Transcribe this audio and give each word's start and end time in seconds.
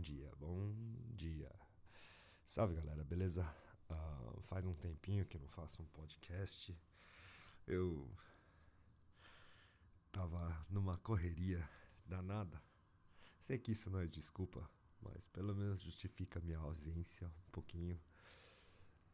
bom 0.00 0.02
dia, 0.02 0.32
bom 0.38 0.74
dia. 1.14 1.54
Salve 2.46 2.74
galera, 2.74 3.04
beleza? 3.04 3.44
Uh, 3.90 4.40
faz 4.44 4.64
um 4.64 4.72
tempinho 4.72 5.26
que 5.26 5.36
eu 5.36 5.40
não 5.42 5.48
faço 5.48 5.82
um 5.82 5.86
podcast. 5.88 6.74
Eu 7.66 8.10
tava 10.10 10.64
numa 10.70 10.96
correria 10.96 11.68
danada. 12.06 12.62
Sei 13.42 13.58
que 13.58 13.72
isso 13.72 13.90
não 13.90 14.00
é 14.00 14.06
desculpa, 14.06 14.66
mas 15.02 15.26
pelo 15.26 15.54
menos 15.54 15.82
justifica 15.82 16.40
minha 16.40 16.60
ausência 16.60 17.28
um 17.28 17.50
pouquinho. 17.52 18.00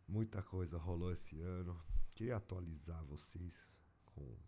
Muita 0.07 0.41
coisa 0.41 0.79
rolou 0.79 1.11
esse 1.11 1.41
ano. 1.41 1.83
Queria 2.15 2.37
atualizar 2.37 3.05
vocês 3.07 3.69
com 4.05 4.39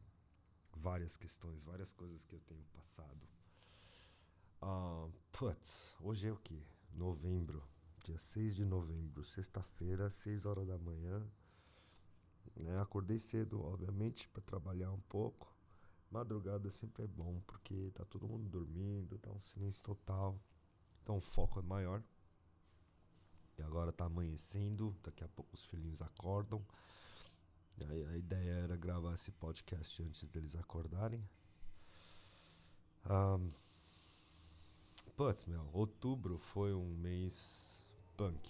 várias 0.76 1.16
questões, 1.16 1.64
várias 1.64 1.92
coisas 1.92 2.24
que 2.24 2.36
eu 2.36 2.40
tenho 2.42 2.62
passado. 2.66 3.28
Uh, 4.60 5.12
putz, 5.30 5.94
hoje 6.00 6.26
é 6.26 6.32
o 6.32 6.36
que? 6.36 6.60
Novembro, 6.92 7.62
dia 8.02 8.18
6 8.18 8.56
de 8.56 8.64
novembro, 8.64 9.22
sexta-feira, 9.22 10.10
6 10.10 10.44
horas 10.44 10.66
da 10.66 10.76
manhã. 10.76 11.24
Né? 12.56 12.80
Acordei 12.80 13.20
cedo, 13.20 13.62
obviamente, 13.64 14.28
para 14.28 14.42
trabalhar 14.42 14.90
um 14.90 15.00
pouco. 15.02 15.54
Madrugada 16.10 16.70
sempre 16.70 17.04
é 17.04 17.06
bom, 17.06 17.40
porque 17.46 17.92
tá 17.94 18.04
todo 18.04 18.26
mundo 18.26 18.48
dormindo, 18.48 19.18
tá 19.18 19.30
um 19.30 19.40
silêncio 19.40 19.82
total. 19.82 20.40
Então 21.02 21.18
o 21.18 21.20
foco 21.20 21.60
é 21.60 21.62
maior. 21.62 22.02
E 23.58 23.62
agora 23.62 23.92
tá 23.92 24.06
amanhecendo, 24.06 24.96
daqui 25.02 25.22
a 25.22 25.28
pouco 25.28 25.54
os 25.54 25.64
filhinhos 25.66 26.02
acordam. 26.02 26.64
Aí 27.88 28.04
a 28.06 28.16
ideia 28.16 28.50
era 28.50 28.76
gravar 28.76 29.14
esse 29.14 29.30
podcast 29.30 30.02
antes 30.02 30.28
deles 30.28 30.56
acordarem. 30.56 31.22
Um, 33.08 33.52
putz, 35.18 35.46
meu, 35.46 35.68
outubro 35.72 36.38
foi 36.38 36.72
um 36.72 36.94
mês 36.94 37.84
punk. 38.16 38.48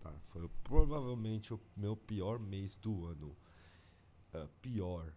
Tá? 0.00 0.12
Foi 0.30 0.48
provavelmente 0.64 1.54
o 1.54 1.60
meu 1.76 1.96
pior 1.96 2.40
mês 2.40 2.74
do 2.74 3.06
ano. 3.06 3.36
Uh, 4.34 4.48
pior. 4.60 5.14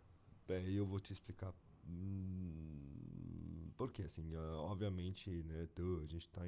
É, 0.47 0.69
eu 0.69 0.85
vou 0.85 0.99
te 0.99 1.11
explicar 1.11 1.51
hum, 1.89 3.71
porque 3.75 4.03
assim, 4.03 4.35
uh, 4.35 4.57
obviamente, 4.57 5.31
né, 5.31 5.67
a 6.03 6.05
gente 6.05 6.27
está 6.27 6.43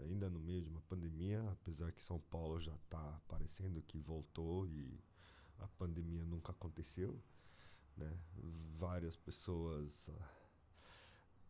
ainda 0.00 0.30
no 0.30 0.40
meio 0.40 0.62
de 0.62 0.70
uma 0.70 0.80
pandemia, 0.88 1.46
apesar 1.52 1.92
que 1.92 2.02
São 2.02 2.18
Paulo 2.18 2.58
já 2.58 2.74
está 2.74 3.20
parecendo 3.28 3.82
que 3.82 3.98
voltou 3.98 4.66
e 4.66 4.98
a 5.58 5.68
pandemia 5.68 6.24
nunca 6.24 6.52
aconteceu, 6.52 7.22
né? 7.98 8.18
Várias 8.78 9.14
pessoas 9.14 10.08
uh, 10.08 10.43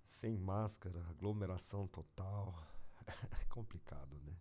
sem 0.07 0.37
máscara, 0.37 1.05
aglomeração 1.11 1.87
total, 1.89 2.55
é 3.41 3.45
complicado, 3.47 4.17
né? 4.25 4.35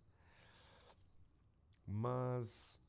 Mas 1.86 2.80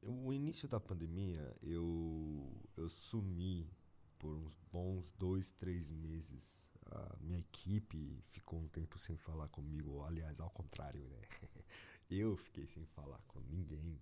o 0.00 0.32
início 0.32 0.66
da 0.66 0.80
pandemia 0.80 1.56
eu 1.62 2.50
eu 2.76 2.88
sumi 2.88 3.70
por 4.18 4.36
uns 4.36 4.56
bons 4.70 5.10
dois, 5.18 5.50
três 5.52 5.90
meses. 5.90 6.70
A 6.86 7.16
minha 7.20 7.40
equipe 7.40 8.22
ficou 8.30 8.60
um 8.60 8.68
tempo 8.68 8.98
sem 8.98 9.16
falar 9.16 9.48
comigo, 9.48 10.02
aliás, 10.04 10.40
ao 10.40 10.50
contrário, 10.50 11.04
né? 11.08 11.20
Eu 12.10 12.36
fiquei 12.36 12.66
sem 12.66 12.84
falar 12.84 13.20
com 13.26 13.40
ninguém. 13.40 13.98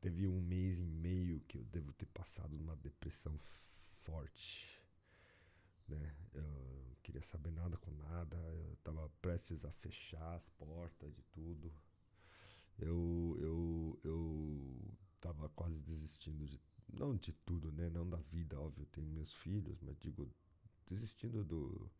Teve 0.00 0.28
um 0.28 0.40
mês 0.40 0.78
e 0.78 0.86
meio 0.86 1.40
que 1.40 1.58
eu 1.58 1.64
devo 1.64 1.92
ter 1.92 2.06
passado 2.06 2.56
numa 2.56 2.76
depressão 2.76 3.36
forte. 4.04 4.75
Né? 5.88 6.14
Eu 6.34 6.96
queria 7.02 7.22
saber 7.22 7.50
nada 7.50 7.76
com 7.76 7.90
nada, 7.92 8.36
eu 8.36 8.74
estava 8.74 9.08
prestes 9.20 9.64
a 9.64 9.70
fechar 9.72 10.34
as 10.34 10.48
portas 10.50 11.14
de 11.14 11.22
tudo. 11.24 11.72
Eu, 12.78 13.36
eu, 13.40 14.00
eu 14.04 14.94
tava 15.20 15.48
quase 15.50 15.78
desistindo 15.80 16.46
de. 16.46 16.60
Não 16.92 17.16
de 17.16 17.32
tudo, 17.32 17.72
né? 17.72 17.90
Não 17.90 18.08
da 18.08 18.18
vida, 18.18 18.60
óbvio, 18.60 18.86
tenho 18.86 19.08
meus 19.08 19.32
filhos, 19.34 19.80
mas 19.80 19.98
digo, 19.98 20.30
desistindo 20.86 21.44
do, 21.44 21.90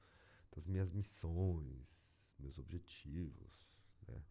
das 0.54 0.64
minhas 0.66 0.90
missões, 0.90 2.00
meus 2.38 2.56
objetivos, 2.58 3.52
né? 4.06 4.22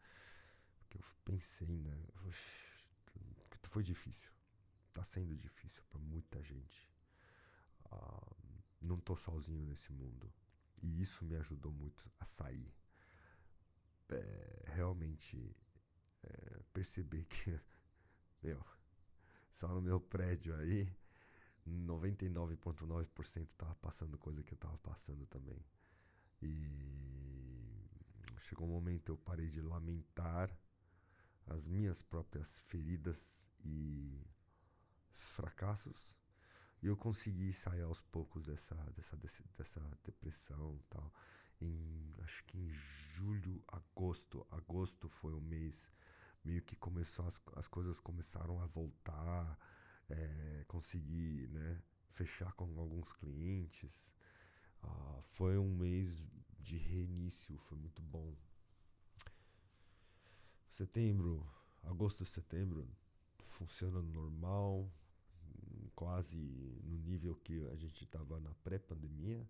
Porque 0.79 0.97
eu 0.97 1.03
pensei, 1.25 1.77
né? 1.77 1.97
foi 3.75 3.83
difícil. 3.83 4.31
Tá 4.93 5.03
sendo 5.03 5.35
difícil 5.35 5.83
para 5.89 5.99
muita 5.99 6.41
gente. 6.41 6.89
Uh, 7.91 8.44
não 8.85 8.99
tô 8.99 9.15
sozinho 9.15 9.65
nesse 9.65 9.91
mundo. 9.91 10.31
E 10.81 11.01
isso 11.01 11.25
me 11.25 11.35
ajudou 11.35 11.71
muito 11.71 12.09
a 12.19 12.25
sair. 12.25 12.73
É, 14.09 14.63
realmente 14.67 15.55
é, 16.23 16.63
perceber 16.71 17.25
que, 17.25 17.59
meu, 18.41 18.63
só 19.51 19.67
no 19.67 19.81
meu 19.81 19.99
prédio 19.99 20.55
aí, 20.55 20.87
99,9% 21.67 23.47
tava 23.57 23.75
passando 23.75 24.17
coisa 24.17 24.43
que 24.43 24.53
eu 24.53 24.57
tava 24.57 24.77
passando 24.77 25.25
também. 25.25 25.65
E 26.41 26.69
chegou 28.39 28.67
um 28.67 28.71
momento 28.71 29.09
eu 29.09 29.17
parei 29.17 29.49
de 29.49 29.61
lamentar 29.61 30.55
as 31.47 31.67
minhas 31.67 32.01
próprias 32.01 32.59
feridas 32.59 33.51
e 33.63 34.21
fracassos 35.09 36.15
e 36.85 36.87
eu 36.87 36.95
consegui 36.95 37.51
sair 37.51 37.81
aos 37.81 37.99
poucos 37.99 38.45
dessa 38.45 38.75
dessa 38.95 39.17
dessa, 39.57 39.81
depressão 40.03 40.79
tal. 40.87 41.11
Em 41.59 42.13
acho 42.19 42.45
que 42.45 42.59
em 42.59 42.69
julho 42.69 43.63
agosto. 43.67 44.45
Agosto 44.51 45.09
foi 45.09 45.33
o 45.33 45.41
mês 45.41 45.89
meio 46.43 46.61
que 46.61 46.75
começou 46.75 47.25
as, 47.25 47.41
as 47.55 47.67
coisas 47.67 47.99
começaram 47.99 48.61
a 48.61 48.67
voltar 48.67 49.57
é, 50.09 50.63
consegui 50.67 51.47
né 51.47 51.81
fechar 52.11 52.53
com 52.53 52.65
alguns 52.79 53.11
clientes. 53.13 54.13
Ah, 54.83 55.19
foi 55.23 55.57
um 55.57 55.75
mês 55.75 56.23
de 56.59 56.77
reinício 56.77 57.57
foi 57.67 57.79
muito 57.79 58.01
bom. 58.03 58.31
Setembro, 60.69 61.43
agosto, 61.81 62.23
setembro, 62.25 62.87
funciona 63.47 64.03
normal, 64.03 64.87
quase 65.95 66.39
no 66.83 66.97
nível 66.97 67.35
que 67.35 67.65
a 67.67 67.75
gente 67.75 68.03
estava 68.03 68.39
na 68.39 68.53
pré-pandemia. 68.55 69.47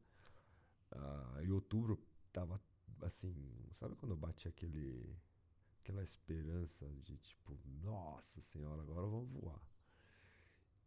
Uh, 0.91 1.41
em 1.41 1.51
outubro 1.51 1.99
tava 2.31 2.61
assim, 3.01 3.33
sabe 3.73 3.95
quando 3.95 4.15
bate 4.15 4.47
aquele 4.47 5.17
aquela 5.81 6.03
esperança 6.03 6.87
de 7.03 7.17
tipo, 7.17 7.57
nossa 7.83 8.41
senhora, 8.41 8.81
agora 8.81 9.05
vamos 9.07 9.29
voar. 9.31 9.61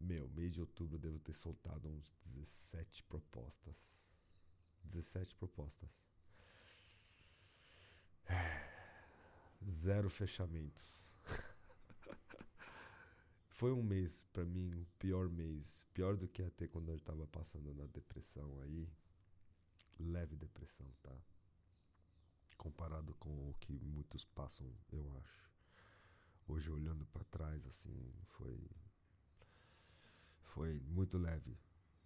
Meu, 0.01 0.29
mês 0.31 0.53
de 0.53 0.61
outubro 0.61 0.97
eu 0.97 1.01
devo 1.01 1.19
ter 1.21 1.35
soltado 1.35 1.89
uns 1.89 2.17
17 2.27 3.03
propostas. 3.05 3.77
17 4.85 5.35
propostas. 5.37 5.91
zero 9.69 10.09
fechamentos. 10.11 11.08
Foi 13.59 13.73
um 13.73 13.83
mês, 13.83 14.25
para 14.33 14.45
mim, 14.45 14.73
o 14.73 14.87
pior 14.99 15.29
mês. 15.29 15.85
Pior 15.93 16.17
do 16.17 16.29
que 16.29 16.43
até 16.43 16.69
quando 16.69 16.91
eu 16.91 16.97
estava 16.97 17.27
passando 17.27 17.75
na 17.75 17.87
depressão 17.87 18.61
aí. 18.61 18.89
Leve 19.99 20.37
depressão, 20.37 20.87
tá? 21.03 21.13
Comparado 22.57 23.13
com 23.15 23.51
o 23.51 23.55
que 23.61 23.73
muitos 23.81 24.25
passam, 24.25 24.73
eu 24.93 25.13
acho. 25.19 25.51
Hoje, 26.47 26.71
olhando 26.71 27.05
para 27.07 27.25
trás, 27.25 27.67
assim, 27.67 28.13
foi. 28.29 28.71
Foi 30.55 30.79
muito 30.81 31.19
leve. 31.19 31.59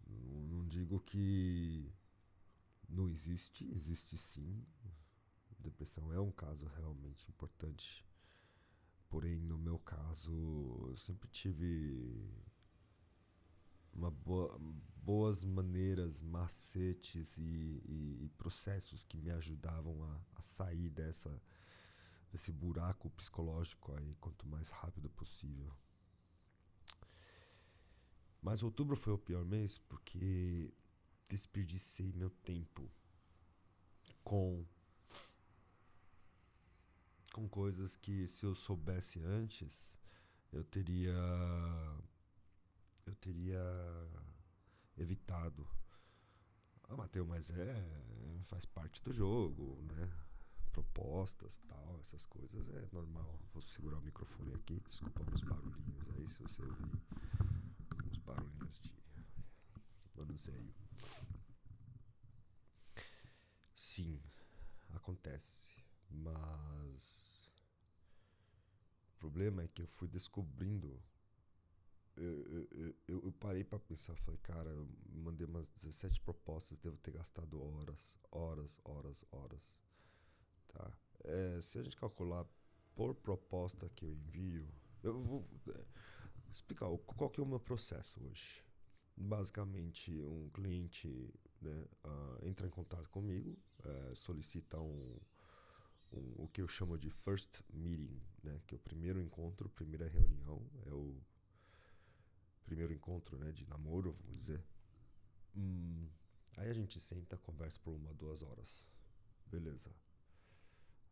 Não, 0.08 0.40
não 0.44 0.66
digo 0.66 1.00
que 1.00 1.92
não 2.88 3.10
existe, 3.10 3.70
existe 3.72 4.16
sim 4.16 4.64
depressão 5.62 6.12
é 6.12 6.20
um 6.20 6.32
caso 6.32 6.66
realmente 6.76 7.28
importante. 7.30 8.04
Porém, 9.12 9.38
no 9.38 9.58
meu 9.58 9.78
caso, 9.78 10.32
eu 10.88 10.96
sempre 10.96 11.28
tive 11.28 12.32
uma 13.92 14.10
boa, 14.10 14.58
boas 14.96 15.44
maneiras, 15.44 16.18
macetes 16.22 17.36
e, 17.36 17.42
e, 17.42 18.24
e, 18.24 18.28
processos 18.38 19.04
que 19.04 19.18
me 19.18 19.30
ajudavam 19.30 20.02
a, 20.02 20.18
a 20.36 20.40
sair 20.40 20.88
dessa 20.88 21.30
desse 22.30 22.50
buraco 22.50 23.10
psicológico 23.10 23.94
aí 23.94 24.16
quanto 24.18 24.48
mais 24.48 24.70
rápido 24.70 25.10
possível. 25.10 25.70
Mas 28.40 28.62
outubro 28.62 28.96
foi 28.96 29.12
o 29.12 29.18
pior 29.18 29.44
mês 29.44 29.76
porque 29.76 30.72
desperdicei 31.28 32.14
meu 32.14 32.30
tempo 32.30 32.90
com 34.24 34.64
com 37.32 37.48
coisas 37.48 37.96
que 37.96 38.26
se 38.28 38.44
eu 38.44 38.54
soubesse 38.54 39.20
antes, 39.20 39.96
eu 40.52 40.62
teria 40.64 41.14
eu 43.06 43.14
teria 43.16 43.60
evitado. 44.96 45.66
Ah, 46.88 46.96
Mateus, 46.96 47.26
mas 47.26 47.50
é 47.50 48.42
faz 48.44 48.64
parte 48.66 49.02
do 49.02 49.12
jogo, 49.12 49.82
né? 49.94 50.10
propostas, 50.72 51.58
tal, 51.68 52.00
essas 52.00 52.24
coisas 52.26 52.68
é 52.70 52.88
normal. 52.92 53.38
Vou 53.52 53.62
segurar 53.62 53.98
o 53.98 54.02
microfone 54.02 54.54
aqui, 54.54 54.80
desculpa 54.80 55.22
os 55.32 55.42
barulhinhos 55.42 56.08
aí 56.16 56.26
se 56.26 56.42
você 56.42 56.62
ouvir 56.62 57.00
uns 58.10 58.18
barulhinhos 58.18 58.80
de 58.80 58.92
manuseio. 60.16 60.74
Sim, 63.74 64.20
acontece, 64.94 65.76
mas 66.12 67.50
o 69.14 69.18
problema 69.18 69.62
é 69.62 69.68
que 69.68 69.82
eu 69.82 69.86
fui 69.86 70.08
descobrindo 70.08 71.00
eu, 72.16 72.68
eu, 73.08 73.24
eu, 73.24 73.32
parei 73.32 73.64
para 73.64 73.78
pensar, 73.78 74.14
falei, 74.16 74.38
cara, 74.42 74.68
eu 74.68 74.86
mandei 75.14 75.46
umas 75.46 75.68
17 75.70 76.20
propostas, 76.20 76.78
devo 76.78 76.96
ter 76.98 77.12
gastado 77.12 77.60
horas, 77.62 78.18
horas, 78.30 78.78
horas, 78.84 79.24
horas. 79.32 79.78
Tá? 80.68 80.92
É, 81.24 81.60
se 81.60 81.78
a 81.78 81.82
gente 81.82 81.96
calcular 81.96 82.46
por 82.94 83.14
proposta 83.14 83.88
que 83.90 84.04
eu 84.04 84.12
envio, 84.12 84.68
eu 85.02 85.22
vou 85.22 85.42
é, 85.68 85.84
explicar 86.50 86.86
qual 86.98 87.30
que 87.30 87.40
é 87.40 87.42
o 87.42 87.46
meu 87.46 87.60
processo 87.60 88.22
hoje. 88.24 88.62
Basicamente, 89.16 90.12
um 90.22 90.50
cliente 90.50 91.32
né, 91.60 91.86
uh, 92.04 92.46
entra 92.46 92.66
em 92.66 92.70
contato 92.70 93.08
comigo, 93.10 93.58
uh, 93.84 94.16
solicita 94.16 94.80
um, 94.80 95.18
um, 96.12 96.44
o 96.44 96.48
que 96.48 96.60
eu 96.60 96.68
chamo 96.68 96.98
de 96.98 97.10
first 97.10 97.62
meeting, 97.72 98.20
né, 98.42 98.60
que 98.66 98.74
é 98.74 98.76
o 98.76 98.80
primeiro 98.80 99.20
encontro, 99.20 99.68
primeira 99.70 100.08
reunião, 100.08 100.64
é 100.86 100.92
o 100.92 101.20
primeiro 102.64 102.92
encontro, 102.92 103.38
né, 103.38 103.52
de 103.52 103.66
namoro, 103.68 104.16
vamos 104.24 104.38
dizer. 104.38 104.62
Hum, 105.56 106.08
aí 106.56 106.70
a 106.70 106.74
gente 106.74 106.98
senta, 107.00 107.36
conversa 107.36 107.78
por 107.80 107.94
uma, 107.94 108.12
duas 108.14 108.42
horas. 108.42 108.86
Beleza. 109.46 109.94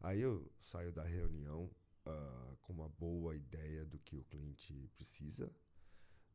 Aí 0.01 0.21
eu 0.21 0.51
saio 0.63 0.93
da 0.93 1.05
reunião 1.05 1.71
uh, 2.07 2.57
com 2.63 2.73
uma 2.73 2.89
boa 2.89 3.37
ideia 3.37 3.85
do 3.85 3.99
que 3.99 4.17
o 4.17 4.25
cliente 4.25 4.89
precisa. 4.95 5.53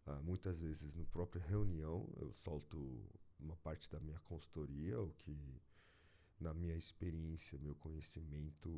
Uh, 0.06 0.22
muitas 0.22 0.60
vezes, 0.60 0.96
no 0.96 1.06
próprio 1.06 1.42
reunião, 1.42 2.08
eu 2.18 2.32
solto 2.32 3.04
uma 3.40 3.56
parte 3.58 3.90
da 3.90 4.00
minha 4.00 4.20
consultoria, 4.20 5.02
o 5.02 5.12
que, 5.14 5.36
na 6.40 6.54
minha 6.54 6.76
experiência, 6.76 7.58
meu 7.60 7.76
conhecimento, 7.76 8.70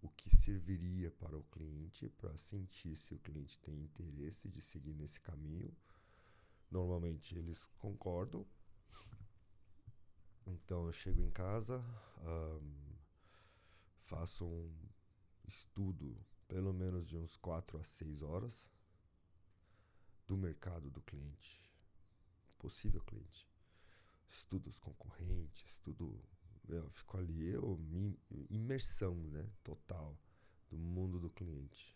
o 0.00 0.08
que 0.10 0.30
serviria 0.30 1.10
para 1.10 1.36
o 1.36 1.44
cliente, 1.44 2.08
para 2.10 2.36
sentir 2.36 2.96
se 2.96 3.14
o 3.14 3.18
cliente 3.18 3.58
tem 3.60 3.82
interesse 3.82 4.48
de 4.48 4.60
seguir 4.60 4.94
nesse 4.94 5.20
caminho. 5.20 5.74
Normalmente 6.70 7.36
eles 7.36 7.66
concordam. 7.78 8.46
Então 10.46 10.86
eu 10.86 10.92
chego 10.92 11.22
em 11.22 11.30
casa, 11.30 11.82
um, 12.20 12.96
faço 14.02 14.44
um 14.44 14.70
estudo, 15.46 16.14
pelo 16.46 16.72
menos 16.72 17.06
de 17.06 17.16
uns 17.16 17.34
4 17.36 17.78
a 17.78 17.82
6 17.82 18.22
horas, 18.22 18.70
do 20.26 20.36
mercado 20.36 20.90
do 20.90 21.00
cliente, 21.00 21.60
possível 22.58 23.02
cliente. 23.02 23.48
Estudo 24.28 24.68
os 24.68 24.78
concorrentes, 24.78 25.70
estudo 25.70 26.18
eu 26.68 26.88
fico 26.90 27.16
ali, 27.18 27.48
eu 27.50 27.76
me 27.76 28.18
imersão, 28.50 29.14
né, 29.14 29.46
total 29.62 30.16
do 30.68 30.78
mundo 30.78 31.18
do 31.20 31.30
cliente. 31.30 31.94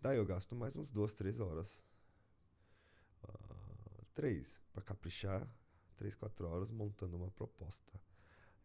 Daí 0.00 0.18
eu 0.18 0.26
gasto 0.26 0.54
mais 0.54 0.76
uns 0.76 0.90
duas, 0.90 1.12
três 1.12 1.40
horas. 1.40 1.82
Uh, 3.22 4.04
três, 4.14 4.62
para 4.72 4.82
caprichar, 4.82 5.48
três, 5.96 6.14
quatro 6.14 6.46
horas 6.48 6.70
montando 6.70 7.16
uma 7.16 7.30
proposta. 7.30 7.92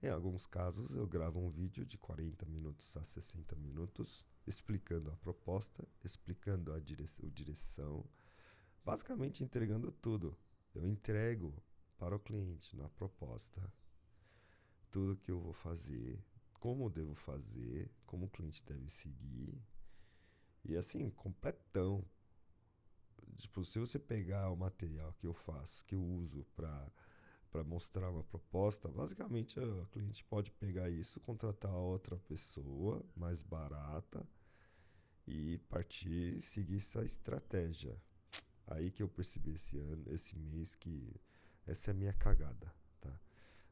Em 0.01 0.09
alguns 0.09 0.45
casos 0.45 0.95
eu 0.95 1.05
gravo 1.07 1.39
um 1.39 1.49
vídeo 1.49 1.85
de 1.85 1.97
40 1.97 2.45
minutos 2.45 2.95
a 2.97 3.03
60 3.03 3.55
minutos 3.55 4.25
explicando 4.47 5.11
a 5.11 5.17
proposta, 5.17 5.87
explicando 6.03 6.73
a 6.73 6.79
direção, 6.79 7.29
direção 7.29 8.05
basicamente 8.83 9.43
entregando 9.43 9.91
tudo. 9.91 10.37
Eu 10.73 10.87
entrego 10.87 11.53
para 11.97 12.15
o 12.15 12.19
cliente 12.19 12.75
na 12.75 12.89
proposta 12.89 13.61
tudo 14.91 15.17
que 15.17 15.31
eu 15.31 15.39
vou 15.39 15.53
fazer, 15.53 16.23
como 16.53 16.89
devo 16.89 17.15
fazer, 17.15 17.89
como 18.05 18.25
o 18.25 18.29
cliente 18.29 18.63
deve 18.63 18.89
seguir. 18.89 19.61
E 20.63 20.75
assim, 20.75 21.09
completão. 21.09 22.03
Tipo, 23.37 23.63
se 23.63 23.79
você 23.79 23.97
pegar 23.97 24.49
o 24.51 24.57
material 24.57 25.13
que 25.13 25.25
eu 25.25 25.33
faço, 25.33 25.85
que 25.85 25.95
eu 25.95 26.03
uso 26.03 26.45
para 26.55 26.91
para 27.51 27.63
mostrar 27.63 28.09
uma 28.09 28.23
proposta, 28.23 28.87
basicamente 28.89 29.59
o 29.59 29.85
cliente 29.87 30.23
pode 30.23 30.51
pegar 30.51 30.89
isso, 30.89 31.19
contratar 31.19 31.71
outra 31.71 32.15
pessoa 32.15 33.03
mais 33.15 33.41
barata 33.41 34.23
e 35.27 35.57
partir 35.69 36.39
seguir 36.41 36.77
essa 36.77 37.03
estratégia. 37.03 37.99
Aí 38.67 38.91
que 38.91 39.01
eu 39.01 39.09
percebi 39.09 39.53
esse 39.53 39.77
ano, 39.79 40.03
esse 40.13 40.37
mês 40.37 40.75
que 40.75 41.11
essa 41.65 41.89
é 41.89 41.93
a 41.93 41.95
minha 41.95 42.13
cagada, 42.13 42.71
tá? 43.01 43.19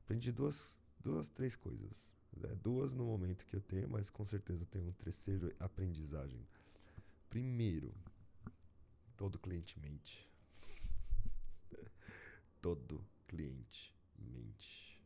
Aprendi 0.03 0.31
duas 0.31 0.75
duas, 1.07 1.29
três 1.29 1.55
coisas. 1.55 2.13
Né? 2.35 2.53
Duas 2.61 2.93
no 2.93 3.05
momento 3.05 3.45
que 3.45 3.55
eu 3.55 3.61
tenho, 3.61 3.89
mas 3.89 4.09
com 4.09 4.25
certeza 4.25 4.63
eu 4.63 4.67
tenho 4.67 4.89
um 4.89 4.93
terceiro 4.93 5.55
aprendizagem. 5.57 6.45
Primeiro, 7.29 7.93
todo 9.15 9.39
cliente 9.39 9.79
mente. 9.79 10.27
todo 12.61 13.01
cliente 13.25 13.95
mente. 14.19 15.01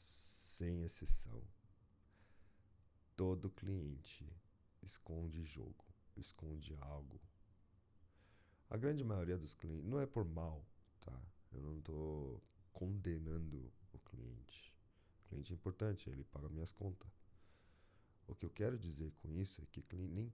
Sem 0.00 0.82
exceção. 0.82 1.40
Todo 3.16 3.50
cliente 3.50 4.28
esconde 4.82 5.44
jogo, 5.44 5.84
esconde 6.16 6.76
algo. 6.80 7.20
A 8.68 8.76
grande 8.76 9.04
maioria 9.04 9.38
dos 9.38 9.54
clientes, 9.54 9.86
não 9.86 10.00
é 10.00 10.06
por 10.06 10.24
mal, 10.24 10.64
tá? 11.00 11.16
Eu 11.52 11.60
não 11.60 11.78
estou 11.78 12.42
condenando 12.72 13.70
o 13.92 13.98
cliente 13.98 14.71
cliente 15.32 15.52
é 15.52 15.54
importante, 15.54 16.10
ele 16.10 16.24
paga 16.24 16.48
minhas 16.48 16.72
contas. 16.72 17.10
O 18.28 18.34
que 18.34 18.46
eu 18.46 18.50
quero 18.50 18.78
dizer 18.78 19.12
com 19.22 19.34
isso 19.34 19.60
é 19.62 19.66
que 19.66 19.84
nem, 19.96 20.32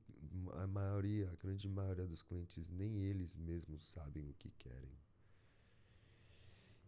a 0.54 0.66
maioria, 0.66 1.30
a 1.30 1.36
grande 1.36 1.68
maioria 1.68 2.06
dos 2.06 2.22
clientes, 2.22 2.68
nem 2.68 2.98
eles 2.98 3.34
mesmos 3.36 3.82
sabem 3.88 4.28
o 4.28 4.34
que 4.34 4.50
querem. 4.50 4.98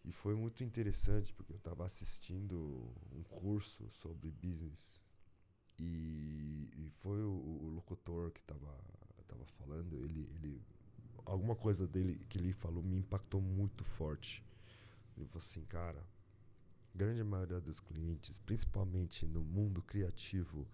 E 0.04 0.12
foi 0.12 0.34
muito 0.34 0.64
interessante 0.64 1.32
porque 1.32 1.52
eu 1.52 1.56
estava 1.56 1.84
assistindo 1.84 2.92
um 3.12 3.22
curso 3.22 3.88
sobre 3.90 4.30
business 4.30 5.04
e, 5.78 6.70
e 6.74 6.90
foi 6.90 7.22
o, 7.22 7.30
o, 7.30 7.70
locutor 7.74 8.30
que 8.30 8.40
estava 8.40 8.78
tava 9.26 9.44
falando, 9.46 9.96
ele, 10.02 10.22
ele 10.34 10.62
alguma 11.24 11.54
coisa 11.54 11.86
dele 11.86 12.24
que 12.28 12.38
ele 12.38 12.52
falou 12.52 12.82
me 12.82 12.96
impactou 12.96 13.40
muito 13.40 13.84
forte. 13.84 14.44
Ele 15.16 15.26
falou 15.26 15.38
assim, 15.42 15.64
cara, 15.66 16.04
grande 16.94 17.22
maioria 17.22 17.60
dos 17.60 17.80
clientes, 17.80 18.38
principalmente 18.38 19.26
no 19.26 19.42
mundo 19.42 19.82
criativo, 19.82 20.66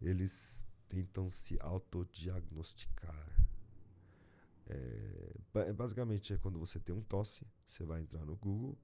eles 0.00 0.64
tentam 0.88 1.28
se 1.30 1.58
autodiagnosticar. 1.60 3.34
É, 4.66 5.36
é, 5.54 5.72
basicamente 5.72 6.32
é 6.32 6.38
quando 6.38 6.58
você 6.58 6.80
tem 6.80 6.94
um 6.94 7.02
tosse, 7.02 7.46
você 7.66 7.84
vai 7.84 8.00
entrar 8.00 8.24
no 8.24 8.36
Google, 8.36 8.78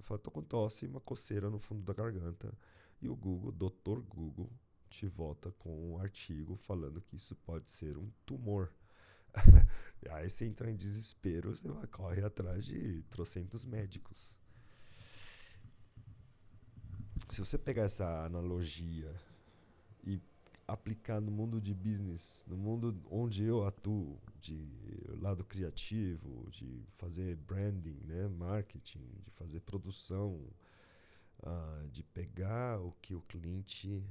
fala, 0.00 0.18
tô 0.18 0.30
com 0.30 0.42
tosse 0.42 0.84
e 0.84 0.88
uma 0.88 1.00
coceira 1.00 1.50
no 1.50 1.58
fundo 1.58 1.82
da 1.82 1.92
garganta, 1.92 2.56
e 3.00 3.08
o 3.08 3.16
Google, 3.16 3.52
Dr. 3.52 4.00
Google, 4.00 4.50
te 4.88 5.06
volta 5.06 5.50
com 5.52 5.92
um 5.92 5.98
artigo 5.98 6.56
falando 6.56 7.02
que 7.02 7.16
isso 7.16 7.34
pode 7.36 7.70
ser 7.70 7.98
um 7.98 8.10
tumor. 8.24 8.72
aí 10.10 10.30
você 10.30 10.46
entra 10.46 10.70
em 10.70 10.76
desespero, 10.76 11.54
você 11.54 11.68
vai 11.68 11.86
correr 11.86 12.24
atrás 12.24 12.64
de 12.64 13.02
trocentos 13.10 13.64
médicos 13.64 14.36
se 17.36 17.40
você 17.40 17.58
pegar 17.58 17.82
essa 17.82 18.24
analogia 18.24 19.14
e 20.02 20.18
aplicar 20.66 21.20
no 21.20 21.30
mundo 21.30 21.60
de 21.60 21.74
business, 21.74 22.42
no 22.48 22.56
mundo 22.56 22.98
onde 23.10 23.44
eu 23.44 23.66
atuo, 23.66 24.18
de 24.40 24.66
lado 25.20 25.44
criativo, 25.44 26.48
de 26.50 26.82
fazer 26.88 27.36
branding, 27.36 28.00
né, 28.06 28.26
marketing, 28.26 29.06
de 29.22 29.30
fazer 29.30 29.60
produção, 29.60 30.40
uh, 31.42 31.86
de 31.90 32.02
pegar 32.02 32.80
o 32.80 32.92
que 33.02 33.14
o 33.14 33.20
cliente, 33.20 34.02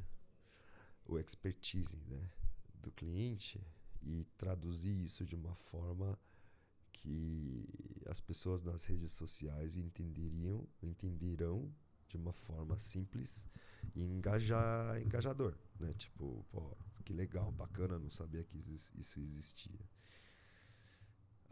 o 1.08 1.18
expertise, 1.18 1.98
né, 2.08 2.30
do 2.76 2.92
cliente 2.92 3.60
e 4.04 4.24
traduzir 4.38 5.04
isso 5.04 5.26
de 5.26 5.34
uma 5.34 5.56
forma 5.56 6.16
que 6.94 7.68
as 8.06 8.22
pessoas 8.22 8.64
nas 8.64 8.86
redes 8.86 9.14
sociais 9.14 9.78
entenderiam, 9.78 10.68
entenderão 10.80 11.74
de 12.08 12.18
uma 12.18 12.34
forma 12.34 12.78
simples 12.78 13.48
e 13.94 14.02
engajar, 14.02 15.02
engajador, 15.02 15.56
né? 15.80 15.94
Tipo, 15.94 16.46
pô, 16.52 16.76
que 17.04 17.14
legal, 17.14 17.52
bacana, 17.52 18.00
não 18.00 18.10
sabia 18.10 18.44
que 18.44 18.58
isso 18.58 19.20
existia. 19.20 19.80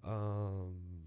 Um, 0.04 1.06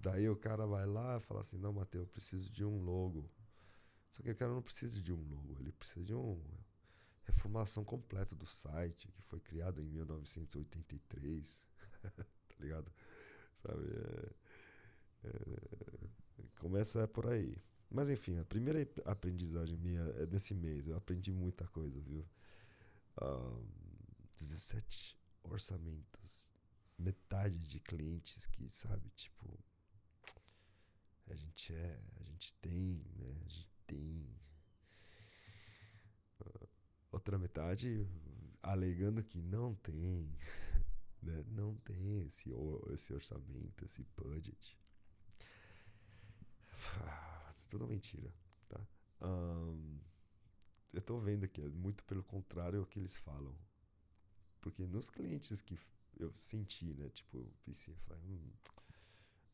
daí 0.00 0.28
o 0.28 0.36
cara 0.36 0.66
vai 0.66 0.86
lá 0.86 1.16
e 1.16 1.20
fala 1.20 1.40
assim, 1.40 1.58
não, 1.58 1.72
Matheus, 1.72 2.04
eu 2.04 2.08
preciso 2.08 2.50
de 2.50 2.64
um 2.64 2.82
logo. 2.82 3.30
Só 4.10 4.22
que 4.22 4.30
o 4.30 4.36
cara 4.36 4.52
não 4.52 4.62
precisa 4.62 5.00
de 5.00 5.12
um 5.12 5.28
logo, 5.28 5.60
ele 5.60 5.72
precisa 5.72 6.04
de 6.04 6.14
uma 6.14 6.38
reformulação 7.24 7.84
completa 7.84 8.34
do 8.34 8.46
site, 8.46 9.08
que 9.08 9.22
foi 9.22 9.40
criado 9.40 9.80
em 9.80 9.86
1983, 9.86 11.62
tá 12.02 12.54
ligado? 12.60 12.92
Sabe? 13.54 13.84
É, 13.84 15.28
é, 15.28 16.08
começa 16.64 17.06
por 17.06 17.26
aí. 17.26 17.54
Mas 17.90 18.08
enfim, 18.08 18.38
a 18.38 18.44
primeira 18.46 18.88
aprendizagem 19.04 19.76
minha 19.76 20.00
é 20.00 20.24
nesse 20.24 20.54
mês. 20.54 20.88
Eu 20.88 20.96
aprendi 20.96 21.30
muita 21.30 21.66
coisa, 21.66 22.00
viu? 22.00 22.26
Um, 23.20 23.66
17 24.40 25.20
orçamentos. 25.42 26.48
Metade 26.98 27.58
de 27.58 27.80
clientes 27.80 28.46
que, 28.46 28.66
sabe, 28.70 29.10
tipo. 29.10 29.46
A 31.26 31.34
gente 31.34 31.74
é. 31.74 32.00
A 32.18 32.22
gente 32.24 32.54
tem, 32.54 33.04
né? 33.14 33.36
A 33.44 33.48
gente 33.48 33.68
tem. 33.86 34.26
Outra 37.12 37.38
metade 37.38 38.08
alegando 38.62 39.22
que 39.22 39.42
não 39.42 39.74
tem. 39.74 40.34
Né? 41.24 41.42
Não 41.52 41.74
tem 41.76 42.20
esse, 42.20 42.50
esse 42.92 43.14
orçamento, 43.14 43.82
esse 43.82 44.02
budget. 44.14 44.76
Tudo 47.70 47.86
mentira, 47.86 48.32
tá? 48.68 48.80
Eu 50.92 51.02
tô 51.02 51.18
vendo 51.18 51.48
que 51.48 51.60
é 51.60 51.68
muito 51.68 52.04
pelo 52.04 52.22
contrário 52.22 52.82
o 52.82 52.86
que 52.86 53.00
eles 53.00 53.16
falam. 53.16 53.54
Porque 54.60 54.86
nos 54.86 55.10
clientes 55.10 55.60
que 55.60 55.76
eu 56.18 56.32
senti, 56.36 56.94
né? 56.94 57.08
Tipo, 57.10 57.38
eu 57.38 57.52
pensei, 57.64 57.96
falei, 58.06 58.22
hum, 58.24 58.52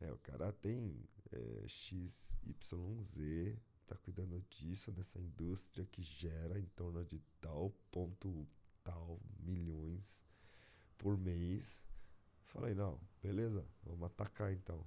é, 0.00 0.12
o 0.12 0.18
cara 0.18 0.52
tem 0.52 1.02
é, 1.32 1.66
XYZ, 1.66 3.56
tá 3.86 3.96
cuidando 3.96 4.40
disso, 4.50 4.92
dessa 4.92 5.18
indústria 5.18 5.86
que 5.86 6.02
gera 6.02 6.58
em 6.58 6.66
torno 6.66 7.04
de 7.04 7.20
tal 7.40 7.70
ponto, 7.90 8.46
tal 8.84 9.20
milhões 9.38 10.24
por 10.98 11.16
mês. 11.16 11.84
Falei, 12.44 12.74
não, 12.74 13.00
beleza, 13.22 13.66
vamos 13.82 14.04
atacar 14.04 14.52
então. 14.52 14.86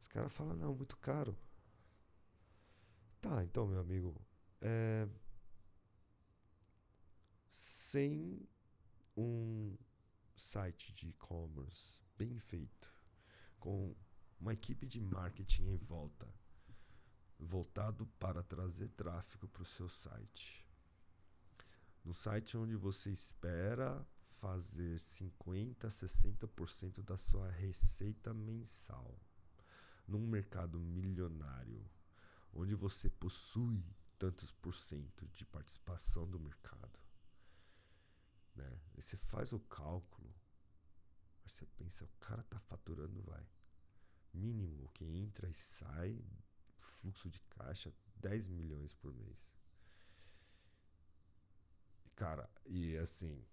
Os 0.00 0.08
caras 0.08 0.32
falam, 0.32 0.56
não, 0.56 0.74
muito 0.74 0.96
caro. 0.96 1.36
Tá, 3.20 3.44
então, 3.44 3.66
meu 3.66 3.80
amigo, 3.80 4.18
é, 4.62 5.06
sem 7.50 8.48
um 9.14 9.76
site 10.34 10.94
de 10.94 11.10
e-commerce 11.10 12.00
bem 12.16 12.38
feito, 12.38 12.90
com 13.58 13.94
uma 14.40 14.54
equipe 14.54 14.86
de 14.86 14.98
marketing 14.98 15.64
em 15.66 15.76
volta, 15.76 16.26
voltado 17.38 18.06
para 18.18 18.42
trazer 18.42 18.88
tráfego 18.88 19.46
para 19.48 19.62
o 19.62 19.66
seu 19.66 19.88
site. 19.88 20.66
No 22.02 22.14
site 22.14 22.56
onde 22.56 22.74
você 22.74 23.10
espera 23.10 24.06
fazer 24.24 24.98
50, 24.98 25.88
60% 25.88 27.02
da 27.02 27.18
sua 27.18 27.50
receita 27.50 28.32
mensal. 28.32 29.20
Num 30.10 30.26
mercado 30.26 30.80
milionário, 30.80 31.88
onde 32.52 32.74
você 32.74 33.08
possui 33.08 33.80
tantos 34.18 34.50
por 34.50 34.74
cento 34.74 35.24
de 35.28 35.46
participação 35.46 36.28
do 36.28 36.40
mercado. 36.40 36.98
Né? 38.56 38.80
E 38.98 39.00
você 39.00 39.16
faz 39.16 39.52
o 39.52 39.60
cálculo, 39.60 40.34
você 41.46 41.64
pensa, 41.64 42.04
o 42.04 42.08
cara 42.18 42.42
tá 42.42 42.58
faturando, 42.58 43.22
vai. 43.22 43.46
Mínimo, 44.34 44.84
o 44.84 44.88
que 44.88 45.04
entra 45.04 45.48
e 45.48 45.54
sai, 45.54 46.20
fluxo 46.76 47.30
de 47.30 47.38
caixa, 47.42 47.94
10 48.16 48.48
milhões 48.48 48.92
por 48.92 49.14
mês. 49.14 49.48
Cara, 52.16 52.50
e 52.66 52.96
assim, 52.96 53.46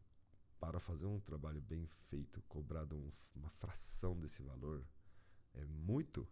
para 0.60 0.80
fazer 0.80 1.06
um 1.06 1.20
trabalho 1.20 1.62
bem 1.62 1.86
feito, 1.86 2.42
cobrado 2.50 2.98
um, 2.98 3.12
uma 3.36 3.50
fração 3.52 4.20
desse 4.20 4.42
valor, 4.42 4.84
é 5.54 5.64
muito. 5.66 6.28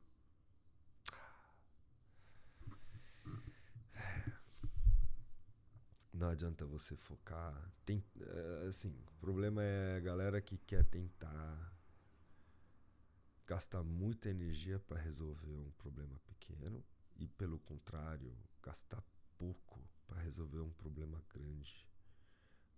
Não 6.16 6.30
adianta 6.30 6.66
você 6.66 6.96
focar. 6.96 7.54
Tem, 7.86 8.02
é, 8.22 8.68
assim, 8.68 8.90
o 9.06 9.20
problema 9.20 9.62
é 9.62 9.98
a 9.98 10.00
galera 10.00 10.42
que 10.42 10.58
quer 10.58 10.86
tentar 10.86 11.74
gastar 13.46 13.84
muita 13.84 14.30
energia 14.30 14.80
para 14.80 14.98
resolver 14.98 15.52
um 15.52 15.72
problema 15.72 16.18
pequeno 16.26 16.82
e, 17.18 17.28
pelo 17.28 17.60
contrário, 17.60 18.34
gastar 18.64 19.04
pouco 19.38 19.86
para 20.08 20.22
resolver 20.22 20.60
um 20.60 20.72
problema 20.72 21.22
grande 21.30 21.86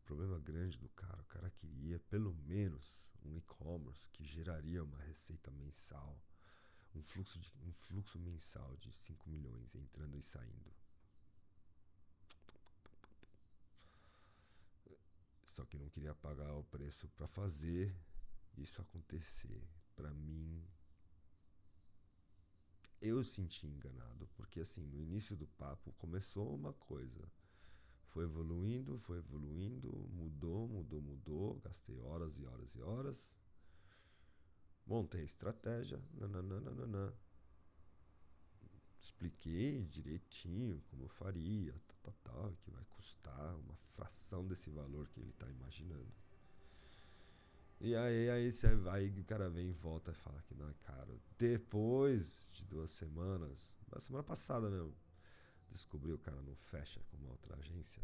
problema 0.04 0.40
grande 0.40 0.80
do 0.80 0.88
cara. 0.90 1.22
O 1.22 1.26
cara 1.26 1.52
queria 1.52 2.00
pelo 2.00 2.34
menos 2.34 3.08
um 3.24 3.36
e-commerce 3.36 4.10
que 4.12 4.24
geraria 4.24 4.84
uma 4.84 4.98
receita 5.00 5.52
mensal, 5.52 6.18
um 6.96 7.04
fluxo, 7.04 7.38
de, 7.38 7.54
um 7.62 7.74
fluxo 7.74 8.18
mensal 8.18 8.78
de 8.78 8.90
5 8.92 9.30
milhões 9.30 9.76
entrando 9.76 10.18
e 10.18 10.22
saindo. 10.24 10.74
Só 15.58 15.66
que 15.66 15.76
não 15.76 15.90
queria 15.90 16.14
pagar 16.14 16.54
o 16.54 16.64
preço 16.66 17.08
para 17.10 17.28
fazer 17.28 17.92
isso 18.56 18.80
acontecer. 18.80 19.68
Para 19.96 20.12
mim, 20.12 20.64
eu 23.02 23.24
senti 23.24 23.66
enganado, 23.66 24.28
porque 24.36 24.60
assim, 24.60 24.86
no 24.86 25.02
início 25.02 25.36
do 25.36 25.48
papo 25.48 25.92
começou 25.94 26.54
uma 26.54 26.74
coisa 26.74 27.28
foi 28.10 28.26
evoluindo, 28.26 29.00
foi 29.00 29.18
evoluindo, 29.18 29.90
mudou, 30.14 30.68
mudou, 30.68 31.02
mudou. 31.02 31.60
Gastei 31.64 32.00
horas 32.02 32.38
e 32.38 32.46
horas 32.46 32.76
e 32.76 32.82
horas. 32.82 33.32
Montei 34.86 35.24
estratégia. 35.24 36.00
Nananana. 36.14 37.14
Expliquei 39.00 39.86
direitinho 39.86 40.82
como 40.90 41.04
eu 41.04 41.10
faria, 41.10 41.74
tal, 41.88 41.98
tal, 42.04 42.16
tal, 42.24 42.58
que 42.64 42.72
vai 42.72 42.84
custar 42.86 43.56
uma 43.58 43.76
fração 43.76 44.46
desse 44.46 44.70
valor 44.70 45.08
que 45.10 45.20
ele 45.20 45.30
está 45.30 45.48
imaginando. 45.48 46.12
E 47.80 47.96
aí, 47.96 48.30
aí, 48.30 48.52
você 48.52 48.76
vai, 48.76 49.08
o 49.08 49.24
cara 49.24 49.50
vem 49.50 49.70
e 49.70 49.72
volta 49.72 50.12
e 50.12 50.16
fala 50.16 50.42
que 50.42 50.56
não 50.56 50.68
é 50.68 50.74
caro. 50.84 51.22
Depois 51.38 52.50
de 52.52 52.66
duas 52.66 52.90
semanas, 52.90 53.76
na 53.92 54.00
semana 54.00 54.24
passada 54.24 54.68
mesmo, 54.68 54.96
descobriu 55.72 56.16
o 56.16 56.20
cara 56.20 56.42
não 56.42 56.56
fecha 56.56 57.00
com 57.12 57.18
uma 57.18 57.30
outra 57.30 57.56
agência. 57.56 58.02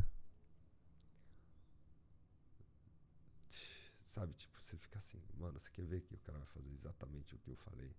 Sabe, 4.06 4.32
tipo, 4.36 4.62
você 4.62 4.78
fica 4.78 5.00
assim, 5.00 5.20
mano, 5.40 5.60
você 5.60 5.72
quer 5.72 5.86
ver 5.86 6.02
que 6.02 6.14
o 6.14 6.20
cara 6.20 6.38
vai 6.38 6.48
fazer 6.50 6.72
exatamente 6.72 7.34
o 7.34 7.40
que 7.40 7.50
eu 7.50 7.56
falei? 7.56 7.92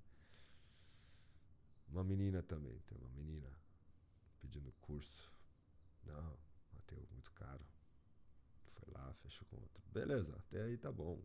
Uma 1.89 2.05
menina 2.05 2.43
também, 2.43 2.79
tem 2.81 2.99
uma 2.99 3.11
menina 3.11 3.51
pedindo 4.41 4.73
curso. 4.81 5.33
Não, 6.05 6.39
Mateu, 6.73 7.07
muito 7.13 7.31
caro. 7.33 7.65
Foi 8.73 8.93
lá, 8.93 9.13
fechou 9.15 9.47
com 9.49 9.57
outro. 9.57 9.83
Beleza, 9.93 10.37
até 10.37 10.63
aí 10.63 10.77
tá 10.77 10.91
bom. 10.91 11.23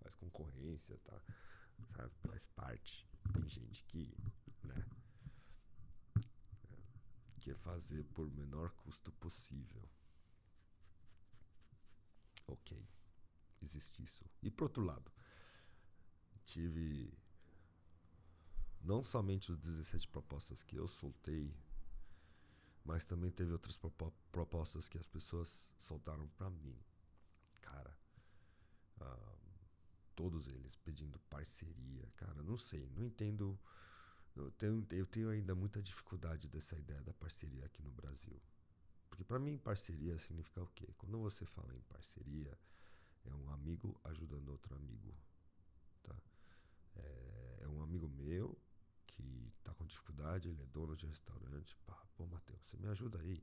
Faz 0.00 0.14
concorrência, 0.14 0.98
tá? 1.04 1.20
Sabe, 1.96 2.12
faz 2.26 2.46
parte. 2.46 3.06
Tem 3.32 3.48
gente 3.48 3.84
que, 3.84 4.16
né? 4.64 4.84
quer 7.42 7.56
fazer 7.56 8.04
por 8.14 8.30
menor 8.30 8.70
custo 8.70 9.10
possível. 9.12 9.82
Ok, 12.46 12.80
existe 13.60 14.02
isso. 14.02 14.24
E 14.42 14.50
por 14.50 14.64
outro 14.64 14.84
lado, 14.84 15.10
tive 16.44 17.12
não 18.82 19.04
somente 19.04 19.52
os 19.52 19.58
17 19.58 20.08
propostas 20.08 20.62
que 20.62 20.76
eu 20.76 20.88
soltei, 20.88 21.54
mas 22.84 23.04
também 23.04 23.30
teve 23.30 23.52
outras 23.52 23.78
propostas 24.30 24.88
que 24.88 24.98
as 24.98 25.06
pessoas 25.06 25.72
soltaram 25.78 26.26
para 26.36 26.50
mim. 26.50 26.76
Cara, 27.60 27.96
uh, 29.00 29.38
todos 30.16 30.48
eles 30.48 30.76
pedindo 30.76 31.18
parceria. 31.30 32.10
Cara, 32.16 32.42
não 32.42 32.56
sei, 32.56 32.88
não 32.96 33.04
entendo 33.04 33.58
eu 34.34 34.50
tenho, 34.52 34.86
eu 34.90 35.06
tenho 35.06 35.28
ainda 35.28 35.54
muita 35.54 35.82
dificuldade 35.82 36.48
dessa 36.48 36.78
ideia 36.78 37.02
da 37.02 37.12
parceria 37.12 37.66
aqui 37.66 37.82
no 37.82 37.90
Brasil. 37.90 38.40
Porque 39.10 39.24
para 39.24 39.38
mim 39.38 39.58
parceria 39.58 40.18
significa 40.18 40.62
o 40.62 40.66
quê? 40.68 40.88
Quando 40.96 41.18
você 41.18 41.44
fala 41.44 41.74
em 41.74 41.80
parceria, 41.82 42.58
é 43.24 43.34
um 43.34 43.50
amigo 43.50 44.00
ajudando 44.04 44.48
outro 44.48 44.74
amigo. 44.74 45.14
Tá? 46.02 46.16
É, 46.96 47.58
é 47.62 47.68
um 47.68 47.82
amigo 47.82 48.08
meu 48.08 48.56
que 49.12 49.52
está 49.58 49.72
com 49.74 49.84
dificuldade, 49.84 50.48
ele 50.48 50.62
é 50.62 50.66
dono 50.66 50.96
de 50.96 51.06
restaurante. 51.06 51.76
Pá, 51.86 51.94
pô, 52.16 52.26
Matheus, 52.26 52.60
você 52.64 52.76
me 52.76 52.88
ajuda 52.88 53.18
aí. 53.18 53.42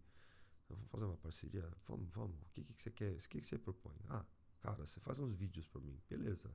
Vamos 0.67 0.89
fazer 0.89 1.05
uma 1.05 1.17
parceria? 1.17 1.67
Vamos, 1.87 2.09
vamos. 2.13 2.41
O 2.43 2.49
que, 2.51 2.63
que 2.63 2.81
você 2.81 2.91
quer? 2.91 3.13
O 3.13 3.17
que, 3.29 3.41
que 3.41 3.47
você 3.47 3.57
propõe? 3.57 3.95
Ah, 4.07 4.25
cara, 4.61 4.85
você 4.85 4.99
faz 4.99 5.19
uns 5.19 5.33
vídeos 5.33 5.67
para 5.67 5.81
mim. 5.81 5.99
Beleza. 6.07 6.53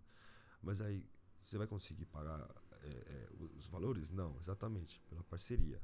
Mas 0.62 0.80
aí, 0.80 1.04
você 1.42 1.58
vai 1.58 1.66
conseguir 1.66 2.06
pagar 2.06 2.40
é, 2.82 2.88
é, 2.88 3.28
os 3.56 3.66
valores? 3.66 4.10
Não, 4.10 4.38
exatamente, 4.38 5.00
pela 5.08 5.22
parceria. 5.24 5.80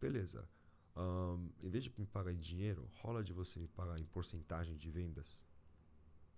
Beleza. 0.00 0.48
Um, 0.94 1.50
em 1.62 1.70
vez 1.70 1.84
de 1.84 1.94
me 1.98 2.06
pagar 2.06 2.32
em 2.32 2.38
dinheiro, 2.38 2.90
rola 3.00 3.24
de 3.24 3.32
você 3.32 3.58
me 3.58 3.68
pagar 3.68 3.98
em 3.98 4.04
porcentagem 4.04 4.76
de 4.76 4.90
vendas. 4.90 5.42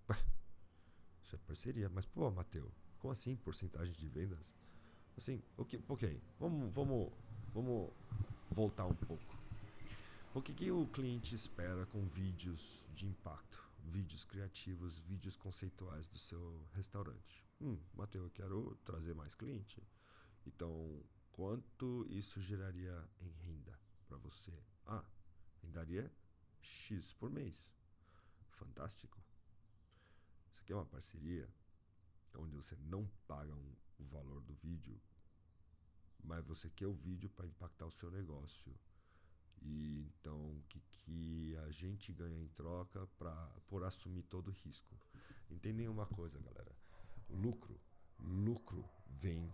Isso 1.23 1.35
é 1.35 1.39
parceria. 1.39 1.89
Mas, 1.89 2.07
pô, 2.07 2.31
Mateu, 2.31 2.73
como 2.99 3.11
assim 3.11 3.35
porcentagem 3.35 3.95
de 3.95 4.09
vendas? 4.09 4.53
Assim, 5.17 5.43
ok, 5.57 5.83
ok. 5.89 6.21
Vamos, 6.39 6.75
vamos, 6.75 7.13
vamos 7.53 7.93
voltar 8.51 8.87
um 8.87 8.95
pouco. 8.95 9.35
O 10.35 10.43
que, 10.43 10.53
que 10.53 10.71
o 10.71 10.87
cliente 10.89 11.35
espera 11.35 11.87
com 11.87 12.05
vídeos 12.09 12.85
de 12.95 13.07
impacto? 13.07 13.63
Vídeos 13.85 14.25
criativos, 14.25 14.99
vídeos 15.01 15.37
conceituais 15.37 16.09
do 16.09 16.19
seu 16.19 16.67
restaurante. 16.75 17.45
Hum, 17.61 17.79
Mateu, 17.95 18.25
eu 18.25 18.31
quero 18.31 18.77
trazer 18.85 19.15
mais 19.15 19.35
cliente. 19.35 19.81
Então, 20.47 21.01
quanto 21.33 22.05
isso 22.09 22.41
geraria 22.41 23.09
em 23.21 23.31
renda 23.47 23.79
para 24.09 24.17
você? 24.17 24.53
Ah, 24.87 25.05
rendaria 25.63 26.11
X 26.61 27.13
por 27.15 27.31
mês. 27.31 27.67
Fantástico. 28.53 29.23
Isso 30.51 30.61
aqui 30.61 30.73
é 30.73 30.77
uma 30.77 30.87
parceria 30.87 31.49
onde 32.37 32.57
você 32.57 32.77
não 32.77 33.09
paga 33.29 33.55
um, 33.55 33.73
o 33.99 34.05
valor 34.05 34.41
do 34.43 34.55
vídeo, 34.55 35.01
mas 36.23 36.45
você 36.45 36.71
quer 36.71 36.87
o 36.87 36.95
vídeo 36.95 37.29
para 37.31 37.47
impactar 37.47 37.87
o 37.87 37.93
seu 37.93 38.11
negócio. 38.11 38.75
E 39.63 40.01
então, 40.01 40.37
o 40.37 40.63
que, 40.69 40.81
que 40.81 41.57
a 41.59 41.71
gente 41.71 42.13
ganha 42.13 42.39
em 42.39 42.49
troca 42.49 43.07
pra, 43.19 43.35
por 43.69 43.85
assumir 43.85 44.23
todo 44.25 44.49
o 44.49 44.53
risco? 44.53 44.95
Entendem 45.51 45.89
uma 45.89 46.07
coisa, 46.07 46.39
galera. 46.41 46.75
O 47.29 47.37
lucro, 47.37 47.81
lucro 48.19 48.85
vem 49.09 49.51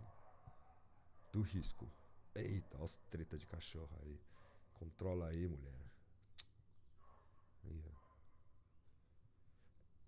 do 1.31 1.41
risco. 1.41 1.89
Eita, 2.35 2.75
olha 2.75 2.85
as 2.85 2.95
treta 3.09 3.37
de 3.37 3.45
cachorro 3.45 3.97
aí. 4.01 4.19
Controla 4.73 5.27
aí, 5.27 5.47
mulher. 5.47 5.81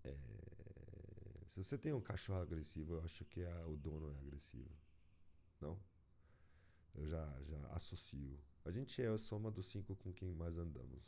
É, 0.03 0.52
se 1.53 1.63
você 1.63 1.77
tem 1.77 1.93
um 1.93 2.01
cachorro 2.01 2.41
agressivo, 2.41 2.95
eu 2.95 3.03
acho 3.03 3.23
que 3.25 3.39
é, 3.39 3.65
o 3.65 3.77
dono 3.77 4.11
é 4.11 4.17
agressivo. 4.17 4.71
Não? 5.61 5.79
Eu 6.95 7.05
já, 7.05 7.23
já 7.43 7.67
associo. 7.75 8.39
A 8.65 8.71
gente 8.71 8.99
é 8.99 9.07
a 9.07 9.19
soma 9.19 9.51
dos 9.51 9.67
cinco 9.67 9.95
com 9.97 10.11
quem 10.11 10.33
mais 10.33 10.57
andamos. 10.57 11.03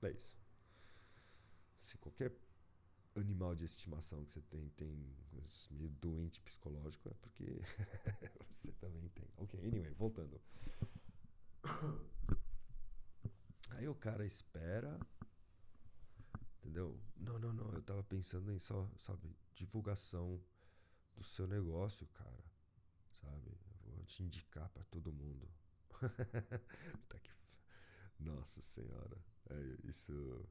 É 0.00 0.12
isso. 0.12 0.40
Se 1.80 1.98
qualquer 1.98 2.32
animal 3.16 3.56
de 3.56 3.64
estimação 3.64 4.24
que 4.24 4.30
você 4.30 4.40
tem 4.42 4.68
tem 4.76 5.12
meio 5.72 5.88
doente 5.88 6.40
psicológico, 6.40 7.08
é 7.08 7.14
porque 7.14 7.60
você 8.48 8.70
também 8.74 9.08
tem. 9.08 9.26
Ok, 9.38 9.58
anyway, 9.58 9.92
voltando. 9.94 10.40
Aí 13.70 13.88
o 13.88 13.94
cara 13.96 14.24
espera. 14.24 15.00
Entendeu? 16.62 16.96
Não, 17.16 17.38
não, 17.38 17.52
não. 17.52 17.72
Eu 17.72 17.82
tava 17.82 18.04
pensando 18.04 18.52
em 18.52 18.58
só, 18.60 18.88
sabe, 18.98 19.34
divulgação 19.54 20.40
do 21.16 21.24
seu 21.24 21.46
negócio, 21.46 22.06
cara. 22.14 22.44
Sabe? 23.12 23.58
Eu 23.84 23.92
vou 23.92 24.04
te 24.04 24.22
indicar 24.22 24.68
para 24.70 24.84
todo 24.84 25.12
mundo. 25.12 25.48
tá 27.08 27.18
que... 27.18 27.30
Nossa 28.20 28.62
Senhora. 28.62 29.18
É, 29.50 29.88
isso 29.88 30.48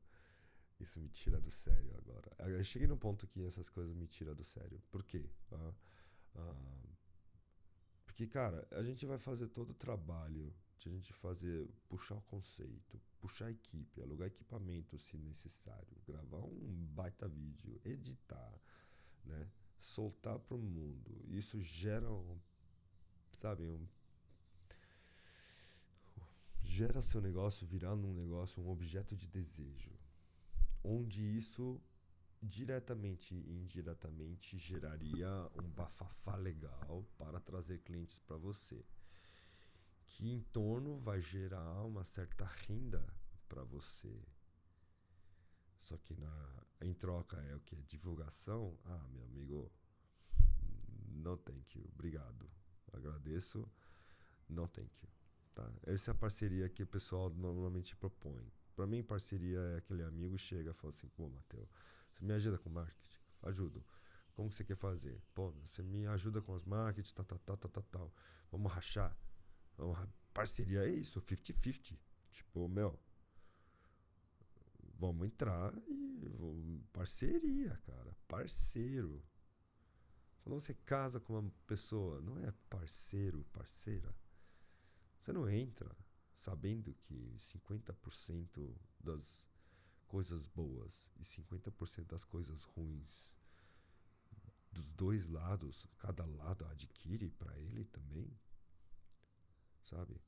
isso 0.81 0.99
me 0.99 1.09
tira 1.09 1.39
do 1.39 1.51
sério 1.51 1.95
agora. 1.97 2.51
Eu 2.51 2.63
cheguei 2.63 2.87
num 2.87 2.97
ponto 2.97 3.27
que 3.27 3.43
essas 3.45 3.69
coisas 3.69 3.95
me 3.95 4.07
tiram 4.07 4.33
do 4.33 4.43
sério. 4.43 4.81
Por 4.89 5.03
quê? 5.03 5.29
Ah, 5.51 5.73
ah, 6.35 6.81
porque, 8.05 8.27
cara, 8.27 8.67
a 8.71 8.83
gente 8.83 9.05
vai 9.05 9.17
fazer 9.17 9.47
todo 9.47 9.71
o 9.71 9.75
trabalho 9.75 10.53
de 10.79 10.89
a 10.89 10.91
gente 10.91 11.13
fazer, 11.13 11.69
puxar 11.87 12.15
o 12.15 12.21
conceito, 12.21 12.99
puxar 13.21 13.51
equipe, 13.51 14.01
alugar 14.01 14.27
equipamento 14.27 14.97
se 14.97 15.17
necessário, 15.17 16.01
gravar 16.05 16.43
um 16.43 16.85
baita 16.93 17.27
vídeo, 17.27 17.79
editar, 17.85 18.59
né? 19.23 19.49
Soltar 19.77 20.37
para 20.39 20.55
o 20.55 20.61
mundo. 20.61 21.25
Isso 21.27 21.61
gera 21.61 22.11
um, 22.11 22.39
sabe, 23.39 23.63
um 23.63 23.87
gera 26.63 27.01
seu 27.01 27.21
negócio 27.21 27.65
virar 27.65 27.95
num 27.95 28.13
negócio, 28.13 28.61
um 28.61 28.69
objeto 28.69 29.15
de 29.15 29.27
desejo 29.27 29.91
onde 30.83 31.23
isso 31.23 31.81
diretamente 32.41 33.35
e 33.35 33.59
indiretamente 33.59 34.57
geraria 34.57 35.29
um 35.61 35.69
bafafá 35.69 36.35
legal 36.35 37.05
para 37.17 37.39
trazer 37.39 37.79
clientes 37.79 38.17
para 38.19 38.37
você, 38.37 38.83
que 40.11 40.29
em 40.29 40.41
torno 40.41 40.99
vai 40.99 41.21
gerar 41.21 41.83
uma 41.83 42.03
certa 42.03 42.45
renda 42.67 43.01
para 43.47 43.63
você. 43.63 44.21
Só 45.79 45.97
que 45.97 46.13
na, 46.15 46.63
em 46.81 46.93
troca 46.93 47.37
é 47.37 47.55
o 47.55 47.61
que? 47.61 47.81
Divulgação? 47.83 48.77
Ah, 48.83 49.07
meu 49.09 49.23
amigo, 49.23 49.71
não 51.07 51.37
thank 51.37 51.77
you, 51.77 51.89
obrigado. 51.93 52.49
Agradeço, 52.91 53.65
não 54.49 54.67
thank 54.67 54.91
you. 55.01 55.09
Tá? 55.55 55.71
Essa 55.83 56.11
é 56.11 56.13
a 56.13 56.15
parceria 56.15 56.67
que 56.67 56.83
o 56.83 56.87
pessoal 56.87 57.29
normalmente 57.29 57.95
propõe. 57.95 58.51
Para 58.75 58.87
mim, 58.87 59.01
parceria 59.01 59.59
é 59.59 59.77
aquele 59.77 60.03
amigo 60.03 60.37
chega 60.37 60.71
e 60.71 60.73
fala 60.73 60.93
assim: 60.93 61.07
pô, 61.09 61.29
Matheus, 61.29 61.69
você 62.11 62.25
me 62.25 62.33
ajuda 62.33 62.57
com 62.57 62.69
marketing? 62.69 63.19
Ajudo. 63.43 63.83
Como 64.33 64.49
que 64.49 64.55
você 64.55 64.63
quer 64.63 64.77
fazer? 64.77 65.21
Pô, 65.33 65.51
você 65.51 65.81
me 65.81 66.05
ajuda 66.07 66.41
com 66.41 66.53
os 66.53 66.65
marketing, 66.65 67.13
tal, 67.13 67.25
tal, 67.25 67.39
tal, 67.39 67.57
tal, 67.57 67.83
tal. 67.83 68.13
Vamos 68.51 68.71
rachar? 68.71 69.17
Vamos 69.81 69.97
ra... 69.97 70.07
Parceria 70.31 70.85
é 70.85 70.89
isso, 70.89 71.19
50-50. 71.19 71.97
Tipo, 72.31 72.69
meu, 72.69 72.97
vamos 74.97 75.25
entrar 75.27 75.73
e 75.89 76.81
parceria, 76.93 77.75
cara. 77.85 78.15
Parceiro. 78.27 79.21
Quando 80.43 80.61
você 80.61 80.73
casa 80.73 81.19
com 81.19 81.37
uma 81.37 81.51
pessoa, 81.65 82.21
não 82.21 82.37
é 82.37 82.53
parceiro, 82.69 83.43
parceira. 83.51 84.15
Você 85.19 85.33
não 85.33 85.49
entra 85.49 85.93
sabendo 86.35 86.93
que 86.93 87.35
50% 87.39 88.75
das 88.99 89.49
coisas 90.07 90.45
boas 90.45 91.09
e 91.19 91.23
50% 91.23 92.05
das 92.05 92.23
coisas 92.23 92.63
ruins 92.63 93.33
dos 94.71 94.91
dois 94.93 95.27
lados, 95.27 95.85
cada 95.97 96.25
lado 96.25 96.65
adquire 96.65 97.29
para 97.31 97.57
ele 97.59 97.83
também, 97.85 98.31
sabe? 99.91 100.19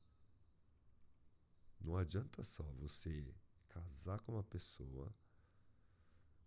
Não 1.80 1.96
adianta 1.96 2.42
só 2.42 2.62
você 2.78 3.34
casar 3.68 4.20
com 4.20 4.32
uma 4.32 4.44
pessoa. 4.44 5.12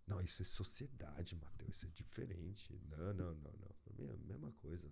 Não, 0.06 0.22
isso 0.22 0.42
é 0.42 0.46
sociedade, 0.46 1.36
Mateus, 1.36 1.76
isso 1.76 1.86
é 1.86 1.90
diferente. 1.90 2.74
Não, 2.90 3.14
não, 3.14 3.36
não, 3.36 3.52
não. 3.52 3.76
Para 3.84 3.94
mim 3.94 4.06
é 4.06 4.14
a 4.14 4.18
mesma 4.18 4.52
coisa 4.54 4.90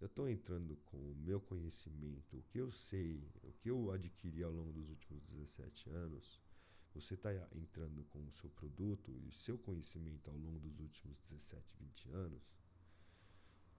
eu 0.00 0.06
estou 0.06 0.28
entrando 0.28 0.76
com 0.86 0.96
o 0.96 1.14
meu 1.16 1.40
conhecimento, 1.40 2.38
o 2.38 2.42
que 2.44 2.58
eu 2.58 2.70
sei, 2.70 3.28
o 3.42 3.52
que 3.52 3.68
eu 3.68 3.90
adquiri 3.90 4.44
ao 4.44 4.52
longo 4.52 4.72
dos 4.72 4.88
últimos 4.90 5.24
17 5.24 5.90
anos, 5.90 6.40
você 6.94 7.14
está 7.14 7.30
entrando 7.52 8.04
com 8.04 8.24
o 8.24 8.30
seu 8.30 8.48
produto 8.50 9.10
e 9.10 9.26
o 9.26 9.32
seu 9.32 9.58
conhecimento 9.58 10.30
ao 10.30 10.36
longo 10.36 10.60
dos 10.60 10.78
últimos 10.78 11.18
17, 11.18 11.76
20 11.80 12.10
anos, 12.10 12.48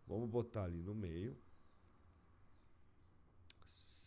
vamos 0.06 0.30
botar 0.30 0.65
ali 0.65 0.82
no 0.82 0.93
meio, 0.93 1.38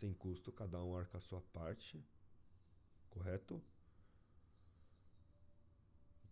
sem 0.03 0.12
custo, 0.12 0.51
cada 0.51 0.83
um 0.83 0.97
arca 0.97 1.19
a 1.19 1.21
sua 1.21 1.41
parte, 1.41 2.05
correto? 3.09 3.62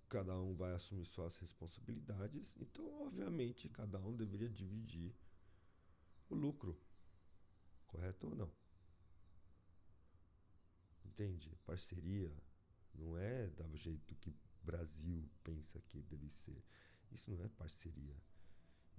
Cada 0.09 0.37
um 0.41 0.57
vai 0.57 0.75
assumir 0.75 1.05
suas 1.05 1.39
responsabilidades, 1.39 2.57
então, 2.59 3.07
obviamente, 3.07 3.69
cada 3.69 4.01
um 4.01 4.17
deveria 4.17 4.49
dividir 4.49 5.15
o 6.29 6.35
lucro. 6.35 6.77
Correto 7.87 8.27
ou 8.27 8.35
não? 8.35 8.51
Entende? 11.05 11.57
Parceria 11.65 12.37
não 12.93 13.17
é 13.17 13.47
do 13.47 13.77
jeito 13.77 14.17
que 14.17 14.35
Brasil 14.65 15.31
pensa 15.45 15.81
que 15.83 16.03
deve 16.03 16.29
ser. 16.29 16.61
Isso 17.13 17.31
não 17.31 17.45
é 17.45 17.49
parceria. 17.49 18.17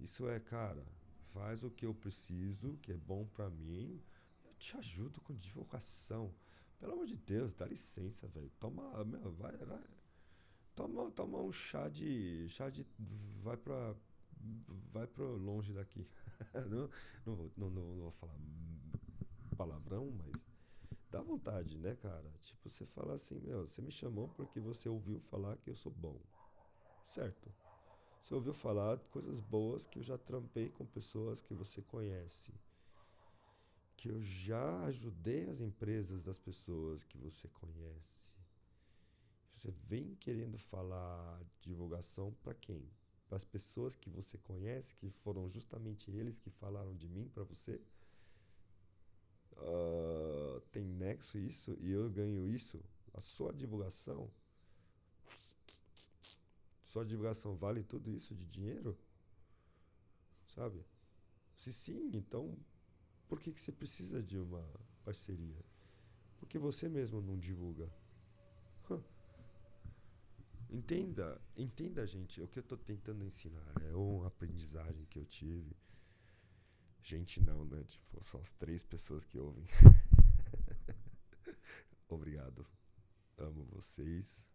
Isso 0.00 0.26
é, 0.30 0.40
cara, 0.40 0.86
faz 1.34 1.62
o 1.62 1.70
que 1.70 1.84
eu 1.84 1.94
preciso, 1.94 2.78
que 2.78 2.90
é 2.90 2.96
bom 2.96 3.26
para 3.26 3.50
mim, 3.50 4.02
te 4.62 4.76
ajudo 4.76 5.20
com 5.20 5.34
divulgação. 5.34 6.32
Pelo 6.78 6.92
amor 6.92 7.06
de 7.06 7.16
Deus, 7.16 7.54
dá 7.54 7.66
licença, 7.66 8.28
velho. 8.28 8.50
Toma, 8.60 9.04
meu, 9.04 9.32
vai, 9.32 9.56
vai. 9.56 9.84
Toma, 10.74 11.10
toma 11.10 11.38
um 11.38 11.52
chá 11.52 11.88
de, 11.88 12.48
chá 12.48 12.70
de, 12.70 12.86
vai 13.42 13.56
para, 13.56 13.94
vai 14.92 15.06
para 15.06 15.24
longe 15.24 15.72
daqui. 15.72 16.06
não, 16.70 16.88
não, 17.26 17.34
vou, 17.34 17.52
não, 17.56 17.70
não, 17.70 17.94
não 17.94 18.02
vou 18.02 18.10
falar 18.12 18.38
palavrão, 19.56 20.10
mas 20.10 20.44
dá 21.10 21.20
vontade, 21.20 21.76
né, 21.78 21.94
cara? 21.96 22.32
Tipo, 22.40 22.70
você 22.70 22.86
fala 22.86 23.14
assim, 23.14 23.38
meu, 23.40 23.66
você 23.66 23.82
me 23.82 23.90
chamou 23.90 24.28
porque 24.28 24.58
você 24.60 24.88
ouviu 24.88 25.20
falar 25.20 25.56
que 25.58 25.70
eu 25.70 25.74
sou 25.74 25.92
bom. 25.92 26.18
Certo. 27.04 27.52
Você 28.22 28.34
ouviu 28.34 28.54
falar 28.54 28.98
coisas 29.10 29.40
boas 29.40 29.84
que 29.86 29.98
eu 29.98 30.02
já 30.02 30.16
trampei 30.16 30.70
com 30.70 30.86
pessoas 30.86 31.42
que 31.42 31.52
você 31.52 31.82
conhece. 31.82 32.52
Que 34.02 34.08
eu 34.08 34.20
já 34.20 34.82
ajudei 34.86 35.48
as 35.48 35.60
empresas 35.60 36.24
das 36.24 36.36
pessoas 36.36 37.04
que 37.04 37.16
você 37.18 37.46
conhece. 37.46 38.26
Você 39.52 39.70
vem 39.86 40.16
querendo 40.16 40.58
falar 40.58 41.40
divulgação 41.60 42.34
para 42.42 42.52
quem? 42.52 42.90
Para 43.28 43.36
as 43.36 43.44
pessoas 43.44 43.94
que 43.94 44.10
você 44.10 44.36
conhece, 44.38 44.96
que 44.96 45.08
foram 45.08 45.48
justamente 45.48 46.10
eles 46.10 46.40
que 46.40 46.50
falaram 46.50 46.96
de 46.96 47.08
mim 47.08 47.28
para 47.28 47.44
você? 47.44 47.80
Uh, 49.52 50.60
tem 50.72 50.84
nexo 50.84 51.38
isso 51.38 51.76
e 51.78 51.92
eu 51.92 52.10
ganho 52.10 52.44
isso? 52.48 52.82
A 53.14 53.20
sua 53.20 53.52
divulgação? 53.52 54.28
Sua 56.82 57.04
divulgação 57.04 57.54
vale 57.54 57.84
tudo 57.84 58.10
isso 58.10 58.34
de 58.34 58.46
dinheiro? 58.46 58.98
Sabe? 60.48 60.84
Se 61.56 61.72
sim, 61.72 62.10
então 62.12 62.58
por 63.32 63.40
que, 63.40 63.50
que 63.50 63.62
você 63.62 63.72
precisa 63.72 64.22
de 64.22 64.36
uma 64.36 64.62
parceria? 65.06 65.64
Porque 66.38 66.58
você 66.58 66.86
mesmo 66.86 67.22
não 67.22 67.38
divulga. 67.38 67.90
Entenda, 70.68 71.40
entenda, 71.56 72.06
gente. 72.06 72.42
O 72.42 72.46
que 72.46 72.58
eu 72.58 72.62
estou 72.62 72.76
tentando 72.76 73.24
ensinar 73.24 73.72
é 73.90 73.94
uma 73.96 74.26
aprendizagem 74.26 75.06
que 75.06 75.18
eu 75.18 75.24
tive. 75.24 75.74
Gente, 77.02 77.40
não, 77.40 77.64
né? 77.64 77.82
Tipo, 77.84 78.22
são 78.22 78.38
as 78.38 78.52
três 78.52 78.82
pessoas 78.82 79.24
que 79.24 79.38
ouvem. 79.38 79.64
Obrigado. 82.06 82.66
Amo 83.38 83.64
vocês 83.64 84.46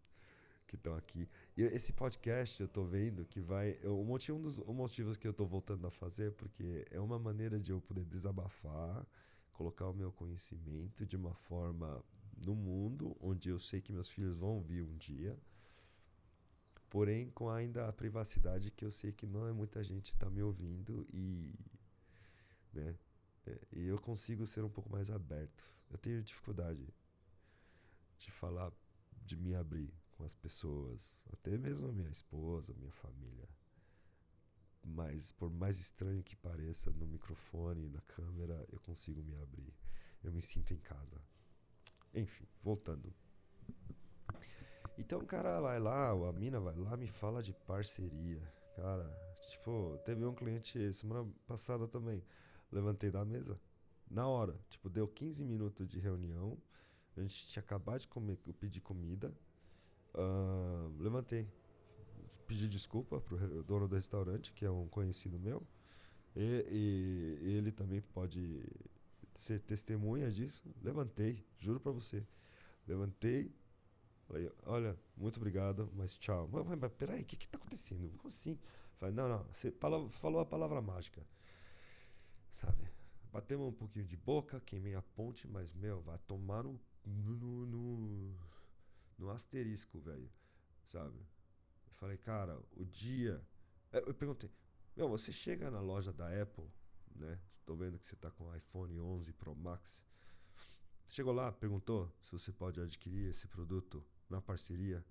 que 0.68 0.76
estão 0.76 0.96
aqui. 0.96 1.28
E 1.56 1.64
esse 1.64 1.94
podcast 1.94 2.62
eu 2.62 2.68
tô 2.68 2.84
vendo 2.84 3.26
que 3.26 3.40
vai. 3.40 3.80
Eu, 3.82 4.00
um, 4.00 4.04
motivo, 4.04 4.38
um 4.38 4.42
dos 4.42 4.60
um 4.60 4.74
motivos 4.74 5.18
que 5.18 5.28
eu 5.28 5.34
tô 5.34 5.46
voltando 5.46 5.88
a 5.88 5.92
fazer, 5.92 6.34
porque 6.34 6.86
é 6.92 7.00
uma 7.00 7.18
maneira 7.18 7.60
de 7.60 7.72
eu 7.72 7.82
poder 7.82 8.04
desabafar, 8.04 9.06
colocar 9.54 9.88
o 9.88 9.94
meu 9.94 10.12
conhecimento 10.12 11.06
de 11.06 11.16
uma 11.16 11.34
forma 11.34 12.04
no 12.46 12.54
mundo, 12.54 13.16
onde 13.22 13.50
eu 13.50 13.58
sei 13.58 13.82
que 13.82 13.94
meus 13.94 14.10
filhos 14.10 14.36
vão 14.36 14.62
vir 14.62 14.84
um 14.84 14.96
dia. 14.98 15.38
Porém, 16.90 17.30
com 17.32 17.50
ainda 17.50 17.88
a 17.88 17.94
privacidade 17.94 18.72
que 18.72 18.86
eu 18.86 18.92
sei 18.92 19.12
que 19.12 19.26
não 19.26 19.48
é 19.48 19.52
muita 19.52 19.84
gente 19.84 20.14
está 20.14 20.30
me 20.30 20.44
ouvindo 20.44 21.08
e. 21.14 21.54
Né? 22.74 22.96
É, 23.46 23.60
e 23.72 23.88
eu 23.88 24.00
consigo 24.00 24.46
ser 24.46 24.64
um 24.64 24.70
pouco 24.70 24.90
mais 24.90 25.10
aberto. 25.10 25.64
Eu 25.90 25.98
tenho 25.98 26.22
dificuldade 26.22 26.86
de 28.20 28.32
falar, 28.32 28.72
de 29.26 29.38
me 29.38 29.56
abrir 29.56 29.94
com 30.18 30.24
as 30.24 30.34
pessoas, 30.34 31.24
até 31.32 31.58
mesmo 31.58 31.88
a 31.88 31.94
minha 31.94 32.10
esposa, 32.10 32.74
minha 32.74 32.92
família. 32.92 33.48
Mas 34.84 35.32
por 35.32 35.50
mais 35.50 35.80
estranho 35.80 36.24
que 36.24 36.36
pareça 36.36 36.92
no 36.92 37.06
microfone 37.06 37.88
na 37.90 38.02
câmera, 38.02 38.66
eu 38.72 38.80
consigo 38.80 39.22
me 39.22 39.36
abrir. 39.36 39.74
Eu 40.24 40.32
me 40.32 40.42
sinto 40.42 40.74
em 40.74 40.80
casa. 40.80 41.22
Enfim, 42.14 42.48
voltando. 42.64 43.14
Então 44.98 45.20
o 45.20 45.26
cara 45.26 45.62
vai 45.62 45.80
lá, 45.80 46.10
a 46.10 46.34
mina 46.34 46.60
vai 46.60 46.76
lá, 46.76 46.98
me 46.98 47.08
fala 47.08 47.44
de 47.44 47.54
parceria. 47.54 48.42
Cara, 48.76 49.08
tipo, 49.50 50.00
teve 50.04 50.26
um 50.26 50.34
cliente 50.34 50.92
semana 50.94 51.30
passada 51.46 51.88
também. 51.88 52.24
Levantei 52.72 53.12
da 53.12 53.24
mesa. 53.24 53.60
Na 54.10 54.28
hora, 54.28 54.60
tipo, 54.70 54.90
deu 54.90 55.08
15 55.08 55.44
minutos 55.44 55.88
de 55.88 56.00
reunião. 56.00 56.58
A 57.16 57.22
gente 57.22 57.48
tinha 57.48 57.62
acabado 57.62 58.00
de 58.00 58.08
comer, 58.08 58.40
eu 58.46 58.54
pedi 58.54 58.80
comida. 58.80 59.34
Uh, 60.18 60.92
levantei. 61.00 61.48
Pedi 62.48 62.68
desculpa 62.68 63.22
pro 63.22 63.38
dono 63.64 63.88
do 63.88 63.96
restaurante, 63.96 64.52
que 64.52 64.66
é 64.66 64.72
um 64.72 64.88
conhecido 64.88 65.40
meu. 65.40 65.62
E, 66.36 66.66
e, 66.72 67.54
ele 67.58 67.72
também 67.72 68.02
pode 68.02 68.64
ser 69.34 69.60
testemunha 69.60 70.32
disso. 70.32 70.64
Levantei, 70.82 71.46
juro 71.60 71.80
para 71.80 71.92
você. 71.92 72.26
Levantei, 72.88 73.54
falei, 74.28 74.52
olha, 74.66 74.98
muito 75.16 75.38
obrigado, 75.38 75.92
mas 75.94 76.18
tchau. 76.18 76.50
Mas, 76.52 76.66
mas, 76.66 76.80
mas 76.80 76.92
peraí, 76.94 77.22
o 77.22 77.26
que 77.26 77.36
que 77.36 77.48
tá 77.48 77.58
acontecendo? 77.58 78.10
Como 78.18 78.30
assim? 78.30 78.58
Falei, 78.98 79.14
não, 79.14 79.30
não, 79.30 79.44
você 79.52 79.72
falou, 79.72 80.10
falou 80.10 80.42
a 80.42 80.46
palavra 80.46 80.82
mágica. 80.82 81.22
Sabe? 82.52 82.90
Batemos 83.32 83.68
um 83.68 83.74
pouquinho 83.74 84.06
de 84.06 84.18
boca, 84.18 84.60
queimei 84.62 84.96
a 84.96 85.02
ponte, 85.02 85.48
mas, 85.48 85.72
meu, 85.74 86.02
vai 86.02 86.18
tomar 86.20 86.64
no, 86.64 86.80
no, 87.06 87.66
no 87.66 88.36
no 89.18 89.30
asterisco, 89.30 90.00
velho. 90.00 90.30
Sabe? 90.88 91.18
Eu 91.18 91.94
falei, 91.94 92.18
cara, 92.18 92.62
o 92.76 92.86
dia. 92.86 93.46
É, 93.92 94.00
eu 94.00 94.14
perguntei, 94.14 94.50
meu, 94.96 95.10
você 95.10 95.32
chega 95.32 95.70
na 95.72 95.80
loja 95.80 96.14
da 96.14 96.28
Apple, 96.42 96.70
né? 97.16 97.40
Estou 97.60 97.76
vendo 97.76 98.00
que 98.00 98.06
você 98.06 98.16
está 98.16 98.32
com 98.32 98.56
iPhone 98.56 99.00
11 99.00 99.34
Pro 99.34 99.56
Max. 99.56 100.06
Chegou 101.10 101.34
lá, 101.34 101.52
perguntou 101.52 102.14
se 102.22 102.32
você 102.32 102.52
pode 102.52 102.80
adquirir 102.82 103.30
esse 103.30 103.48
produto 103.48 104.06
na 104.30 104.42
parceria. 104.42 105.06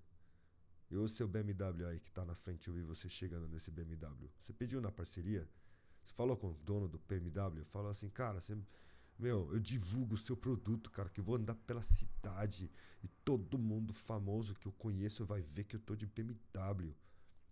E 0.89 0.95
o 0.95 1.07
seu 1.07 1.27
BMW 1.27 1.85
aí 1.85 1.99
que 1.99 2.09
está 2.09 2.23
na 2.23 2.35
frente, 2.35 2.67
eu 2.67 2.73
vi 2.73 2.81
você 2.81 3.09
chegando 3.09 3.47
nesse 3.47 3.69
BMW. 3.69 4.29
Você 4.39 4.53
pediu 4.53 4.79
na 4.79 4.91
parceria? 4.91 5.47
Você 6.03 6.13
falou 6.13 6.37
com 6.37 6.51
o 6.51 6.53
dono 6.53 6.87
do 6.87 6.97
BMW? 6.97 7.63
Falou 7.65 7.91
assim, 7.91 8.09
cara, 8.09 8.39
você 8.39 8.57
meu, 9.17 9.51
eu 9.51 9.59
divulgo 9.59 10.15
o 10.15 10.17
seu 10.17 10.37
produto, 10.37 10.91
cara, 10.91 11.09
que 11.09 11.19
eu 11.19 11.23
vou 11.23 11.35
andar 11.35 11.55
pela 11.55 11.81
cidade 11.81 12.69
e 13.03 13.07
todo 13.25 13.57
mundo 13.57 13.93
famoso 13.93 14.53
que 14.55 14.67
eu 14.67 14.71
conheço 14.73 15.25
vai 15.25 15.41
ver 15.41 15.63
que 15.63 15.75
eu 15.75 15.79
tô 15.79 15.95
de 15.95 16.05
BMW 16.05 16.95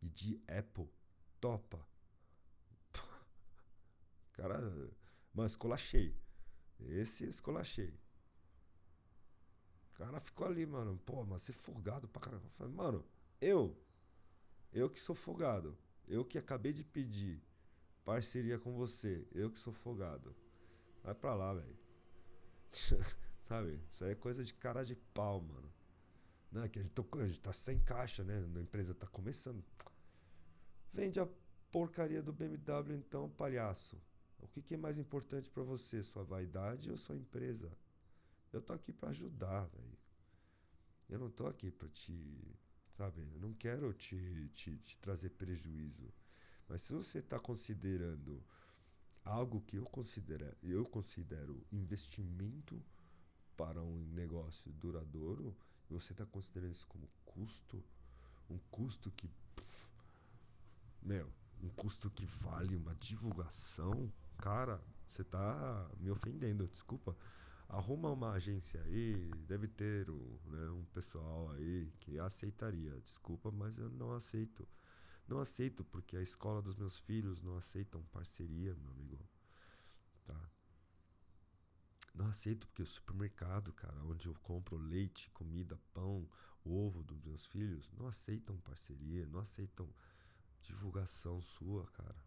e 0.02 0.10
de 0.10 0.40
Apple. 0.48 0.88
Topa. 1.42 1.86
Cara, 4.34 4.60
mano, 5.34 5.48
escolachei. 5.48 6.16
Esse 6.80 7.26
escolachei. 7.26 7.98
O 9.90 9.94
cara 9.98 10.20
ficou 10.20 10.46
ali, 10.46 10.66
mano. 10.66 11.00
Pô, 11.06 11.26
mas 11.26 11.44
você 11.44 11.52
é 11.52 11.56
folgado 11.56 12.08
pra 12.08 12.22
caramba. 12.22 12.46
Eu 12.46 12.52
falei, 12.52 12.74
mano, 12.74 13.06
eu. 13.40 13.76
Eu 14.72 14.90
que 14.90 15.00
sou 15.00 15.16
folgado. 15.16 15.78
Eu 16.08 16.26
que 16.26 16.38
acabei 16.38 16.74
de 16.74 16.84
pedir 16.84 17.42
parceria 18.04 18.60
com 18.60 18.74
você. 18.76 19.28
Eu 19.32 19.50
que 19.50 19.58
sou 19.58 19.74
folgado. 19.74 20.36
Vai 21.06 21.14
pra 21.14 21.36
lá, 21.36 21.54
velho. 21.54 21.78
Sabe? 23.44 23.80
Isso 23.92 24.04
aí 24.04 24.12
é 24.12 24.16
coisa 24.16 24.44
de 24.44 24.56
cara 24.56 24.84
de 24.84 24.96
pau, 24.96 25.40
mano. 25.40 25.72
Não, 26.52 26.64
é 26.64 26.68
que 26.68 26.80
a 26.80 26.82
gente, 26.82 26.94
tô, 26.94 27.06
a 27.20 27.28
gente 27.28 27.40
tá 27.40 27.54
sem 27.54 27.78
caixa, 27.80 28.24
né? 28.24 28.44
A 28.56 28.60
empresa 28.60 28.96
tá 28.96 29.06
começando. 29.06 29.64
Vende 30.92 31.20
a 31.20 31.28
porcaria 31.72 32.24
do 32.24 32.34
BMW 32.34 32.96
então, 32.96 33.30
palhaço. 33.30 34.02
O 34.40 34.48
que, 34.48 34.64
que 34.64 34.74
é 34.74 34.78
mais 34.78 34.98
importante 34.98 35.50
para 35.50 35.62
você? 35.62 36.02
Sua 36.02 36.24
vaidade 36.24 36.90
ou 36.90 36.98
sua 36.98 37.16
empresa? 37.16 37.72
Eu 38.52 38.62
tô 38.62 38.74
aqui 38.74 38.92
para 38.92 39.10
ajudar, 39.10 39.66
velho. 39.66 39.98
Eu 41.08 41.20
não 41.20 41.30
tô 41.30 41.46
aqui 41.46 41.70
para 41.70 41.88
te. 41.88 42.58
Sabe? 42.98 43.22
Eu 43.22 43.40
não 43.40 43.54
quero 43.54 43.94
te, 43.94 44.50
te, 44.54 44.76
te 44.78 44.98
trazer 44.98 45.30
prejuízo. 45.30 46.12
Mas 46.68 46.82
se 46.82 46.94
você 46.94 47.20
está 47.20 47.40
considerando 47.40 48.44
algo 49.26 49.60
que 49.62 49.78
eu 49.78 49.86
considero, 49.86 50.56
eu 50.62 50.86
considero 50.86 51.66
investimento 51.72 52.82
para 53.58 53.82
um 53.82 54.06
negócio 54.14 54.72
duradouro, 54.74 55.56
você 55.90 56.14
está 56.14 56.26
considerando 56.26 56.72
isso 56.72 56.88
como 56.88 57.10
custo, 57.26 57.84
um 58.50 58.60
custo 58.70 59.12
que, 59.12 59.30
meu, 61.02 61.30
um 61.62 61.70
custo 61.70 62.10
que 62.10 62.26
vale 62.26 62.76
uma 62.76 62.94
divulgação, 62.96 64.12
cara, 64.38 64.82
você 65.08 65.22
está 65.22 65.90
me 66.00 66.10
ofendendo, 66.10 66.68
desculpa. 66.68 67.16
Arruma 67.68 68.12
uma 68.12 68.32
agência 68.34 68.82
aí, 68.84 69.32
deve 69.48 69.68
ter 69.68 70.08
né, 70.08 70.70
um 70.70 70.86
pessoal 70.94 71.50
aí 71.52 71.92
que 72.00 72.20
aceitaria. 72.20 73.00
Desculpa, 73.02 73.50
mas 73.52 73.78
eu 73.78 73.90
não 73.90 74.14
aceito. 74.14 74.68
Não 75.28 75.40
aceito 75.40 75.84
porque 75.84 76.16
a 76.16 76.22
escola 76.22 76.62
dos 76.62 76.76
meus 76.76 77.00
filhos 77.00 77.42
não 77.42 77.58
aceitam 77.58 78.04
parceria, 78.06 78.76
meu 78.76 78.92
amigo. 78.92 79.28
Tá? 80.24 80.50
Não 82.14 82.28
aceito 82.28 82.68
porque 82.68 82.84
o 82.84 82.88
supermercado, 82.88 83.74
cara, 83.74 84.02
onde 84.04 84.28
eu 84.28 84.36
compro 84.36 84.78
leite, 84.78 85.30
comida, 85.32 85.80
pão, 85.94 86.30
ovo 86.64 87.04
dos 87.04 87.20
meus 87.22 87.46
filhos, 87.46 87.92
não 87.94 88.08
aceitam 88.08 88.58
parceria, 88.60 89.26
não 89.28 89.40
aceitam 89.40 89.94
divulgação 90.62 91.42
sua, 91.42 91.86
cara. 91.88 92.24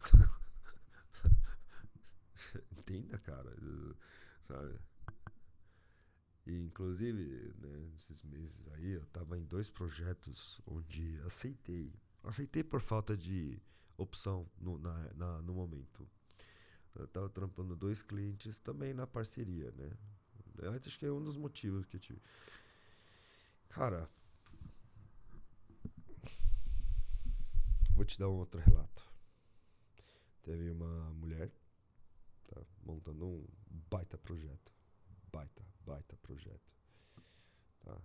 Entenda, 2.72 3.18
cara. 3.18 3.54
Sabe? 4.46 4.78
E, 6.46 6.64
inclusive, 6.64 7.54
né, 7.60 7.88
nesses 7.92 8.22
meses 8.22 8.66
aí, 8.74 8.92
eu 8.92 9.02
estava 9.02 9.38
em 9.38 9.44
dois 9.44 9.70
projetos 9.70 10.60
onde 10.66 11.20
aceitei. 11.24 11.92
Aceitei 12.24 12.64
por 12.64 12.80
falta 12.80 13.16
de 13.16 13.60
opção 13.96 14.48
no, 14.58 14.78
na, 14.78 15.12
na, 15.14 15.42
no 15.42 15.54
momento. 15.54 16.08
Eu 16.94 17.04
estava 17.04 17.28
trampando 17.28 17.76
dois 17.76 18.02
clientes 18.02 18.58
também 18.58 18.92
na 18.92 19.06
parceria, 19.06 19.70
né? 19.72 19.90
Eu 20.58 20.72
acho 20.72 20.98
que 20.98 21.06
é 21.06 21.10
um 21.10 21.22
dos 21.22 21.36
motivos 21.36 21.86
que 21.86 21.96
eu 21.96 22.00
tive. 22.00 22.20
Cara, 23.70 24.08
vou 27.94 28.04
te 28.04 28.18
dar 28.18 28.28
um 28.28 28.34
outro 28.34 28.60
relato. 28.60 29.10
Teve 30.42 30.70
uma 30.70 31.10
mulher, 31.14 31.50
tá? 32.48 32.60
Montando 32.84 33.24
um 33.24 33.46
baita 33.88 34.18
projeto. 34.18 34.72
Baita, 35.32 35.64
baita 35.84 36.16
projeto. 36.16 36.72
Tá? 37.80 38.00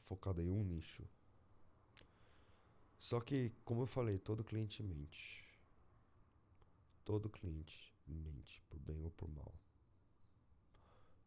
Focado 0.00 0.40
em 0.40 0.50
um 0.50 0.62
nicho. 0.62 1.04
Só 2.98 3.20
que, 3.20 3.50
como 3.64 3.82
eu 3.82 3.86
falei, 3.86 4.18
todo 4.18 4.44
cliente 4.44 4.82
mente. 4.82 5.44
Todo 7.04 7.30
cliente 7.30 7.94
mente, 8.06 8.62
por 8.68 8.78
bem 8.78 9.02
ou 9.04 9.10
por 9.10 9.28
mal. 9.28 9.54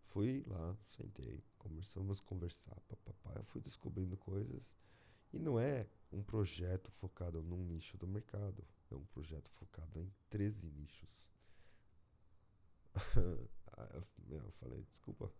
Fui 0.06 0.44
lá, 0.46 0.78
sentei, 0.86 1.44
começamos 1.58 2.20
a 2.20 2.24
conversar, 2.24 2.80
papapá. 2.82 3.34
Eu 3.36 3.44
fui 3.44 3.60
descobrindo 3.60 4.16
coisas. 4.16 4.78
E 5.32 5.40
não 5.40 5.60
é 5.60 5.88
um 6.12 6.22
projeto 6.22 6.92
focado 6.92 7.42
num 7.42 7.66
nicho 7.66 7.98
do 7.98 8.08
mercado. 8.08 8.64
É 8.92 8.96
um 8.96 9.06
projeto 9.06 9.50
focado 9.50 10.00
em 10.00 10.14
13 10.30 10.70
nichos. 10.70 11.20
eu 14.30 14.52
falei, 14.60 14.84
desculpa. 14.90 15.32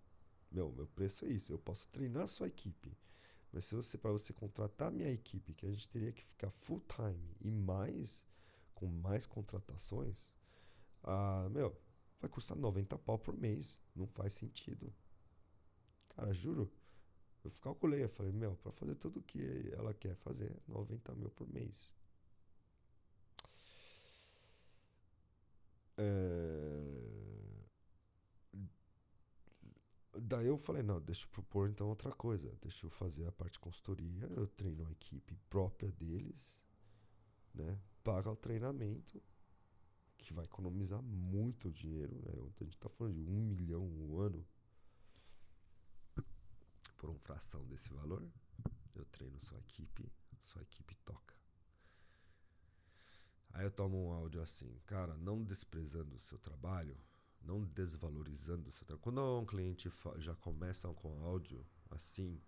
Meu, 0.52 0.72
meu 0.72 0.88
preço 0.88 1.26
é 1.26 1.30
isso. 1.30 1.52
Eu 1.52 1.60
posso 1.60 1.88
treinar 1.90 2.24
a 2.24 2.28
sua 2.28 2.48
equipe. 2.48 2.96
Mas 3.52 3.66
se 3.66 3.76
você, 3.76 3.98
para 3.98 4.12
você 4.12 4.34
contratar 4.34 4.92
minha 4.92 5.12
equipe, 5.12 5.54
que 5.54 5.66
a 5.66 5.70
gente 5.70 5.88
teria 5.90 6.12
que 6.12 6.24
ficar 6.24 6.50
full 6.50 6.82
time 6.82 7.36
e 7.42 7.52
mais, 7.52 8.26
com 8.74 8.88
mais 8.88 9.26
contratações, 9.26 10.34
ah, 11.04 11.48
meu, 11.52 11.76
vai 12.20 12.30
custar 12.30 12.58
90 12.58 12.98
pau 13.00 13.18
por 13.20 13.36
mês. 13.36 13.80
Não 13.96 14.08
faz 14.08 14.34
sentido. 14.34 14.94
Cara, 16.10 16.34
juro. 16.34 16.72
Eu 17.44 17.52
calculei, 17.62 18.04
eu 18.04 18.10
falei, 18.10 18.32
meu, 18.32 18.56
para 18.56 18.72
fazer 18.72 18.96
tudo 18.96 19.20
o 19.20 19.24
que 19.24 19.70
ela 19.74 19.94
quer 19.94 20.16
fazer, 20.16 20.56
90 20.68 21.14
mil 21.16 21.30
por 21.30 21.48
mês. 21.48 21.94
É... 25.98 26.83
Daí 30.26 30.48
eu 30.48 30.58
falei, 30.58 30.82
não, 30.82 31.02
deixa 31.02 31.26
eu 31.26 31.30
propor 31.30 31.70
então 31.70 31.90
outra 31.90 32.10
coisa. 32.10 32.50
Deixa 32.62 32.86
eu 32.86 32.90
fazer 32.90 33.28
a 33.28 33.32
parte 33.32 33.54
de 33.54 33.60
consultoria, 33.60 34.26
eu 34.38 34.48
treino 34.48 34.88
a 34.88 34.92
equipe 34.92 35.36
própria 35.50 35.92
deles, 35.92 36.62
né? 37.54 37.78
Paga 38.06 38.32
o 38.32 38.36
treinamento, 38.36 39.22
que 40.18 40.34
vai 40.34 40.46
economizar 40.46 41.02
muito 41.02 41.70
dinheiro, 41.70 42.16
né? 42.22 42.32
A 42.32 42.64
gente 42.64 42.76
está 42.76 42.88
falando 42.88 43.16
de 43.16 43.30
um 43.30 43.42
milhão 43.50 43.86
um 43.86 44.18
ano 44.18 44.48
por 46.96 47.10
uma 47.10 47.20
fração 47.20 47.66
desse 47.66 47.92
valor. 47.94 48.26
Eu 48.96 49.04
treino 49.04 49.38
sua 49.42 49.60
equipe, 49.60 50.10
sua 50.42 50.62
equipe 50.62 50.96
toca. 51.04 51.36
Aí 53.50 53.66
eu 53.66 53.72
tomo 53.72 54.06
um 54.06 54.14
áudio 54.14 54.42
assim, 54.42 54.80
cara, 54.86 55.18
não 55.18 55.44
desprezando 55.44 56.16
o 56.16 56.20
seu 56.20 56.40
trabalho, 56.40 56.98
não 57.44 57.64
desvalorizando 57.66 58.70
o 58.70 58.72
seu 58.72 58.86
trabalho. 58.86 59.04
Quando 59.04 59.40
um 59.40 59.46
cliente 59.46 59.92
já 60.18 60.36
começa 60.36 60.88
com 60.94 61.24
áudio 61.24 61.66
assim, 61.92 62.42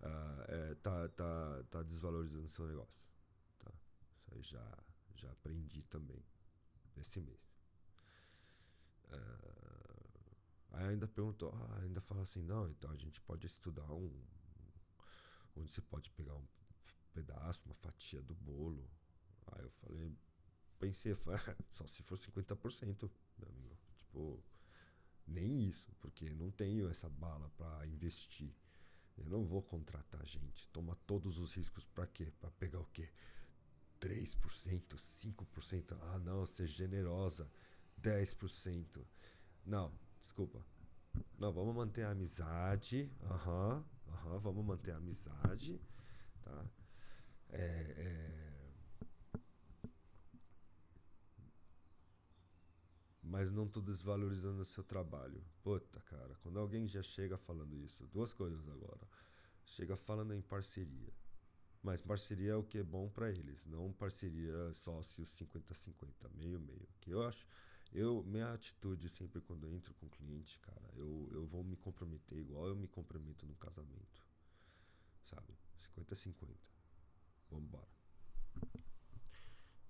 uh, 0.00 0.42
é, 0.48 0.74
tá, 0.76 1.08
tá, 1.10 1.64
tá 1.70 1.82
desvalorizando 1.82 2.44
o 2.44 2.48
seu 2.48 2.66
negócio. 2.66 3.06
Tá? 3.58 3.72
Isso 4.16 4.34
aí 4.34 4.42
já, 4.42 4.78
já 5.16 5.30
aprendi 5.30 5.82
também 5.82 6.24
esse 6.96 7.20
mês. 7.20 7.40
Uh, 9.06 10.36
aí 10.72 10.88
ainda 10.88 11.08
perguntou, 11.08 11.52
ah, 11.52 11.80
ainda 11.82 12.00
fala 12.00 12.22
assim, 12.22 12.42
não, 12.42 12.68
então 12.68 12.90
a 12.90 12.96
gente 12.96 13.20
pode 13.22 13.46
estudar 13.46 13.92
um. 13.92 14.12
onde 15.56 15.70
você 15.70 15.80
pode 15.80 16.10
pegar 16.10 16.34
um 16.34 16.46
pedaço, 17.12 17.62
uma 17.66 17.74
fatia 17.74 18.22
do 18.22 18.34
bolo. 18.34 18.88
Aí 19.52 19.64
eu 19.64 19.70
falei, 19.70 20.16
pensei, 20.78 21.12
só 21.70 21.86
se 21.86 22.02
for 22.02 22.16
50%, 22.16 23.10
meu 23.38 23.48
amigo. 23.48 23.79
Tipo, 24.10 24.42
nem 25.24 25.68
isso, 25.68 25.94
porque 26.00 26.28
não 26.30 26.50
tenho 26.50 26.88
essa 26.90 27.08
bala 27.08 27.48
para 27.56 27.86
investir. 27.86 28.52
Eu 29.16 29.24
não 29.26 29.44
vou 29.44 29.62
contratar 29.62 30.24
gente, 30.26 30.68
tomar 30.68 30.96
todos 31.06 31.38
os 31.38 31.52
riscos 31.52 31.84
para 31.84 32.06
quê? 32.06 32.32
Para 32.40 32.50
pegar 32.52 32.80
o 32.80 32.86
quê? 32.86 33.08
3%, 34.00 34.96
5%. 34.96 35.96
Ah, 36.00 36.18
não, 36.18 36.44
ser 36.44 36.66
generosa. 36.66 37.48
10%. 38.02 39.06
Não, 39.64 39.92
desculpa. 40.20 40.64
Não, 41.38 41.52
vamos 41.52 41.74
manter 41.74 42.02
a 42.02 42.10
amizade. 42.10 43.12
Aham, 43.22 43.76
uhum, 43.76 44.14
aham, 44.14 44.32
uhum, 44.32 44.40
vamos 44.40 44.64
manter 44.64 44.92
a 44.92 44.96
amizade. 44.96 45.80
Tá? 46.42 46.66
É, 47.50 47.94
é... 47.96 48.49
Mas 53.30 53.48
não 53.48 53.68
tô 53.68 53.80
desvalorizando 53.80 54.60
o 54.60 54.64
seu 54.64 54.82
trabalho. 54.82 55.40
Puta, 55.62 56.00
cara, 56.00 56.34
quando 56.42 56.58
alguém 56.58 56.88
já 56.88 57.00
chega 57.00 57.38
falando 57.38 57.76
isso, 57.76 58.04
duas 58.08 58.34
coisas 58.34 58.68
agora. 58.68 59.06
Chega 59.64 59.96
falando 59.96 60.34
em 60.34 60.42
parceria. 60.42 61.14
Mas 61.80 62.00
parceria 62.00 62.50
é 62.50 62.56
o 62.56 62.64
que 62.64 62.78
é 62.78 62.82
bom 62.82 63.08
para 63.08 63.30
eles, 63.30 63.64
não 63.66 63.92
parceria 63.92 64.72
sócio 64.72 65.24
50-50, 65.24 66.08
meio-meio. 66.34 66.88
Que 67.00 67.12
eu 67.12 67.22
acho, 67.22 67.46
eu, 67.92 68.24
minha 68.24 68.52
atitude 68.52 69.08
sempre 69.08 69.40
quando 69.40 69.64
eu 69.64 69.74
entro 69.76 69.94
com 69.94 70.08
cliente, 70.08 70.58
cara, 70.58 70.90
eu, 70.96 71.28
eu 71.30 71.46
vou 71.46 71.62
me 71.62 71.76
comprometer 71.76 72.36
igual 72.36 72.66
eu 72.66 72.74
me 72.74 72.88
comprometo 72.88 73.46
no 73.46 73.54
casamento. 73.54 74.24
Sabe? 75.26 75.56
50-50. 75.96 76.34
Vamos 77.48 77.64
embora. 77.64 77.88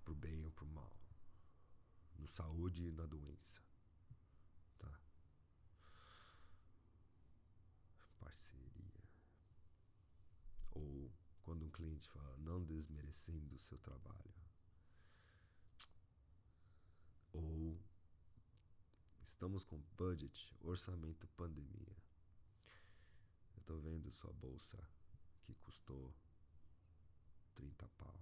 Pro 0.04 0.14
bem 0.14 0.44
ou 0.44 0.50
pro 0.50 0.66
mal. 0.66 0.99
No 2.20 2.28
saúde 2.28 2.84
e 2.84 2.92
na 2.92 3.06
doença. 3.06 3.62
Tá? 4.78 5.00
Parceria. 8.18 9.02
Ou 10.72 11.10
quando 11.42 11.64
um 11.64 11.70
cliente 11.70 12.06
fala, 12.10 12.36
não 12.36 12.62
desmerecendo 12.62 13.56
o 13.56 13.58
seu 13.58 13.78
trabalho. 13.78 14.34
Ou 17.32 17.80
estamos 19.26 19.64
com 19.64 19.80
budget, 19.96 20.54
orçamento 20.60 21.26
pandemia. 21.28 21.96
Eu 23.54 23.60
estou 23.60 23.80
vendo 23.80 24.12
sua 24.12 24.32
bolsa 24.34 24.78
que 25.42 25.54
custou 25.54 26.14
30 27.54 27.88
pau. 27.96 28.20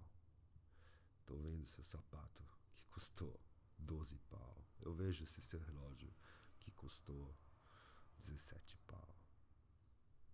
Estou 1.19 1.37
vendo 1.41 1.67
seu 1.67 1.83
sapato 1.83 2.41
que 2.77 2.85
custou 2.91 3.48
12 3.79 4.17
pau. 4.29 4.65
Eu 4.81 4.93
vejo 4.93 5.23
esse 5.23 5.41
seu 5.41 5.59
relógio 5.59 6.13
que 6.59 6.71
custou 6.71 7.35
17 8.19 8.77
pau. 8.87 9.15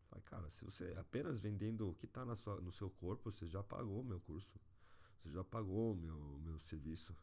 Falei, 0.10 0.23
cara, 0.25 0.49
se 0.49 0.63
você 0.63 0.93
apenas 0.97 1.39
vendendo 1.39 1.89
o 1.89 1.95
que 1.95 2.05
está 2.05 2.23
no 2.25 2.71
seu 2.71 2.89
corpo, 2.89 3.31
você 3.31 3.45
já 3.47 3.63
pagou 3.63 4.01
o 4.01 4.05
meu 4.05 4.19
curso. 4.21 4.60
Você 5.19 5.31
já 5.31 5.43
pagou 5.43 5.93
o 5.93 5.95
meu, 5.95 6.39
meu 6.39 6.60
serviço. 6.60 7.15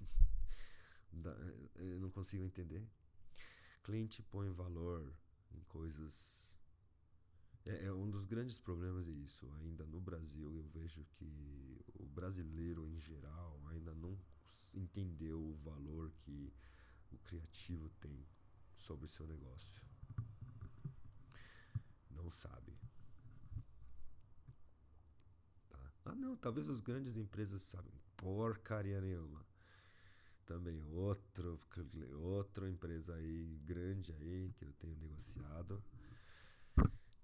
Eu 1.74 2.00
não 2.00 2.10
consigo 2.10 2.44
entender. 2.44 2.86
Cliente 3.82 4.22
põe 4.22 4.48
valor 4.50 5.12
em 5.52 5.60
coisas. 5.64 6.56
É, 7.64 7.86
é, 7.86 7.92
um 7.92 8.08
dos 8.08 8.24
grandes 8.24 8.58
problemas 8.58 9.08
é 9.08 9.12
isso. 9.12 9.50
Ainda 9.60 9.84
no 9.86 10.00
Brasil, 10.00 10.56
eu 10.56 10.64
vejo 10.68 11.04
que 11.12 11.84
o 11.94 12.06
brasileiro 12.06 12.88
em 12.88 12.98
geral 13.00 13.60
ainda 13.68 13.92
não 13.94 14.16
entendeu 14.74 15.40
o 15.40 15.56
valor 15.64 16.10
que 16.20 16.52
o 17.10 17.18
criativo 17.18 17.88
tem 18.00 18.26
sobre 18.76 19.06
o 19.06 19.08
seu 19.08 19.26
negócio 19.26 19.82
não 22.22 22.30
sabe. 22.30 22.72
Tá? 25.68 25.92
Ah, 26.04 26.14
não, 26.14 26.36
talvez 26.36 26.68
as 26.68 26.80
grandes 26.80 27.16
empresas 27.16 27.62
sabem. 27.62 27.92
Porcaria 28.16 29.00
nenhuma. 29.00 29.44
Também 30.46 30.82
outro, 30.84 31.58
outra 32.20 32.68
empresa 32.68 33.14
aí, 33.14 33.58
grande 33.64 34.12
aí, 34.12 34.52
que 34.56 34.64
eu 34.64 34.72
tenho 34.74 34.96
negociado. 34.96 35.82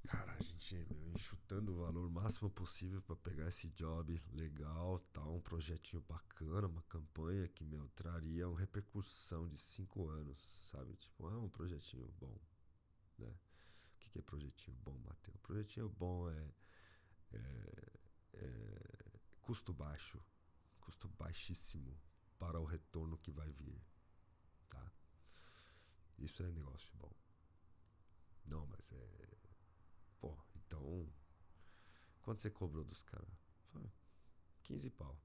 Cara, 0.09 0.33
a 0.33 0.43
gente 0.43 0.87
meu, 0.89 1.11
enxutando 1.15 1.73
o 1.73 1.85
valor 1.85 2.09
máximo 2.11 2.49
possível 2.49 3.03
para 3.03 3.15
pegar 3.17 3.47
esse 3.49 3.69
job 3.69 4.19
legal, 4.33 4.99
tal, 5.13 5.37
um 5.37 5.41
projetinho 5.41 6.03
bacana, 6.09 6.67
uma 6.67 6.83
campanha 6.85 7.47
que 7.47 7.63
meu 7.63 7.87
traria 7.91 8.49
uma 8.49 8.59
repercussão 8.59 9.47
de 9.47 9.59
cinco 9.59 10.09
anos, 10.09 10.39
sabe? 10.71 10.97
Tipo, 10.97 11.29
é 11.29 11.37
um 11.37 11.51
projetinho 11.51 12.09
bom, 12.19 12.35
né? 13.19 13.35
que, 14.01 14.11
que 14.11 14.19
é 14.19 14.23
projetinho 14.23 14.75
bom, 14.83 14.99
Matheus? 15.05 15.37
Projetinho 15.43 15.91
bom 15.91 16.31
é, 16.31 16.55
é, 17.33 17.93
é 18.33 19.21
custo 19.43 19.75
baixo, 19.75 20.19
custo 20.81 21.07
baixíssimo 21.19 21.95
para 22.39 22.59
o 22.59 22.65
retorno 22.65 23.19
que 23.19 23.31
vai 23.31 23.53
vir. 23.53 23.79
Tá? 24.71 24.91
Isso 26.19 26.43
é 26.43 26.51
negócio 26.51 26.91
bom. 26.97 27.13
Não, 28.47 28.67
mas 28.69 28.91
é. 28.93 29.38
Então. 30.69 31.09
Quanto 32.21 32.43
você 32.43 32.51
cobrou 32.51 32.85
dos 32.85 33.03
caras? 33.03 33.49
15 34.65 34.91
pau. 34.91 35.19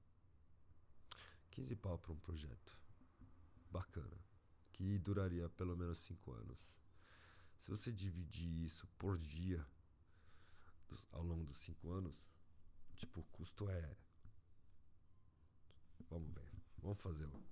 15 1.50 1.76
pau 1.76 1.98
para 1.98 2.12
um 2.12 2.18
projeto 2.18 2.76
bacana, 3.70 4.18
que 4.72 4.98
duraria 4.98 5.48
pelo 5.50 5.76
menos 5.76 5.98
5 5.98 6.32
anos. 6.32 6.74
Se 7.58 7.70
você 7.70 7.92
dividir 7.92 8.64
isso 8.64 8.86
por 8.98 9.18
dia 9.18 9.64
dos, 10.88 11.04
ao 11.12 11.22
longo 11.22 11.44
dos 11.44 11.58
5 11.58 11.90
anos, 11.90 12.24
tipo, 12.96 13.20
o 13.20 13.24
custo 13.24 13.68
é. 13.68 13.96
Vamos 16.08 16.32
ver. 16.32 16.50
Vamos 16.78 17.00
fazer 17.00 17.26
o, 17.26 17.44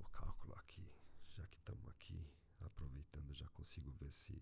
o 0.00 0.04
cálculo 0.10 0.54
aqui. 0.56 0.90
Já 1.28 1.46
que 1.46 1.58
estamos 1.58 1.86
aqui, 1.88 2.28
aproveitando, 2.60 3.32
já 3.32 3.46
consigo 3.50 3.92
ver 3.92 4.12
se 4.12 4.36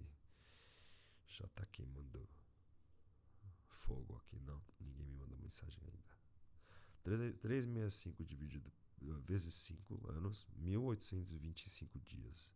já 1.27 1.45
está 1.45 1.67
queimando 1.67 2.27
fogo 3.91 4.17
aqui. 4.17 4.39
Não, 4.41 4.63
ninguém 4.79 5.05
me 5.05 5.15
mandou 5.15 5.37
mensagem 5.39 5.83
ainda. 5.83 5.99
365 7.41 8.25
dividido 8.25 8.73
vezes 9.27 9.55
5 9.55 10.11
anos, 10.13 10.47
1825 10.57 11.99
dias. 12.01 12.49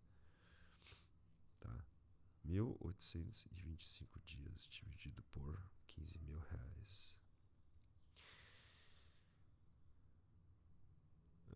Tá? 1.58 1.84
1825 2.44 4.20
dias 4.20 4.68
dividido 4.68 5.22
por 5.32 5.60
15 5.88 6.18
mil 6.20 6.38
reais. 6.38 7.18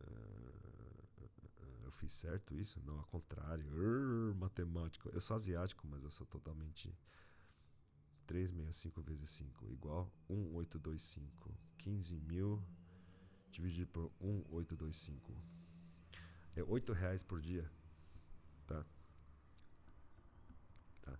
Uh, 0.01 1.85
eu 1.85 1.93
fiz 1.93 2.12
certo 2.14 2.55
isso? 2.55 2.81
Não, 2.85 2.99
ao 2.99 3.07
contrário. 3.07 3.67
Matemático. 4.37 5.09
Eu 5.11 5.21
sou 5.21 5.37
asiático, 5.37 5.87
mas 5.87 6.03
eu 6.03 6.11
sou 6.11 6.27
totalmente 6.27 6.97
365 8.29 9.01
vezes 9.03 9.31
5 9.31 9.73
igual 9.73 10.12
1825. 10.29 11.51
15 11.79 12.21
mil 12.21 12.62
dividido 13.51 13.91
por 13.91 14.12
1825. 14.21 15.33
É 16.55 16.62
8 16.62 16.93
reais 16.93 17.23
por 17.23 17.41
dia. 17.41 17.71
Tá? 18.67 18.85
Tá. 21.01 21.19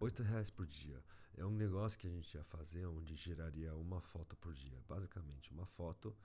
8 0.00 0.22
reais 0.22 0.48
por 0.48 0.66
dia. 0.66 1.04
É 1.36 1.44
um 1.44 1.50
negócio 1.50 1.98
que 1.98 2.06
a 2.06 2.10
gente 2.10 2.34
ia 2.34 2.44
fazer 2.44 2.86
onde 2.86 3.14
geraria 3.16 3.74
uma 3.74 4.00
foto 4.00 4.34
por 4.36 4.54
dia. 4.54 4.80
Basicamente, 4.88 5.52
uma 5.52 5.66
foto 5.66 6.16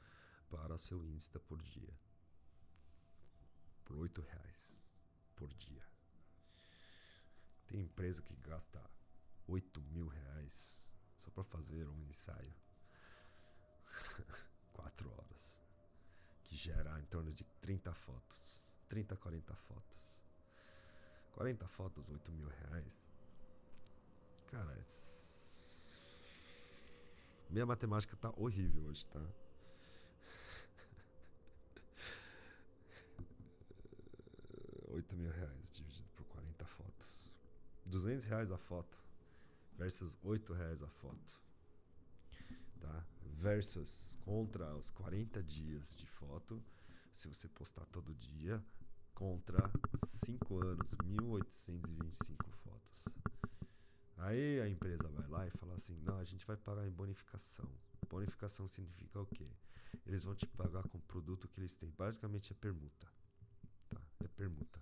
para 0.50 0.74
o 0.74 0.78
seu 0.78 1.06
Insta 1.06 1.42
por 1.42 1.62
dia. 1.62 1.94
Por 3.84 3.98
8 3.98 4.22
reais 4.22 4.82
por 5.36 5.54
dia. 5.54 5.84
Tem 7.68 7.82
empresa 7.82 8.22
que 8.22 8.34
gasta 8.38 8.82
8 9.48 9.82
mil 9.92 10.08
reais 10.08 10.84
só 11.18 11.30
para 11.30 11.44
fazer 11.44 11.88
um 11.88 12.02
ensaio. 12.04 12.56
Quatro 14.74 15.12
horas. 15.12 15.62
Que 16.44 16.56
gera 16.56 17.00
em 17.00 17.06
torno 17.06 17.32
de 17.32 17.44
30 17.62 17.94
fotos. 17.94 18.68
30, 18.90 19.16
40 19.16 19.56
fotos. 19.56 20.20
40 21.34 21.68
fotos, 21.68 22.10
8 22.10 22.32
mil 22.32 22.48
reais. 22.48 23.06
Cara, 24.48 24.72
é... 24.72 24.84
minha 27.50 27.66
matemática 27.66 28.16
tá 28.16 28.32
horrível 28.38 28.86
hoje, 28.86 29.06
tá? 29.08 29.20
Oito 34.90 35.16
mil 35.16 35.32
reais 35.32 35.72
dividido 35.72 36.08
por 36.16 36.26
40 36.26 36.66
fotos. 36.66 37.32
200 37.86 38.26
reais 38.26 38.52
a 38.52 38.58
foto 38.58 39.05
versus 39.78 40.18
8 40.24 40.54
reais 40.54 40.82
a 40.82 40.88
foto. 40.88 41.40
Tá? 42.80 43.06
Versus 43.38 44.18
contra 44.24 44.76
os 44.76 44.92
40 44.92 45.44
dias 45.44 45.96
de 45.96 46.06
foto, 46.06 46.64
se 47.12 47.28
você 47.28 47.48
postar 47.48 47.86
todo 47.86 48.14
dia, 48.16 48.64
contra 49.14 49.72
5 50.06 50.64
anos, 50.64 50.96
1825 51.04 52.50
fotos. 52.52 53.06
Aí 54.18 54.60
a 54.62 54.68
empresa 54.68 55.08
vai 55.10 55.28
lá 55.28 55.48
e 55.48 55.52
fala 55.52 55.76
assim: 55.76 55.98
não, 56.02 56.18
a 56.18 56.24
gente 56.24 56.46
vai 56.46 56.58
pagar 56.58 56.88
em 56.88 56.92
bonificação. 56.92 57.70
Bonificação 58.10 58.68
significa 58.68 59.20
o 59.20 59.26
quê? 59.26 59.48
Eles 60.06 60.24
vão 60.24 60.36
te 60.36 60.46
pagar 60.48 60.84
com 60.84 60.98
o 60.98 61.02
produto 61.02 61.48
que 61.48 61.60
eles 61.60 61.76
têm. 61.76 61.90
Basicamente 61.98 62.52
é 62.52 62.56
permuta. 62.56 63.08
Tá? 63.90 64.02
É 64.20 64.28
permuta. 64.28 64.80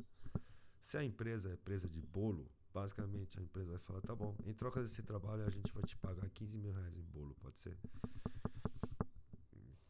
Se 0.82 0.97
a 0.97 1.03
empresa 1.03 1.49
é 1.49 1.53
empresa 1.53 1.88
de 1.88 2.01
bolo, 2.01 2.51
Basicamente, 2.73 3.39
a 3.39 3.43
empresa 3.43 3.69
vai 3.69 3.79
falar: 3.79 4.01
tá 4.01 4.15
bom, 4.15 4.36
em 4.45 4.53
troca 4.53 4.81
desse 4.81 5.03
trabalho, 5.03 5.45
a 5.45 5.49
gente 5.49 5.71
vai 5.71 5.83
te 5.83 5.95
pagar 5.97 6.27
15 6.31 6.57
mil 6.57 6.73
reais 6.73 6.97
em 6.97 7.03
bolo, 7.03 7.36
pode 7.36 7.59
ser? 7.59 7.77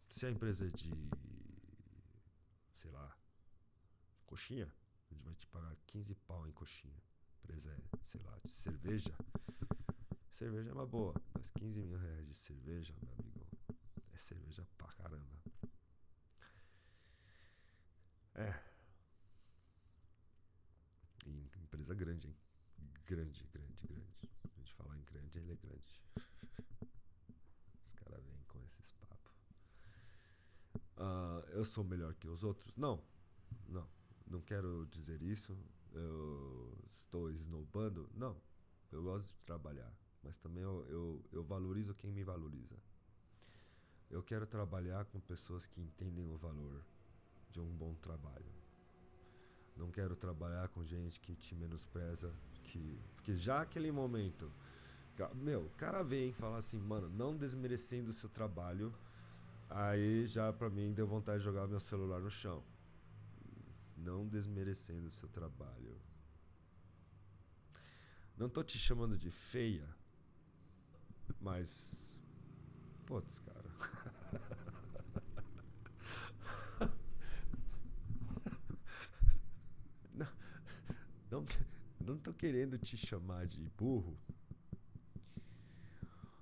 Se 0.10 0.26
a 0.26 0.30
empresa 0.30 0.68
é 0.68 0.70
de, 0.70 0.92
sei 2.74 2.92
lá, 2.92 3.18
coxinha, 4.26 4.72
a 5.10 5.14
gente 5.14 5.24
vai 5.24 5.34
te 5.36 5.48
pagar 5.48 5.76
15 5.88 6.14
pau 6.16 6.46
em 6.46 6.52
coxinha. 6.52 7.02
A 7.32 7.38
empresa 7.38 7.72
é, 7.72 7.98
sei 8.06 8.22
lá, 8.22 8.38
de 8.46 8.52
cerveja. 8.52 9.16
Cerveja 10.30 10.70
é 10.70 10.74
uma 10.74 10.86
boa, 10.86 11.14
mas 11.34 11.52
15 11.52 11.82
mil 11.82 11.98
reais 11.98 12.28
de 12.28 12.36
cerveja, 12.36 12.94
meu 13.02 13.14
amigo, 13.14 13.48
é 14.12 14.18
cerveja 14.18 14.68
pra 14.78 14.88
caramba. 14.88 15.42
É. 18.36 18.60
E 21.26 21.50
empresa 21.62 21.94
grande, 21.96 22.28
hein? 22.28 22.43
Grande, 23.06 23.46
grande, 23.54 23.88
grande. 23.88 24.30
A 24.44 24.60
gente 24.60 24.74
falar 24.74 24.98
em 24.98 25.04
grande, 25.04 25.40
ele 25.40 25.54
é 25.54 25.56
grande. 25.56 26.02
Os 27.86 27.94
caras 27.94 28.24
vêm 28.26 28.44
com 28.48 28.60
esses 28.64 28.94
papos. 28.94 29.34
Uh, 30.98 31.50
eu 31.52 31.66
sou 31.66 31.84
melhor 31.84 32.14
que 32.16 32.28
os 32.28 32.44
outros? 32.44 32.76
Não, 32.78 33.04
não. 33.68 33.88
Não 34.28 34.42
quero 34.42 34.88
dizer 34.88 35.22
isso. 35.22 35.58
Eu 35.92 36.78
estou 36.92 37.30
esnobando? 37.30 38.10
Não. 38.14 38.36
Eu 38.92 39.04
gosto 39.04 39.28
de 39.28 39.42
trabalhar, 39.44 39.92
mas 40.22 40.38
também 40.38 40.64
eu, 40.64 40.86
eu, 40.88 41.26
eu 41.32 41.44
valorizo 41.44 41.96
quem 41.96 42.12
me 42.12 42.24
valoriza. 42.24 42.78
Eu 44.10 44.22
quero 44.22 44.46
trabalhar 44.46 45.06
com 45.06 45.20
pessoas 45.20 45.66
que 45.66 45.82
entendem 45.82 46.30
o 46.30 46.38
valor 46.38 46.86
de 47.50 47.60
um 47.60 47.76
bom 47.76 47.96
trabalho. 47.96 48.63
Não 49.76 49.90
quero 49.90 50.16
trabalhar 50.16 50.68
com 50.70 50.84
gente 50.84 51.20
que 51.20 51.36
te 51.36 51.56
menospreza 51.56 52.32
que. 52.64 53.00
Porque 53.16 53.36
já 53.36 53.62
aquele 53.62 53.92
momento. 53.92 54.52
Meu, 55.36 55.66
o 55.66 55.70
cara 55.72 56.04
vem 56.04 56.30
e 56.30 56.34
fala 56.34 56.58
assim, 56.58 56.80
mano, 56.80 57.08
não 57.10 57.36
desmerecendo 57.38 58.10
o 58.10 58.14
seu 58.14 58.30
trabalho. 58.30 58.94
Aí 59.70 60.26
já 60.26 60.52
pra 60.52 60.70
mim 60.70 60.94
deu 60.94 61.08
vontade 61.08 61.40
de 61.40 61.46
jogar 61.46 61.68
meu 61.68 61.80
celular 61.80 62.20
no 62.20 62.30
chão. 62.30 62.64
Não 63.98 64.28
desmerecendo 64.28 65.08
o 65.08 65.12
seu 65.12 65.30
trabalho. 65.30 65.98
Não 68.38 68.50
tô 68.50 68.64
te 68.64 68.78
chamando 68.80 69.18
de 69.18 69.30
feia, 69.30 69.88
mas. 71.40 72.20
Putz, 73.06 73.40
cara. 73.40 73.70
não, 80.14 80.28
não, 81.30 81.46
não 82.04 82.18
tô 82.18 82.34
querendo 82.34 82.78
te 82.78 82.98
chamar 82.98 83.48
de 83.48 83.68
burro. 83.70 84.20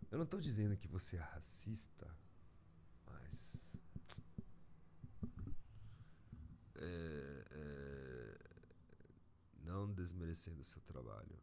Eu 0.09 0.17
não 0.17 0.25
tô 0.25 0.39
dizendo 0.39 0.75
que 0.75 0.87
você 0.87 1.15
é 1.15 1.19
racista, 1.19 2.07
mas. 3.05 3.65
É, 6.75 7.45
é, 7.51 8.37
não 9.63 9.93
desmerecendo 9.93 10.61
o 10.61 10.65
seu 10.65 10.81
trabalho. 10.81 11.39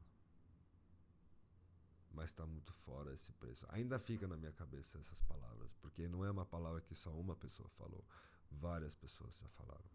Mas 2.13 2.31
está 2.31 2.45
muito 2.45 2.73
fora 2.73 3.15
esse 3.15 3.33
preço. 3.35 3.65
Ainda 3.69 3.99
fica 3.99 4.27
na 4.27 4.37
minha 4.37 4.53
cabeça 4.53 4.99
essas 4.99 5.23
palavras, 5.23 5.73
porque 5.75 6.09
não 6.09 6.25
é 6.25 6.31
uma 6.31 6.45
palavra 6.45 6.81
que 6.81 6.95
só 6.95 7.13
uma 7.13 7.37
pessoa 7.37 7.69
falou. 7.71 8.05
Várias 8.51 8.95
pessoas 8.97 9.37
já 9.37 9.49
falaram. 9.51 9.89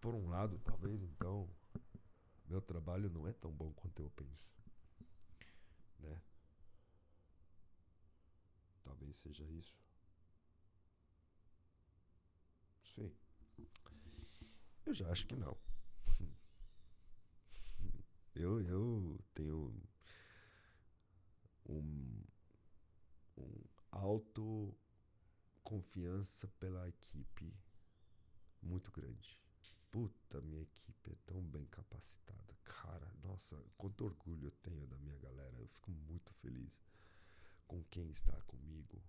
Por 0.00 0.14
um 0.14 0.28
lado, 0.28 0.58
talvez 0.58 1.02
então 1.02 1.48
meu 2.50 2.60
trabalho 2.60 3.08
não 3.08 3.26
é 3.28 3.32
tão 3.32 3.52
bom 3.52 3.72
quanto 3.72 4.02
eu 4.02 4.10
penso. 4.10 4.52
Né? 6.00 6.20
Talvez 8.82 9.16
seja 9.18 9.44
isso. 9.44 9.78
Sei. 12.94 13.16
Eu 14.84 14.92
já 14.92 15.08
acho 15.10 15.28
que 15.28 15.36
não. 15.36 15.56
Eu, 18.34 18.60
eu 18.62 19.20
tenho 19.34 19.72
um, 21.68 22.22
um 23.36 23.64
autoconfiança 23.90 26.48
pela 26.58 26.88
equipe 26.88 27.54
muito 28.62 28.90
grande. 28.90 29.38
Puta, 29.90 30.40
minha 30.40 30.62
equipe 30.62 31.10
é 31.10 31.16
tão 31.26 31.42
bem 31.42 31.66
capacitada. 31.66 32.54
Cara, 32.64 33.10
nossa, 33.22 33.56
quanto 33.76 34.04
orgulho 34.04 34.46
eu 34.46 34.52
tenho 34.62 34.86
da 34.86 34.96
minha 34.98 35.18
galera. 35.18 35.56
Eu 35.58 35.68
fico 35.68 35.90
muito 35.90 36.32
feliz 36.34 36.80
com 37.66 37.82
quem 37.84 38.08
está 38.10 38.40
comigo, 38.42 39.02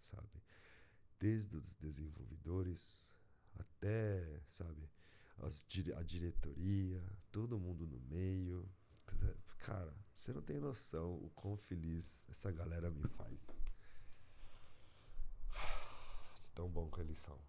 sabe? 0.00 0.42
desde 1.24 1.56
os 1.56 1.74
desenvolvedores 1.76 3.02
até, 3.58 4.42
sabe, 4.50 4.90
as, 5.38 5.64
a 5.96 6.02
diretoria, 6.02 7.02
todo 7.32 7.58
mundo 7.58 7.86
no 7.86 7.98
meio. 8.00 8.68
Cara, 9.58 9.94
você 10.12 10.34
não 10.34 10.42
tem 10.42 10.60
noção 10.60 11.14
o 11.14 11.30
quão 11.30 11.56
feliz 11.56 12.28
essa 12.28 12.52
galera 12.52 12.90
me 12.90 13.08
faz. 13.08 13.58
Tão 16.54 16.68
bom 16.68 16.90
que 16.90 17.00
eles 17.00 17.16
são. 17.16 17.40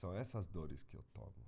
São 0.00 0.16
essas 0.16 0.46
dores 0.46 0.82
que 0.82 0.96
eu 0.96 1.02
tomo. 1.12 1.44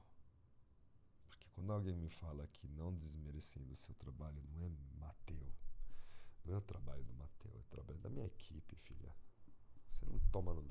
Porque 1.27 1.49
quando 1.55 1.73
alguém 1.73 1.97
me 1.97 2.11
fala 2.11 2.47
que 2.49 2.69
não 2.69 2.95
desmerecendo 2.95 3.73
o 3.73 3.77
seu 3.77 3.95
trabalho 3.95 4.43
não 4.53 4.67
é 4.67 4.69
Mateu, 5.01 5.51
não 6.45 6.53
é 6.53 6.59
o 6.59 6.61
trabalho 6.61 7.03
do 7.03 7.15
Mateu, 7.15 7.51
é 7.51 7.61
o 7.61 7.71
trabalho 7.71 7.99
da 8.01 8.11
minha 8.11 8.27
equipe, 8.27 8.77
filha. 8.77 9.17
Você 9.95 10.05
não 10.05 10.19
toma 10.31 10.53
no, 10.53 10.63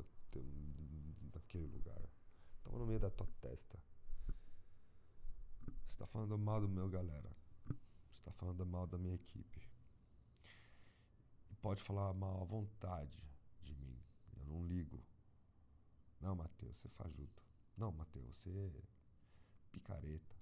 naquele 1.34 1.66
lugar. 1.66 2.08
Toma 2.62 2.78
no 2.78 2.86
meio 2.86 3.00
da 3.00 3.10
tua 3.10 3.26
testa. 3.42 3.80
Você 5.88 5.96
está 5.96 6.06
falando 6.06 6.38
mal 6.38 6.62
do 6.62 6.70
meu 6.70 6.88
galera. 6.88 7.36
Você 7.66 8.20
está 8.20 8.32
falando 8.34 8.64
mal 8.64 8.86
da 8.86 9.00
minha 9.00 9.16
equipe. 9.16 9.60
E 11.50 11.56
pode 11.56 11.82
falar 11.82 12.14
mal 12.14 12.44
à 12.44 12.46
vontade 12.46 13.28
de 13.64 13.74
mim. 13.74 14.00
Eu 14.38 14.46
não 14.46 14.68
ligo. 14.68 15.04
Não, 16.20 16.36
Mateus, 16.36 16.78
você 16.78 16.88
fajuto. 16.88 17.51
Não, 17.78 17.92
Mateus, 17.92 18.38
você 18.38 18.50
é 18.50 18.84
picareta. 19.72 20.36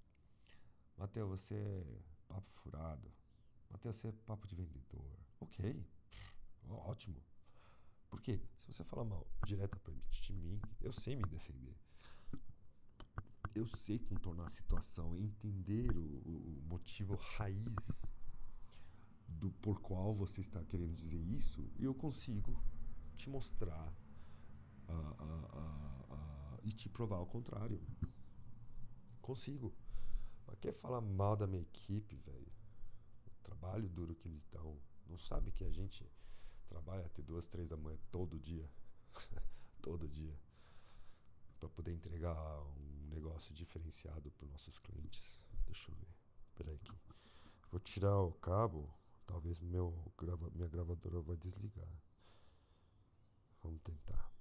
Mateus, 0.97 1.29
você 1.29 1.55
é 1.55 2.01
papo 2.27 2.51
furado. 2.51 3.11
Mateus, 3.69 3.95
você 3.95 4.09
é 4.09 4.11
papo 4.11 4.47
de 4.47 4.55
vendedor. 4.55 5.19
Ok, 5.39 5.85
ótimo. 6.67 7.21
Por 8.09 8.21
quê? 8.21 8.41
Se 8.57 8.67
você 8.67 8.83
falar 8.83 9.05
mal 9.05 9.25
diretamente 9.45 10.21
de 10.21 10.33
mim, 10.33 10.59
eu 10.81 10.91
sei 10.91 11.15
me 11.15 11.23
defender. 11.23 11.77
Eu 13.55 13.65
sei 13.65 13.99
contornar 13.99 14.47
a 14.47 14.49
situação, 14.49 15.15
entender 15.15 15.95
o, 15.95 16.01
o 16.01 16.61
motivo 16.67 17.15
raiz 17.15 18.05
do 19.27 19.51
por 19.51 19.79
qual 19.79 20.13
você 20.13 20.41
está 20.41 20.63
querendo 20.63 20.95
dizer 20.95 21.21
isso, 21.21 21.69
e 21.77 21.85
eu 21.85 21.93
consigo 21.93 22.61
te 23.15 23.29
mostrar 23.29 23.93
uh, 24.87 25.23
uh, 25.23 25.98
e 26.69 26.71
te 26.71 26.87
provar 26.87 27.19
o 27.19 27.25
contrário. 27.25 27.81
Consigo. 29.21 29.73
Mas 30.45 30.57
quer 30.59 30.73
falar 30.73 31.01
mal 31.01 31.35
da 31.35 31.47
minha 31.47 31.61
equipe, 31.61 32.15
velho? 32.15 32.51
O 33.27 33.43
trabalho 33.43 33.89
duro 33.89 34.15
que 34.15 34.27
eles 34.27 34.43
dão. 34.51 34.77
Não 35.07 35.17
sabe 35.17 35.51
que 35.51 35.63
a 35.63 35.71
gente 35.71 36.07
trabalha 36.67 37.05
até 37.05 37.21
duas, 37.23 37.47
três 37.47 37.67
da 37.67 37.75
manhã 37.75 37.97
todo 38.11 38.39
dia. 38.39 38.69
todo 39.81 40.07
dia. 40.07 40.37
Para 41.59 41.69
poder 41.69 41.91
entregar 41.91 42.61
um 42.61 43.09
negócio 43.09 43.53
diferenciado 43.53 44.31
para 44.31 44.45
os 44.45 44.51
nossos 44.51 44.77
clientes. 44.77 45.39
Deixa 45.65 45.91
eu 45.91 45.95
ver. 45.95 46.07
Espera 46.45 46.71
aqui. 46.71 46.91
Vou 47.71 47.79
tirar 47.79 48.19
o 48.21 48.33
cabo. 48.33 48.93
Talvez 49.25 49.59
meu 49.59 50.11
grava, 50.17 50.49
minha 50.51 50.67
gravadora 50.67 51.19
vai 51.21 51.37
desligar. 51.37 52.01
Vamos 53.61 53.81
tentar. 53.81 54.38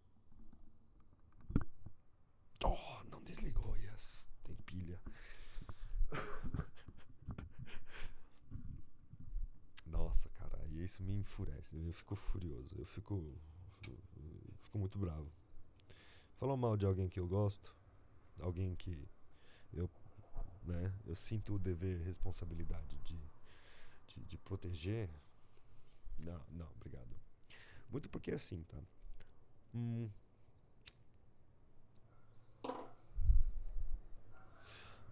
Oh, 2.64 3.04
não 3.10 3.22
desligou, 3.22 3.76
yes. 3.76 4.28
Tem 4.44 4.56
pilha. 4.56 5.00
Nossa, 9.86 10.28
cara, 10.30 10.64
e 10.68 10.82
isso 10.82 11.02
me 11.02 11.14
enfurece. 11.14 11.76
Eu 11.76 11.92
fico 11.92 12.14
furioso. 12.16 12.74
Eu 12.76 12.84
fico, 12.84 13.38
fico 14.62 14.78
muito 14.78 14.98
bravo. 14.98 15.30
Falar 16.34 16.56
mal 16.56 16.76
de 16.76 16.86
alguém 16.86 17.08
que 17.08 17.18
eu 17.18 17.26
gosto, 17.26 17.74
alguém 18.40 18.76
que 18.76 19.08
eu, 19.72 19.90
né, 20.64 20.92
eu 21.04 21.14
sinto 21.16 21.54
o 21.54 21.58
dever, 21.58 22.00
responsabilidade 22.02 22.96
de, 22.98 23.18
de, 24.08 24.24
de 24.24 24.38
proteger. 24.38 25.10
Não, 26.18 26.40
não, 26.50 26.70
obrigado. 26.76 27.16
Muito 27.90 28.08
porque 28.08 28.30
é 28.30 28.34
assim, 28.34 28.62
tá? 28.64 28.78
Hum. 29.74 30.08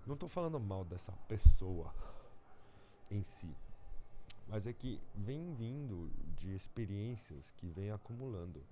Não 0.07 0.15
estou 0.15 0.29
falando 0.29 0.61
mal 0.61 0.85
dessa 0.85 1.13
pessoa 1.29 1.93
em 3.11 3.23
si, 3.25 3.53
mas 4.47 4.67
é 4.67 4.73
que 4.73 5.01
vem 5.15 5.53
vindo 5.55 6.11
de 6.37 6.55
experiências 6.55 7.51
que 7.51 7.69
vem 7.69 7.91
acumulando. 7.91 8.65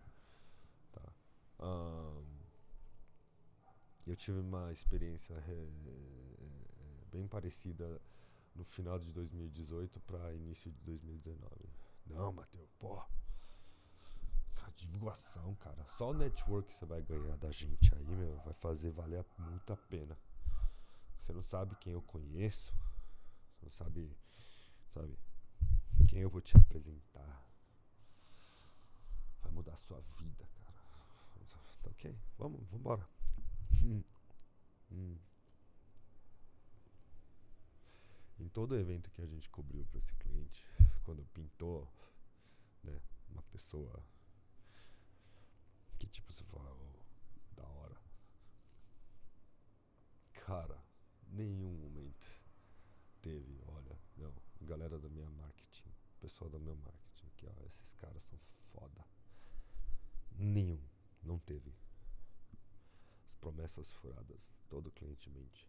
Tá? 0.93 1.13
Um, 1.59 2.25
eu 4.07 4.15
tive 4.15 4.39
uma 4.39 4.73
experiência 4.73 5.35
é, 5.35 5.67
bem 7.11 7.27
parecida 7.27 8.01
no 8.55 8.65
final 8.65 8.99
de 8.99 9.13
2018 9.13 9.99
para 10.01 10.33
início 10.35 10.71
de 10.71 10.81
2019. 10.83 11.69
Não, 12.07 12.33
Matheus, 12.33 12.71
pô. 12.79 13.03
A 14.63 14.71
divulgação, 14.77 15.55
cara. 15.57 15.85
Só 15.89 16.11
o 16.11 16.15
network 16.15 16.73
você 16.73 16.87
vai 16.87 17.03
ganhar 17.03 17.37
da 17.39 17.51
gente 17.51 17.93
aí, 17.95 18.07
meu, 18.07 18.37
vai 18.45 18.55
fazer 18.55 18.91
valer 18.93 19.25
muito 19.39 19.73
a 19.73 19.77
pena. 19.77 20.17
Você 21.25 21.33
não 21.33 21.43
sabe 21.43 21.75
quem 21.77 21.95
eu 21.95 22.03
conheço. 22.03 22.71
Você 23.55 23.65
não 23.65 23.71
sabe, 23.71 24.15
sabe, 24.91 25.19
quem 26.07 26.21
eu 26.21 26.29
vou 26.29 26.43
te 26.43 26.55
apresentar. 26.55 27.49
Vai 29.43 29.51
mudar 29.51 29.73
a 29.73 29.79
sua 29.79 30.03
vida, 30.19 30.47
cara. 30.47 30.75
Tá 31.83 31.89
ok? 31.89 32.15
Vamos, 32.37 32.61
vamos 32.67 32.75
embora. 32.75 33.09
Hum. 33.83 34.05
Hum. 34.93 35.19
Em 38.39 38.49
todo 38.51 38.77
evento 38.77 39.11
que 39.11 39.23
a 39.23 39.27
gente 39.27 39.49
cobriu 39.49 39.87
para 39.87 39.97
esse 39.97 40.13
cliente, 40.17 40.69
quando 41.05 41.25
pintou, 41.33 41.91
né, 42.83 43.01
uma 43.31 43.43
pessoa 43.45 44.05
que 45.99 46.07
tipo 46.07 46.31
você 46.31 46.45
fala, 46.45 46.71
oh, 46.71 47.55
da 47.55 47.67
hora. 47.67 47.97
Cara, 50.35 50.84
nenhum 51.35 51.73
momento 51.75 52.41
teve, 53.21 53.61
olha, 53.67 53.99
não, 54.17 54.35
galera 54.63 54.99
da 54.99 55.09
minha 55.09 55.31
marketing, 55.31 55.91
pessoal 56.21 56.49
da 56.49 56.59
meu 56.59 56.77
marketing, 56.77 57.29
que 57.37 57.47
ó, 57.47 57.53
esses 57.67 57.93
caras 57.95 58.23
são 58.25 58.39
foda. 58.73 59.05
Nenhum, 60.33 60.81
não 61.23 61.39
teve. 61.39 61.75
As 63.27 63.35
promessas 63.37 63.93
furadas, 63.95 64.51
todo 64.69 64.93
cliente 64.93 65.29
mente. 65.31 65.69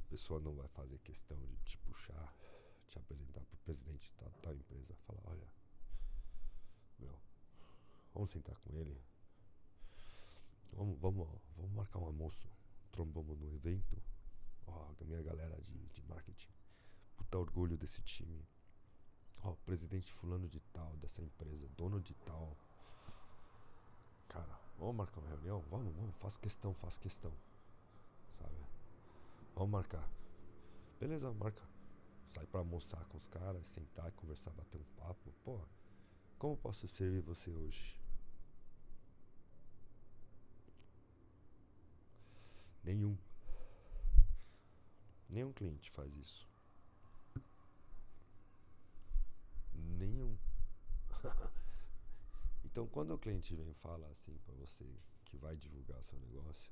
A 0.00 0.08
pessoa 0.10 0.40
não 0.40 0.54
vai 0.54 0.68
fazer 0.68 0.98
questão 0.98 1.38
de 1.46 1.56
te 1.58 1.78
puxar, 1.78 2.34
te 2.88 2.98
apresentar 2.98 3.44
pro 3.44 3.58
presidente 3.58 4.12
da 4.20 4.28
tal 4.42 4.54
empresa, 4.54 4.94
falar, 5.06 5.22
olha, 5.24 5.48
meu, 6.98 7.18
vamos 8.12 8.30
sentar 8.30 8.56
com 8.58 8.76
ele, 8.76 9.00
Vamos, 10.76 10.98
vamos, 10.98 11.28
vamos 11.56 11.72
marcar 11.72 11.98
um 12.00 12.06
almoço. 12.06 12.48
Trombamos 12.90 13.38
no 13.38 13.52
evento. 13.54 14.02
Ó, 14.66 14.90
a 15.00 15.04
minha 15.04 15.22
galera 15.22 15.60
de, 15.60 15.86
de 15.88 16.02
marketing. 16.08 16.50
Puta 17.16 17.38
orgulho 17.38 17.76
desse 17.76 18.02
time. 18.02 18.44
Ó, 19.42 19.52
presidente 19.64 20.12
fulano 20.12 20.48
de 20.48 20.60
tal, 20.72 20.96
dessa 20.96 21.22
empresa, 21.22 21.68
dono 21.76 22.00
de 22.00 22.14
tal. 22.14 22.56
Cara, 24.28 24.58
vamos 24.78 24.96
marcar 24.96 25.20
uma 25.20 25.28
reunião? 25.28 25.60
Vamos, 25.70 25.94
vamos, 25.94 26.16
faço 26.16 26.40
questão, 26.40 26.74
faço 26.74 26.98
questão. 26.98 27.32
Sabe? 28.38 28.56
Vamos 29.54 29.70
marcar. 29.70 30.08
Beleza, 30.98 31.32
marca. 31.32 31.62
Sai 32.30 32.46
pra 32.46 32.60
almoçar 32.60 33.04
com 33.04 33.16
os 33.16 33.28
caras, 33.28 33.64
sentar, 33.68 34.10
conversar, 34.12 34.50
bater 34.52 34.80
um 34.80 34.84
papo. 34.96 35.32
Pô, 35.44 35.60
como 36.38 36.56
posso 36.56 36.88
servir 36.88 37.20
você 37.20 37.50
hoje? 37.52 38.03
Nenhum. 42.84 43.16
Nenhum 45.28 45.52
cliente 45.52 45.90
faz 45.90 46.14
isso. 46.16 46.46
Nenhum. 49.72 50.36
então, 52.64 52.86
quando 52.86 53.14
o 53.14 53.18
cliente 53.18 53.56
vem 53.56 53.72
falar 53.74 54.08
assim 54.08 54.36
para 54.44 54.54
você 54.54 54.84
que 55.24 55.38
vai 55.38 55.56
divulgar 55.56 56.04
seu 56.04 56.18
negócio, 56.20 56.70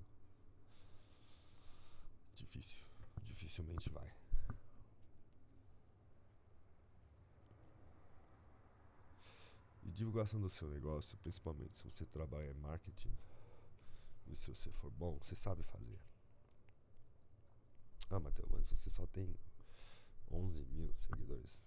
difícil, 2.35 2.85
dificilmente 3.25 3.89
vai. 3.89 4.13
E 9.83 9.91
divulgação 9.91 10.41
do 10.41 10.51
seu 10.51 10.69
negócio, 10.69 11.17
principalmente 11.19 11.75
se 11.75 11.85
você 11.85 12.05
trabalha 12.05 12.51
em 12.51 12.55
marketing, 12.55 13.13
e 14.33 14.37
se 14.37 14.49
você 14.49 14.71
for 14.73 14.91
bom, 14.91 15.19
você 15.19 15.37
sabe 15.37 15.63
fazer. 15.63 16.01
Ah, 18.09 18.19
Matheus, 18.19 18.49
mas 18.51 18.67
você 18.67 18.89
só 18.89 19.07
tem 19.07 19.39
11 20.31 20.65
mil 20.67 20.93
seguidores. 20.95 21.61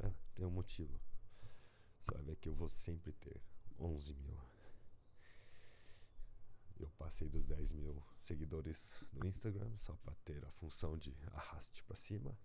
É, 0.00 0.12
tem 0.34 0.44
um 0.44 0.50
motivo. 0.50 1.00
Vai 2.12 2.22
ver 2.22 2.36
que 2.36 2.48
eu 2.48 2.54
vou 2.54 2.68
sempre 2.68 3.12
ter 3.12 3.40
11 3.78 4.14
mil. 4.14 4.36
Eu 6.80 6.90
passei 6.90 7.28
dos 7.28 7.44
10 7.44 7.72
mil 7.72 8.02
seguidores 8.16 9.04
no 9.12 9.26
Instagram 9.26 9.76
só 9.78 9.94
para 9.96 10.14
ter 10.24 10.44
a 10.44 10.50
função 10.50 10.96
de 10.96 11.16
arraste 11.32 11.82
para 11.84 11.96
cima. 11.96 12.36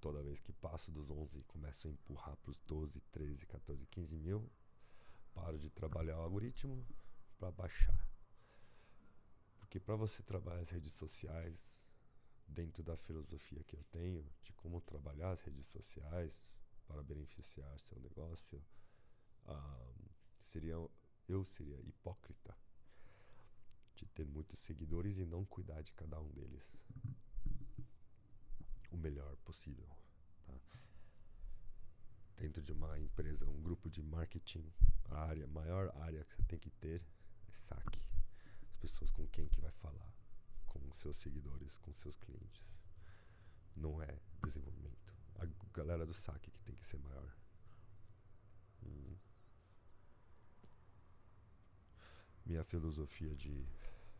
Toda 0.00 0.22
vez 0.22 0.40
que 0.40 0.52
passo 0.52 0.90
dos 0.90 1.10
11 1.10 1.42
começo 1.44 1.86
a 1.88 1.90
empurrar 1.90 2.36
para 2.36 2.50
os 2.50 2.60
12, 2.60 3.00
13, 3.12 3.46
14, 3.46 3.86
15 3.86 4.16
mil. 4.18 4.50
Paro 5.34 5.58
de 5.58 5.70
trabalhar 5.70 6.18
o 6.18 6.22
algoritmo 6.22 6.84
para 7.42 7.50
baixar. 7.50 8.08
Porque 9.58 9.80
para 9.80 9.96
você 9.96 10.22
trabalhar 10.22 10.60
as 10.60 10.70
redes 10.70 10.92
sociais, 10.92 11.84
dentro 12.46 12.84
da 12.84 12.96
filosofia 12.96 13.64
que 13.64 13.74
eu 13.74 13.82
tenho 13.90 14.24
de 14.44 14.52
como 14.52 14.80
trabalhar 14.80 15.30
as 15.30 15.40
redes 15.40 15.66
sociais 15.66 16.48
para 16.86 17.02
beneficiar 17.02 17.76
seu 17.80 17.98
negócio, 17.98 18.62
seria 20.40 20.76
eu 21.28 21.44
seria 21.44 21.80
hipócrita 21.80 22.56
de 23.96 24.06
ter 24.06 24.24
muitos 24.24 24.60
seguidores 24.60 25.18
e 25.18 25.24
não 25.24 25.44
cuidar 25.44 25.82
de 25.82 25.92
cada 25.94 26.20
um 26.20 26.28
deles 26.30 26.72
o 28.92 28.96
melhor 28.96 29.36
possível. 29.38 29.88
Tá? 30.44 30.54
Dentro 32.36 32.62
de 32.62 32.70
uma 32.70 33.00
empresa, 33.00 33.48
um 33.48 33.60
grupo 33.62 33.90
de 33.90 34.00
marketing, 34.00 34.72
a 35.06 35.24
área, 35.24 35.46
maior 35.48 35.90
área 35.96 36.24
que 36.24 36.34
você 36.34 36.42
tem 36.44 36.58
que 36.58 36.70
ter 36.70 37.02
saque. 37.56 38.00
As 38.68 38.76
pessoas 38.76 39.10
com 39.10 39.26
quem 39.28 39.48
que 39.48 39.60
vai 39.60 39.70
falar, 39.72 40.12
com 40.66 40.92
seus 40.92 41.16
seguidores, 41.16 41.78
com 41.78 41.92
seus 41.94 42.16
clientes. 42.16 42.78
Não 43.76 44.02
é 44.02 44.18
desenvolvimento. 44.44 45.12
A 45.36 45.46
galera 45.72 46.06
do 46.06 46.14
saque 46.14 46.50
que 46.50 46.60
tem 46.62 46.74
que 46.74 46.86
ser 46.86 46.98
maior. 46.98 47.36
Hum. 48.84 49.16
Minha 52.44 52.64
filosofia 52.64 53.34
de 53.34 53.66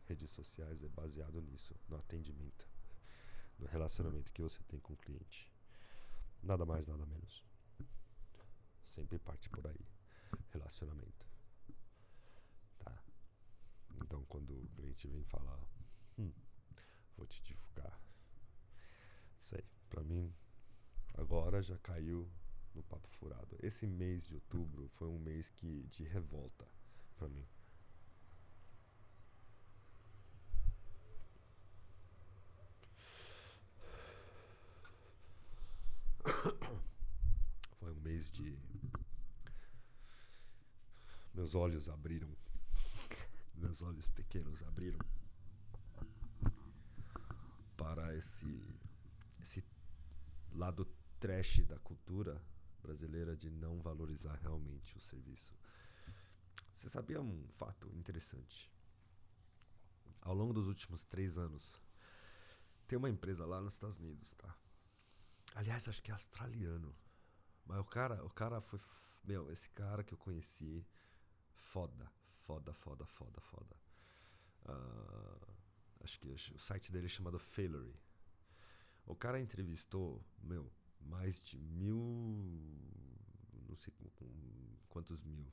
redes 0.05 0.29
sociais 0.29 0.81
é 0.83 0.89
baseado 0.89 1.41
nisso, 1.41 1.75
no 1.87 1.97
atendimento, 1.97 2.67
no 3.59 3.67
relacionamento 3.67 4.31
que 4.31 4.41
você 4.41 4.61
tem 4.63 4.79
com 4.79 4.93
o 4.93 4.97
cliente. 4.97 5.51
Nada 6.41 6.65
mais, 6.65 6.87
nada 6.87 7.05
menos. 7.05 7.43
Sempre 8.85 9.17
parte 9.17 9.49
por 9.49 9.65
aí. 9.65 9.85
Relacionamento. 10.51 11.22
Então 14.01 14.23
quando 14.25 14.53
o 14.53 14.67
cliente 14.75 15.07
vem 15.07 15.23
falar, 15.23 15.59
hum, 16.17 16.31
vou 17.17 17.27
te 17.27 17.41
divulgar. 17.43 17.99
Sei, 19.37 19.63
pra 19.89 20.03
mim, 20.03 20.33
agora 21.15 21.61
já 21.61 21.77
caiu 21.77 22.29
no 22.73 22.83
papo 22.83 23.07
furado. 23.09 23.57
Esse 23.61 23.85
mês 23.85 24.25
de 24.25 24.35
outubro 24.35 24.87
foi 24.89 25.07
um 25.07 25.19
mês 25.19 25.49
que 25.49 25.83
de 25.87 26.03
revolta 26.03 26.67
para 27.15 27.27
mim. 27.27 27.45
Foi 37.79 37.91
um 37.91 37.99
mês 38.01 38.31
de. 38.31 38.57
Meus 41.33 41.55
olhos 41.55 41.89
abriram. 41.89 42.29
Meus 43.55 43.81
olhos 43.81 44.07
pequenos 44.09 44.61
abriram 44.63 44.99
para 47.77 48.15
esse, 48.15 48.61
esse 49.41 49.63
lado 50.51 50.85
trash 51.19 51.65
da 51.65 51.79
cultura 51.79 52.41
brasileira 52.81 53.35
de 53.35 53.49
não 53.49 53.81
valorizar 53.81 54.35
realmente 54.35 54.97
o 54.97 55.01
serviço. 55.01 55.53
Você 56.71 56.89
sabia 56.89 57.21
um 57.21 57.47
fato 57.49 57.87
interessante? 57.95 58.71
Ao 60.21 60.33
longo 60.33 60.53
dos 60.53 60.67
últimos 60.67 61.03
três 61.03 61.37
anos, 61.37 61.73
tem 62.87 62.97
uma 62.97 63.09
empresa 63.09 63.45
lá 63.45 63.61
nos 63.61 63.73
Estados 63.73 63.99
Unidos, 63.99 64.33
tá? 64.33 64.55
Aliás, 65.55 65.87
acho 65.87 66.01
que 66.01 66.11
é 66.11 66.13
australiano. 66.13 66.95
Mas 67.65 67.79
o 67.79 67.85
cara, 67.85 68.23
o 68.25 68.29
cara 68.29 68.59
foi. 68.59 68.79
Meu, 69.23 69.49
esse 69.51 69.69
cara 69.69 70.03
que 70.03 70.13
eu 70.13 70.17
conheci, 70.17 70.85
foda. 71.55 72.11
Foda, 72.45 72.73
foda, 72.73 73.05
foda, 73.05 73.41
foda. 73.41 73.75
Uh, 74.65 75.53
acho 76.03 76.19
que 76.19 76.27
o 76.27 76.59
site 76.59 76.91
dele 76.91 77.05
é 77.05 77.09
chamado 77.09 77.39
Failery. 77.39 77.95
O 79.05 79.15
cara 79.15 79.39
entrevistou, 79.39 80.23
meu, 80.41 80.71
mais 80.99 81.41
de 81.41 81.57
mil. 81.57 81.97
Não 83.67 83.75
sei 83.75 83.93
quantos 84.89 85.23
mil. 85.23 85.51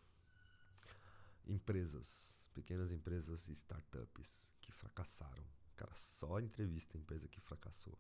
Empresas, 1.47 2.47
pequenas 2.55 2.93
empresas 2.93 3.49
e 3.49 3.53
startups 3.53 4.51
que 4.61 4.73
fracassaram. 4.73 5.45
O 5.73 5.77
cara 5.77 5.95
só 5.95 6.41
entrevista 6.41 6.97
a 6.97 7.01
empresa 7.01 7.29
que 7.29 7.41
fracassou. 7.41 7.99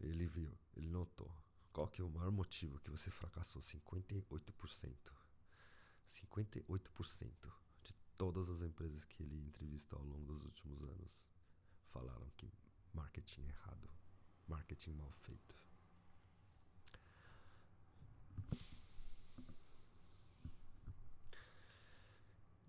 Ele 0.00 0.26
viu, 0.26 0.56
ele 0.74 0.88
notou. 0.88 1.30
Qual 1.72 1.86
que 1.88 2.00
é 2.00 2.04
o 2.04 2.08
maior 2.08 2.32
motivo 2.32 2.80
que 2.80 2.90
você 2.90 3.10
fracassou? 3.10 3.60
58%. 3.60 5.19
58% 6.10 7.52
de 7.84 7.94
todas 8.18 8.48
as 8.48 8.62
empresas 8.62 9.04
que 9.04 9.22
ele 9.22 9.36
entrevistou 9.36 10.00
ao 10.00 10.04
longo 10.04 10.24
dos 10.24 10.44
últimos 10.44 10.82
anos 10.82 11.24
falaram 11.90 12.28
que 12.36 12.52
marketing 12.92 13.46
errado, 13.46 13.88
marketing 14.48 14.92
mal 14.94 15.12
feito. 15.12 15.54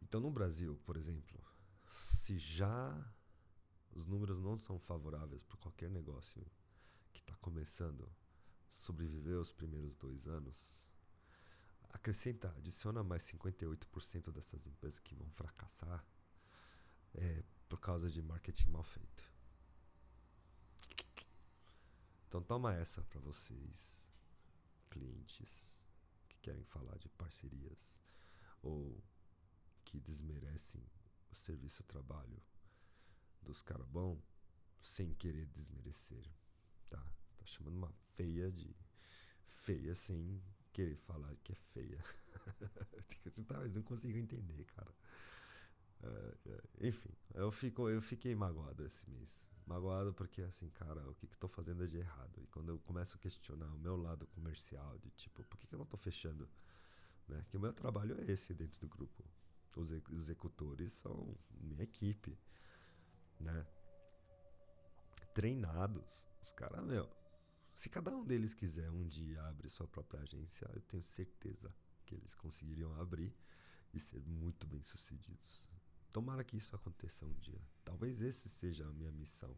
Então, 0.04 0.22
no 0.22 0.30
Brasil, 0.30 0.80
por 0.86 0.96
exemplo, 0.96 1.44
se 1.90 2.38
já 2.38 3.12
os 3.92 4.06
números 4.06 4.40
não 4.40 4.58
são 4.58 4.78
favoráveis 4.78 5.42
para 5.42 5.58
qualquer 5.58 5.90
negócio 5.90 6.46
que 7.12 7.22
está 7.22 7.36
começando 7.38 8.08
sobreviver 8.68 9.38
os 9.38 9.52
primeiros 9.52 9.96
dois 9.96 10.28
anos, 10.28 10.91
acrescenta, 11.94 12.50
adiciona 12.58 13.04
mais 13.04 13.24
58% 13.24 14.32
dessas 14.32 14.66
empresas 14.68 15.00
que 15.00 15.16
vão 15.16 15.30
fracassar 15.32 16.06
é, 17.14 17.44
por 17.68 17.80
causa 17.80 18.10
de 18.10 18.22
marketing 18.22 18.70
mal 18.70 18.84
feito. 18.84 19.30
Então 22.28 22.42
toma 22.42 22.74
essa 22.74 23.04
para 23.04 23.20
vocês, 23.20 24.02
clientes 24.90 25.78
que 26.30 26.38
querem 26.38 26.64
falar 26.64 26.98
de 26.98 27.10
parcerias 27.10 28.00
ou 28.62 29.04
que 29.84 30.00
desmerecem 30.00 30.82
o 31.30 31.36
serviço 31.36 31.84
trabalho 31.84 32.42
dos 33.42 33.62
caras 33.62 33.88
bom 33.88 34.22
sem 34.82 35.14
querer 35.14 35.46
desmerecer. 35.48 36.26
Tá? 36.88 37.04
Tá 37.38 37.46
chamando 37.46 37.76
uma 37.76 37.92
feia 38.14 38.52
de 38.52 38.76
feia 39.46 39.94
sem 39.94 40.42
querer 40.72 40.96
falar 40.96 41.36
que 41.44 41.52
é 41.52 41.56
feia. 41.74 42.04
eu 43.26 43.70
não 43.70 43.84
consigo 43.84 44.18
entender, 44.18 44.66
cara. 44.66 44.92
Uh, 46.04 46.88
enfim, 46.88 47.12
eu, 47.34 47.52
fico, 47.52 47.90
eu 47.90 48.02
fiquei 48.02 48.34
magoado 48.34 48.86
esse 48.86 49.10
mês. 49.10 49.48
Magoado 49.66 50.14
porque, 50.14 50.42
assim, 50.42 50.70
cara, 50.70 51.08
o 51.10 51.14
que, 51.16 51.28
que 51.28 51.36
estou 51.36 51.50
fazendo 51.50 51.84
é 51.84 51.88
de 51.88 51.98
errado. 51.98 52.42
E 52.42 52.48
quando 52.48 52.70
eu 52.70 52.80
começo 52.80 53.16
a 53.16 53.20
questionar 53.20 53.68
o 53.68 53.78
meu 53.78 53.96
lado 53.96 54.26
comercial, 54.28 54.98
de 55.00 55.10
tipo, 55.12 55.44
por 55.44 55.60
que, 55.60 55.68
que 55.68 55.76
eu 55.76 55.78
não 55.78 55.86
estou 55.86 56.00
fechando? 56.00 56.50
Né? 57.28 57.46
Que 57.50 57.58
o 57.58 57.60
meu 57.60 57.72
trabalho 57.72 58.20
é 58.20 58.32
esse 58.32 58.54
dentro 58.54 58.80
do 58.80 58.88
grupo. 58.88 59.24
Os 59.76 59.92
executores 60.12 60.92
são 60.92 61.34
minha 61.50 61.84
equipe, 61.84 62.38
né? 63.40 63.66
Treinados 65.34 66.26
os 66.42 66.52
caras, 66.52 66.84
meu, 66.84 67.08
se 67.76 67.90
cada 67.90 68.16
um 68.16 68.24
deles 68.24 68.54
quiser 68.54 68.90
um 68.92 69.08
dia 69.08 69.42
abrir 69.44 69.70
sua 69.70 69.88
própria 69.88 70.22
agência, 70.22 70.70
eu 70.74 70.82
tenho 70.82 71.04
certeza 71.04 71.74
que 72.06 72.16
eles 72.16 72.36
conseguiriam 72.36 72.94
abrir 73.00 73.34
e 73.94 74.00
ser 74.00 74.22
muito 74.26 74.68
bem 74.68 74.82
sucedidos. 74.84 75.68
Tomara 76.12 76.44
que 76.44 76.58
isso 76.58 76.76
aconteça 76.76 77.26
um 77.26 77.34
dia. 77.34 77.62
Talvez 77.84 78.22
esse 78.22 78.50
seja 78.50 78.86
a 78.88 78.94
minha 78.94 79.12
missão. 79.12 79.58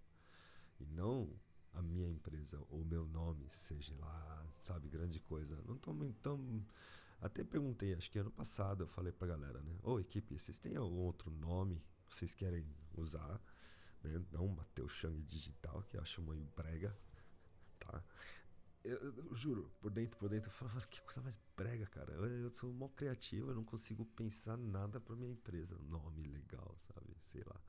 E 0.80 0.86
não 0.86 1.30
a 1.74 1.82
minha 1.82 2.07
empresa 2.09 2.61
ou 2.70 2.86
meu 2.86 3.05
nome 3.05 3.47
seja 3.51 3.95
lá, 3.95 4.47
sabe, 4.64 4.88
grande 4.88 5.20
coisa. 5.20 5.59
Não 5.66 5.78
tô 5.78 5.93
tão. 6.22 6.64
Até 7.20 7.43
perguntei, 7.43 7.93
acho 7.93 8.11
que 8.11 8.20
ano 8.20 8.32
passado 8.32 8.84
eu 8.84 8.88
falei 8.88 9.11
pra 9.11 9.28
galera, 9.28 9.61
né? 9.61 9.78
Ô 9.82 9.99
equipe, 9.99 10.38
vocês 10.38 10.59
têm 10.59 10.76
algum 10.76 10.97
outro 10.97 11.32
nome 11.32 11.82
que 12.05 12.16
vocês 12.16 12.34
querem 12.34 12.66
usar? 12.93 13.41
né? 14.03 14.22
Não 14.32 14.47
Matheus 14.47 14.91
Chang 14.91 15.20
Digital, 15.24 15.82
que 15.84 15.97
eu 15.97 16.01
acho 16.01 16.22
meio 16.22 16.45
brega, 16.55 16.95
tá? 17.86 18.03
Eu, 18.84 18.97
eu, 18.97 19.36
juro, 19.36 19.71
por 19.79 19.89
dentro, 19.89 20.17
por 20.17 20.27
dentro, 20.29 20.49
eu 20.49 20.53
falo, 20.53 20.71
que 20.88 21.01
coisa 21.01 21.21
mais 21.21 21.39
brega, 21.55 21.86
cara. 21.88 22.11
Eu, 22.13 22.25
eu 22.25 22.53
sou 22.53 22.71
mó 22.73 22.89
criativo, 22.89 23.51
eu 23.51 23.55
não 23.55 23.63
consigo 23.63 24.05
pensar 24.05 24.57
nada 24.57 24.99
pra 24.99 25.15
minha 25.15 25.31
empresa. 25.31 25.77
Nome 25.89 26.23
legal, 26.23 26.75
sabe? 26.93 27.15
Sei 27.31 27.43
lá. 27.45 27.59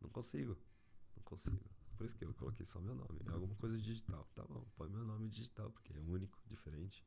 Não 0.00 0.10
consigo. 0.10 0.56
Não 1.16 1.22
consigo. 1.22 1.60
Por 1.96 2.04
isso 2.04 2.16
que 2.16 2.24
eu 2.24 2.34
coloquei 2.34 2.66
só 2.66 2.80
meu 2.80 2.94
nome. 2.94 3.20
É 3.26 3.30
alguma 3.30 3.54
coisa 3.56 3.78
digital. 3.78 4.26
Tá 4.34 4.44
bom, 4.44 4.64
põe 4.76 4.88
meu 4.88 5.04
nome 5.04 5.28
digital, 5.28 5.70
porque 5.70 5.92
é 5.92 6.00
único, 6.00 6.38
diferente. 6.48 7.04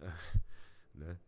É, 0.00 0.06
né? 0.94 1.18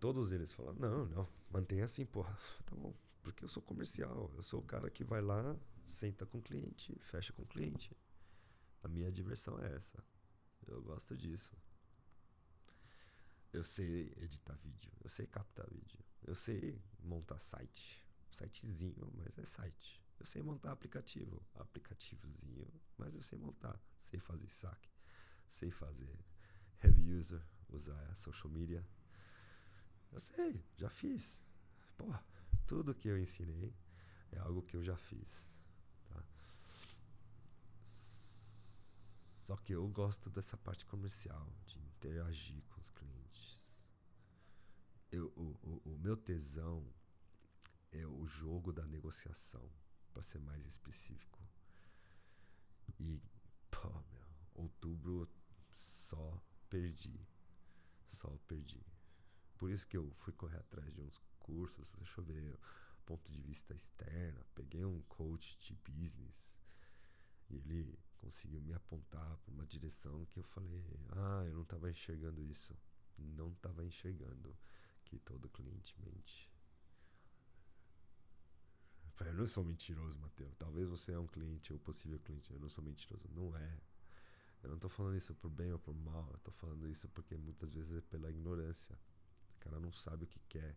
Todos 0.00 0.32
eles 0.32 0.52
falaram, 0.52 0.78
não, 0.78 1.06
não, 1.06 1.28
mantenha 1.50 1.84
assim, 1.84 2.06
porra. 2.06 2.36
Tá 2.64 2.74
bom, 2.74 2.94
porque 3.22 3.44
eu 3.44 3.48
sou 3.48 3.62
comercial. 3.62 4.30
Eu 4.34 4.42
sou 4.42 4.60
o 4.60 4.64
cara 4.64 4.88
que 4.90 5.04
vai 5.04 5.20
lá, 5.20 5.54
senta 5.88 6.26
com 6.26 6.38
o 6.38 6.42
cliente, 6.42 6.96
fecha 7.00 7.32
com 7.32 7.42
o 7.42 7.46
cliente. 7.46 7.96
A 8.82 8.88
minha 8.88 9.10
diversão 9.10 9.58
é 9.60 9.74
essa. 9.74 10.02
Eu 10.66 10.82
gosto 10.82 11.16
disso. 11.16 11.56
Eu 13.52 13.62
sei 13.62 14.12
editar 14.16 14.54
vídeo, 14.54 14.90
eu 15.02 15.08
sei 15.08 15.26
captar 15.28 15.68
vídeo, 15.70 16.04
eu 16.26 16.34
sei 16.34 16.82
montar 16.98 17.38
site, 17.38 18.04
sitezinho, 18.28 19.12
mas 19.14 19.38
é 19.38 19.44
site. 19.44 20.02
Eu 20.18 20.26
sei 20.26 20.42
montar 20.42 20.72
aplicativo, 20.72 21.40
aplicativozinho, 21.54 22.66
mas 22.98 23.14
eu 23.14 23.22
sei 23.22 23.38
montar, 23.38 23.80
sei 24.00 24.18
fazer 24.18 24.48
saque, 24.48 24.90
sei 25.48 25.70
fazer 25.70 26.18
heavy 26.82 27.12
user, 27.12 27.42
usar 27.68 28.14
social 28.16 28.52
media. 28.52 28.84
Eu 30.10 30.18
sei, 30.18 30.64
já 30.76 30.90
fiz. 30.90 31.42
Pô, 31.96 32.12
tudo 32.66 32.94
que 32.94 33.08
eu 33.08 33.18
ensinei 33.18 33.72
é 34.32 34.38
algo 34.38 34.62
que 34.62 34.76
eu 34.76 34.82
já 34.82 34.96
fiz. 34.96 35.53
Só 39.44 39.58
que 39.58 39.74
eu 39.74 39.86
gosto 39.88 40.30
dessa 40.30 40.56
parte 40.56 40.86
comercial, 40.86 41.52
de 41.66 41.78
interagir 41.78 42.64
com 42.64 42.80
os 42.80 42.88
clientes. 42.88 43.76
Eu, 45.12 45.26
o, 45.36 45.54
o, 45.62 45.92
o 45.92 45.98
meu 45.98 46.16
tesão 46.16 46.82
é 47.92 48.06
o 48.06 48.26
jogo 48.26 48.72
da 48.72 48.86
negociação, 48.86 49.70
para 50.14 50.22
ser 50.22 50.38
mais 50.38 50.64
específico. 50.64 51.38
E, 52.98 53.20
pô, 53.70 53.90
meu, 54.10 54.26
outubro 54.54 55.28
só 55.74 56.42
perdi. 56.70 57.20
Só 58.06 58.34
perdi. 58.48 58.82
Por 59.58 59.70
isso 59.70 59.86
que 59.86 59.98
eu 59.98 60.10
fui 60.20 60.32
correr 60.32 60.60
atrás 60.60 60.90
de 60.94 61.02
uns 61.02 61.20
cursos, 61.38 61.90
deixa 61.90 62.18
eu 62.18 62.24
ver, 62.24 62.58
ponto 63.04 63.30
de 63.30 63.42
vista 63.42 63.74
externo. 63.74 64.42
Peguei 64.54 64.86
um 64.86 65.02
coach 65.02 65.58
de 65.58 65.74
business 65.86 66.56
e 67.64 67.72
ele 67.72 67.98
conseguiu 68.18 68.60
me 68.60 68.72
apontar 68.72 69.36
para 69.38 69.52
uma 69.52 69.66
direção 69.66 70.24
que 70.26 70.38
eu 70.38 70.44
falei: 70.44 70.84
ah, 71.10 71.44
eu 71.46 71.54
não 71.54 71.62
estava 71.62 71.90
enxergando 71.90 72.42
isso. 72.42 72.76
Não 73.16 73.50
estava 73.52 73.84
enxergando 73.84 74.56
que 75.04 75.18
todo 75.18 75.48
cliente 75.48 75.94
mente. 76.00 76.50
Eu 79.20 79.32
não 79.34 79.46
sou 79.46 79.64
mentiroso, 79.64 80.18
Matheus. 80.18 80.54
Talvez 80.56 80.88
você 80.88 81.12
é 81.12 81.18
um 81.18 81.26
cliente 81.26 81.72
ou 81.72 81.78
possível 81.78 82.18
cliente. 82.18 82.52
Eu 82.52 82.58
não 82.58 82.68
sou 82.68 82.82
mentiroso. 82.82 83.28
Não 83.32 83.56
é. 83.56 83.78
Eu 84.62 84.68
não 84.68 84.76
estou 84.76 84.90
falando 84.90 85.16
isso 85.16 85.34
por 85.34 85.50
bem 85.50 85.72
ou 85.72 85.78
por 85.78 85.94
mal. 85.94 86.28
Eu 86.30 86.36
estou 86.36 86.52
falando 86.54 86.88
isso 86.88 87.08
porque 87.08 87.36
muitas 87.36 87.72
vezes 87.72 87.98
é 87.98 88.00
pela 88.00 88.30
ignorância. 88.30 88.98
O 89.56 89.60
cara 89.60 89.78
não 89.78 89.92
sabe 89.92 90.24
o 90.24 90.26
que 90.26 90.40
quer. 90.48 90.76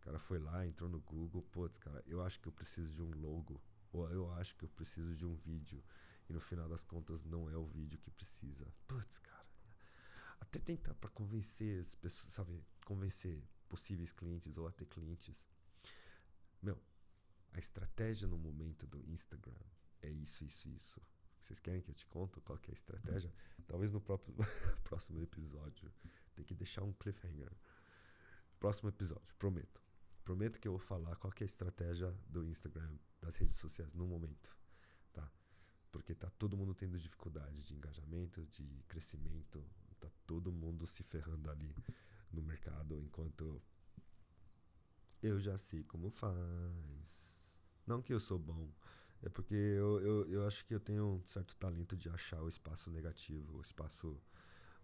O 0.00 0.04
cara 0.04 0.18
foi 0.18 0.38
lá, 0.38 0.66
entrou 0.66 0.88
no 0.88 1.00
Google. 1.00 1.42
Putz, 1.42 1.78
cara, 1.78 2.02
eu 2.06 2.22
acho 2.22 2.40
que 2.40 2.48
eu 2.48 2.52
preciso 2.52 2.92
de 2.94 3.02
um 3.02 3.10
logo. 3.20 3.60
Ou 3.96 4.10
eu 4.10 4.30
acho 4.32 4.54
que 4.56 4.64
eu 4.64 4.68
preciso 4.68 5.14
de 5.14 5.24
um 5.24 5.34
vídeo 5.34 5.82
e 6.28 6.32
no 6.32 6.40
final 6.40 6.68
das 6.68 6.84
contas 6.84 7.24
não 7.24 7.48
é 7.48 7.56
o 7.56 7.66
vídeo 7.66 7.98
que 7.98 8.10
precisa. 8.10 8.66
Putz, 8.86 9.18
cara. 9.18 9.46
Até 10.40 10.58
tentar 10.58 10.94
para 10.94 11.08
convencer 11.10 11.80
as 11.80 11.94
pessoas, 11.94 12.32
sabe? 12.32 12.62
Convencer 12.84 13.42
possíveis 13.68 14.12
clientes 14.12 14.58
ou 14.58 14.66
até 14.66 14.84
clientes. 14.84 15.46
Meu, 16.60 16.78
a 17.52 17.58
estratégia 17.58 18.28
no 18.28 18.38
momento 18.38 18.86
do 18.86 19.04
Instagram 19.08 19.64
é 20.02 20.10
isso, 20.10 20.44
isso, 20.44 20.68
isso. 20.68 21.00
Vocês 21.40 21.60
querem 21.60 21.80
que 21.80 21.90
eu 21.90 21.94
te 21.94 22.06
conte 22.06 22.40
qual 22.40 22.58
que 22.58 22.70
é 22.70 22.72
a 22.72 22.74
estratégia? 22.74 23.32
Talvez 23.66 23.92
no 23.92 24.00
próprio, 24.00 24.34
próximo 24.84 25.22
episódio. 25.22 25.92
Tem 26.34 26.44
que 26.44 26.54
deixar 26.54 26.82
um 26.82 26.92
cliffhanger. 26.92 27.52
Próximo 28.58 28.88
episódio, 28.88 29.34
prometo. 29.38 29.85
Prometo 30.26 30.60
que 30.60 30.68
eu 30.68 30.72
vou 30.72 30.78
falar 30.78 31.16
qual 31.16 31.32
é 31.40 31.42
a 31.42 31.46
estratégia 31.46 32.14
do 32.28 32.44
Instagram, 32.44 32.98
das 33.22 33.36
redes 33.38 33.56
sociais 33.56 33.94
no 33.94 34.06
momento 34.06 34.54
porque 35.96 36.14
tá 36.14 36.28
todo 36.38 36.58
mundo 36.58 36.74
tendo 36.74 36.98
dificuldade 36.98 37.62
de 37.62 37.74
engajamento, 37.74 38.44
de 38.52 38.84
crescimento, 38.86 39.64
tá 39.98 40.08
todo 40.26 40.52
mundo 40.52 40.86
se 40.86 41.02
ferrando 41.02 41.50
ali 41.50 41.74
no 42.30 42.42
mercado, 42.42 43.00
enquanto 43.00 43.62
eu 45.22 45.40
já 45.40 45.56
sei 45.56 45.82
como 45.84 46.10
faz. 46.10 47.56
Não 47.86 48.02
que 48.02 48.12
eu 48.12 48.20
sou 48.20 48.38
bom, 48.38 48.70
é 49.22 49.30
porque 49.30 49.54
eu, 49.54 49.98
eu, 50.00 50.28
eu 50.28 50.46
acho 50.46 50.66
que 50.66 50.74
eu 50.74 50.80
tenho 50.80 51.14
um 51.14 51.24
certo 51.24 51.56
talento 51.56 51.96
de 51.96 52.10
achar 52.10 52.42
o 52.42 52.48
espaço 52.48 52.90
negativo, 52.90 53.56
o 53.56 53.60
espaço, 53.62 54.20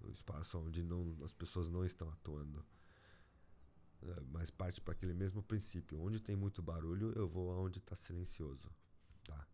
o 0.01 0.11
espaço 0.11 0.59
onde 0.61 0.83
não, 0.83 1.19
as 1.23 1.35
pessoas 1.35 1.69
não 1.69 1.85
estão 1.85 2.09
atuando. 2.11 2.65
É, 4.05 4.21
mas 4.33 4.51
parte 4.51 4.81
para 4.81 4.93
aquele 4.93 5.15
mesmo 5.15 5.43
princípio. 5.43 6.01
Onde 6.01 6.21
tem 6.21 6.35
muito 6.35 6.63
barulho, 6.63 7.13
eu 7.15 7.29
vou 7.29 7.53
aonde 7.53 7.79
está 7.79 7.95
silencioso. 7.95 8.71
Tá? 9.25 9.47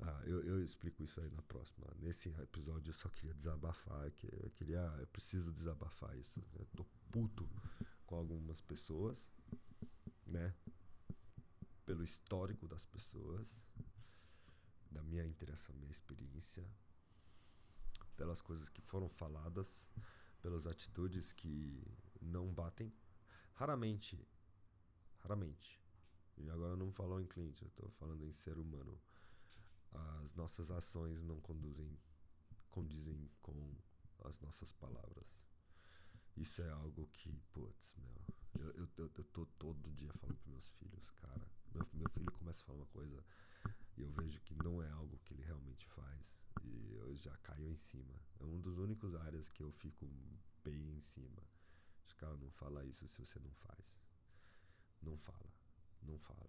Ah, 0.00 0.22
eu, 0.26 0.42
eu 0.42 0.62
explico 0.62 1.02
isso 1.02 1.20
aí 1.20 1.30
na 1.30 1.42
próxima. 1.42 1.86
Nesse 1.98 2.28
episódio 2.40 2.90
eu 2.90 2.94
só 2.94 3.08
queria 3.08 3.34
desabafar, 3.34 4.10
que 4.12 4.26
eu 4.26 4.50
queria, 4.50 4.80
eu 4.98 5.06
preciso 5.06 5.52
desabafar 5.52 6.16
isso. 6.18 6.38
Né? 6.38 6.66
Tô 6.76 6.84
puto 7.10 7.48
com 8.06 8.16
algumas 8.16 8.60
pessoas, 8.60 9.30
né? 10.26 10.54
Pelo 11.86 12.02
histórico 12.02 12.66
das 12.66 12.84
pessoas, 12.84 13.62
da 14.90 15.02
minha 15.02 15.24
interação, 15.24 15.74
minha 15.76 15.90
experiência, 15.90 16.66
pelas 18.16 18.40
coisas 18.40 18.68
que 18.68 18.80
foram 18.80 19.08
faladas, 19.08 19.88
pelas 20.40 20.66
atitudes 20.66 21.32
que 21.32 21.82
não 22.20 22.52
batem. 22.52 22.92
Raramente, 23.54 24.26
raramente. 25.18 25.80
E 26.36 26.50
agora 26.50 26.76
não 26.76 26.90
falo 26.92 27.20
em 27.20 27.26
cliente, 27.26 27.62
eu 27.62 27.70
tô 27.70 27.88
falando 27.90 28.24
em 28.24 28.32
ser 28.32 28.58
humano 28.58 29.00
as 30.22 30.34
nossas 30.34 30.70
ações 30.70 31.22
não 31.22 31.40
conduzem, 31.40 31.96
condizem 32.70 33.30
com 33.40 33.74
as 34.24 34.38
nossas 34.40 34.72
palavras. 34.72 35.38
Isso 36.36 36.62
é 36.62 36.70
algo 36.70 37.08
que, 37.12 37.40
putz, 37.52 37.94
meu, 37.96 38.66
eu, 38.66 38.70
eu, 38.72 38.88
eu, 38.96 39.10
eu 39.16 39.24
tô 39.24 39.46
todo 39.58 39.92
dia 39.92 40.12
falando 40.14 40.38
para 40.38 40.50
meus 40.50 40.68
filhos, 40.70 41.10
cara. 41.10 41.48
Meu, 41.72 41.86
meu 41.92 42.08
filho 42.10 42.32
começa 42.32 42.62
a 42.62 42.66
falar 42.66 42.78
uma 42.78 42.86
coisa 42.86 43.24
e 43.96 44.00
eu 44.02 44.10
vejo 44.10 44.40
que 44.40 44.54
não 44.56 44.82
é 44.82 44.90
algo 44.90 45.18
que 45.24 45.34
ele 45.34 45.44
realmente 45.44 45.86
faz 45.88 46.34
e 46.62 46.94
eu 46.94 47.14
já 47.16 47.36
caio 47.38 47.68
em 47.68 47.76
cima. 47.76 48.14
É 48.40 48.44
um 48.44 48.60
dos 48.60 48.78
únicos 48.78 49.14
áreas 49.14 49.48
que 49.48 49.62
eu 49.62 49.70
fico 49.72 50.08
bem 50.64 50.96
em 50.96 51.00
cima. 51.00 51.42
Os 52.14 52.20
caras 52.20 52.38
não 52.38 52.50
fala 52.52 52.86
isso 52.86 53.08
se 53.08 53.26
você 53.26 53.40
não 53.40 53.52
faz. 53.54 53.98
Não 55.02 55.18
fala, 55.18 55.52
não 56.00 56.16
fala. 56.16 56.48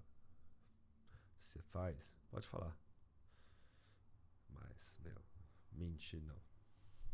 Você 1.39 1.59
faz, 1.63 2.15
pode 2.29 2.47
falar. 2.47 2.77
Mas, 4.47 4.95
meu, 4.99 5.19
mentir 5.71 6.21
não. 6.21 6.39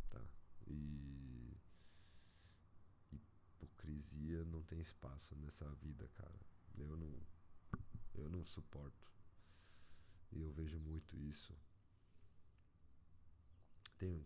Tá? 0.10 0.22
E 0.68 1.58
hipocrisia 3.14 4.43
não 4.43 4.62
tem 4.64 4.82
espaço 4.82 5.34
nessa 5.38 5.74
vida, 5.76 6.10
cara. 6.10 6.39
Eu 6.76 6.97
não 6.97 7.26
eu 8.14 8.30
não 8.30 8.45
suporto. 8.45 9.10
E 10.30 10.41
eu 10.41 10.52
vejo 10.52 10.78
muito 10.78 11.16
isso. 11.16 11.58
Tenho 13.97 14.22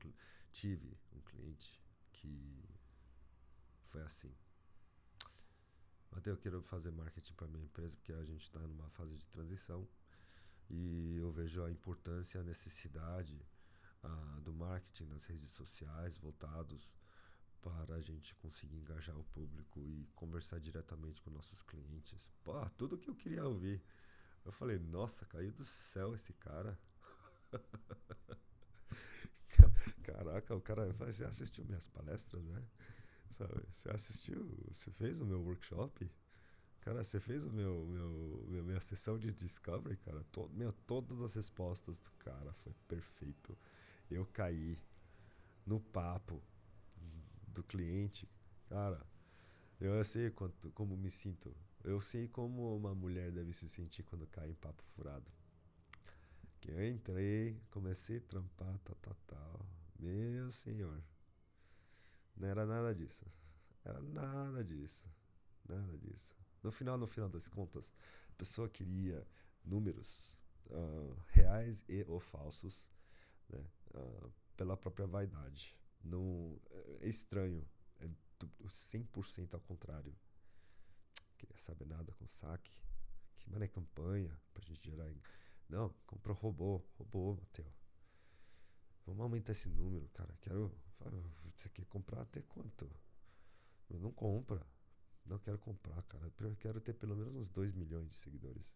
tive 0.52 0.98
um 1.14 1.22
cliente 1.22 1.80
que 2.12 2.76
foi 3.96 4.04
assim. 4.04 4.32
Até 6.12 6.30
eu 6.30 6.38
quero 6.38 6.62
fazer 6.62 6.92
marketing 6.92 7.34
para 7.34 7.48
minha 7.48 7.64
empresa 7.64 7.96
porque 7.96 8.12
a 8.12 8.26
gente 8.26 8.42
está 8.42 8.60
numa 8.60 8.90
fase 8.90 9.16
de 9.16 9.26
transição 9.30 9.88
e 10.70 11.16
eu 11.18 11.32
vejo 11.32 11.64
a 11.64 11.72
importância, 11.72 12.42
a 12.42 12.44
necessidade 12.44 13.42
do 14.44 14.54
marketing 14.54 15.06
nas 15.06 15.26
redes 15.26 15.50
sociais 15.52 16.18
voltados 16.18 16.96
para 17.62 17.96
a 17.96 18.02
gente 18.02 18.36
conseguir 18.36 18.78
engajar 18.78 19.18
o 19.18 19.24
público 19.24 19.82
e 19.82 20.08
conversar 20.14 20.60
diretamente 20.60 21.22
com 21.22 21.32
nossos 21.32 21.64
clientes. 21.64 22.30
Pô, 22.44 22.54
tudo 22.78 22.98
que 22.98 23.10
eu 23.10 23.16
queria 23.16 23.46
ouvir. 23.46 23.82
Eu 24.44 24.52
falei, 24.52 24.78
nossa, 24.78 25.26
caiu 25.26 25.52
do 25.52 25.66
céu 25.66 26.14
esse 26.14 26.34
cara. 26.34 26.78
Caraca, 30.04 30.54
o 30.54 30.62
cara 30.62 30.94
assistiu 31.28 31.66
minhas 31.66 31.88
palestras, 31.88 32.44
né? 32.44 32.64
Sabe? 33.30 33.64
Você 33.72 33.90
assistiu, 33.90 34.58
você 34.72 34.92
fez 34.92 35.20
o 35.20 35.26
meu 35.26 35.42
workshop? 35.42 36.10
Cara, 36.82 37.04
você 37.04 37.20
fez 37.20 37.46
o 37.46 37.52
meu, 37.52 37.86
meu, 37.88 38.64
minha 38.64 38.80
sessão 38.80 39.18
de 39.18 39.32
Discovery, 39.32 39.98
cara. 39.98 40.24
To, 40.32 40.48
meu, 40.54 40.72
todas 40.72 41.20
as 41.20 41.34
respostas 41.34 42.00
do 42.00 42.12
cara 42.20 42.54
foi 42.54 42.74
perfeito. 42.88 43.58
Eu 44.10 44.26
caí 44.28 44.78
no 45.66 45.80
papo 45.80 46.42
do 47.48 47.64
cliente. 47.64 48.30
Cara, 48.70 49.04
eu 49.80 50.04
sei 50.04 50.30
quanto, 50.30 50.72
como 50.72 50.96
me 50.96 51.10
sinto. 51.10 51.56
Eu 51.84 52.00
sei 52.00 52.28
como 52.28 52.76
uma 52.76 52.94
mulher 52.94 53.32
deve 53.32 53.52
se 53.52 53.68
sentir 53.68 54.04
quando 54.04 54.28
cai 54.28 54.50
em 54.50 54.56
papo 54.56 54.84
furado. 54.84 55.32
Que 56.62 56.72
eu 56.72 56.88
entrei, 56.88 57.60
comecei 57.72 58.18
a 58.18 58.22
trampar, 58.22 58.78
tal, 58.80 58.96
tal, 59.02 59.16
tal. 59.28 59.66
Meu 60.00 60.52
senhor. 60.52 61.02
Não 62.36 62.48
era 62.48 62.66
nada 62.66 62.94
disso. 62.94 63.26
Era 63.84 64.02
nada 64.02 64.64
disso. 64.64 65.08
Nada 65.68 65.98
disso. 65.98 66.36
No 66.62 66.72
final, 66.72 66.98
no 66.98 67.08
final 67.08 67.30
das 67.30 67.48
contas, 67.48 67.94
a 68.30 68.34
pessoa 68.34 68.68
queria 68.68 69.26
números 69.64 70.36
uh, 70.68 71.16
reais 71.28 71.84
e 71.88 72.04
ou 72.08 72.20
falsos, 72.20 72.90
né? 73.50 73.64
Uh, 73.94 74.32
pela 74.56 74.78
própria 74.78 75.06
vaidade. 75.06 75.76
Não, 76.04 76.60
é 77.02 77.08
estranho. 77.08 77.68
É 78.00 78.08
100% 78.66 79.54
ao 79.54 79.60
contrário. 79.62 80.16
Queria 81.38 81.58
saber 81.58 81.86
nada 81.86 82.14
com 82.14 82.28
saque. 82.28 82.72
Que 83.38 83.50
mané 83.50 83.68
campanha 83.68 84.40
pra 84.54 84.64
gente 84.64 84.90
gerar. 84.90 85.12
Não, 85.70 85.94
comprou 86.06 86.36
robô. 86.36 86.82
Robô, 86.98 87.36
Mateu. 87.36 87.66
Vamos 89.06 89.22
aumentar 89.22 89.52
esse 89.52 89.70
número, 89.70 90.08
cara. 90.10 90.36
Quero. 90.42 90.72
Você 91.56 91.70
quer 91.70 91.86
comprar 91.86 92.22
até 92.22 92.42
quanto? 92.42 92.90
Não 93.90 94.12
compra. 94.12 94.66
Não 95.26 95.40
quero 95.40 95.58
comprar, 95.58 96.02
cara. 96.04 96.32
Eu 96.40 96.56
quero 96.56 96.80
ter 96.80 96.94
pelo 96.94 97.16
menos 97.16 97.36
uns 97.36 97.50
2 97.50 97.74
milhões 97.74 98.10
de 98.10 98.16
seguidores. 98.18 98.76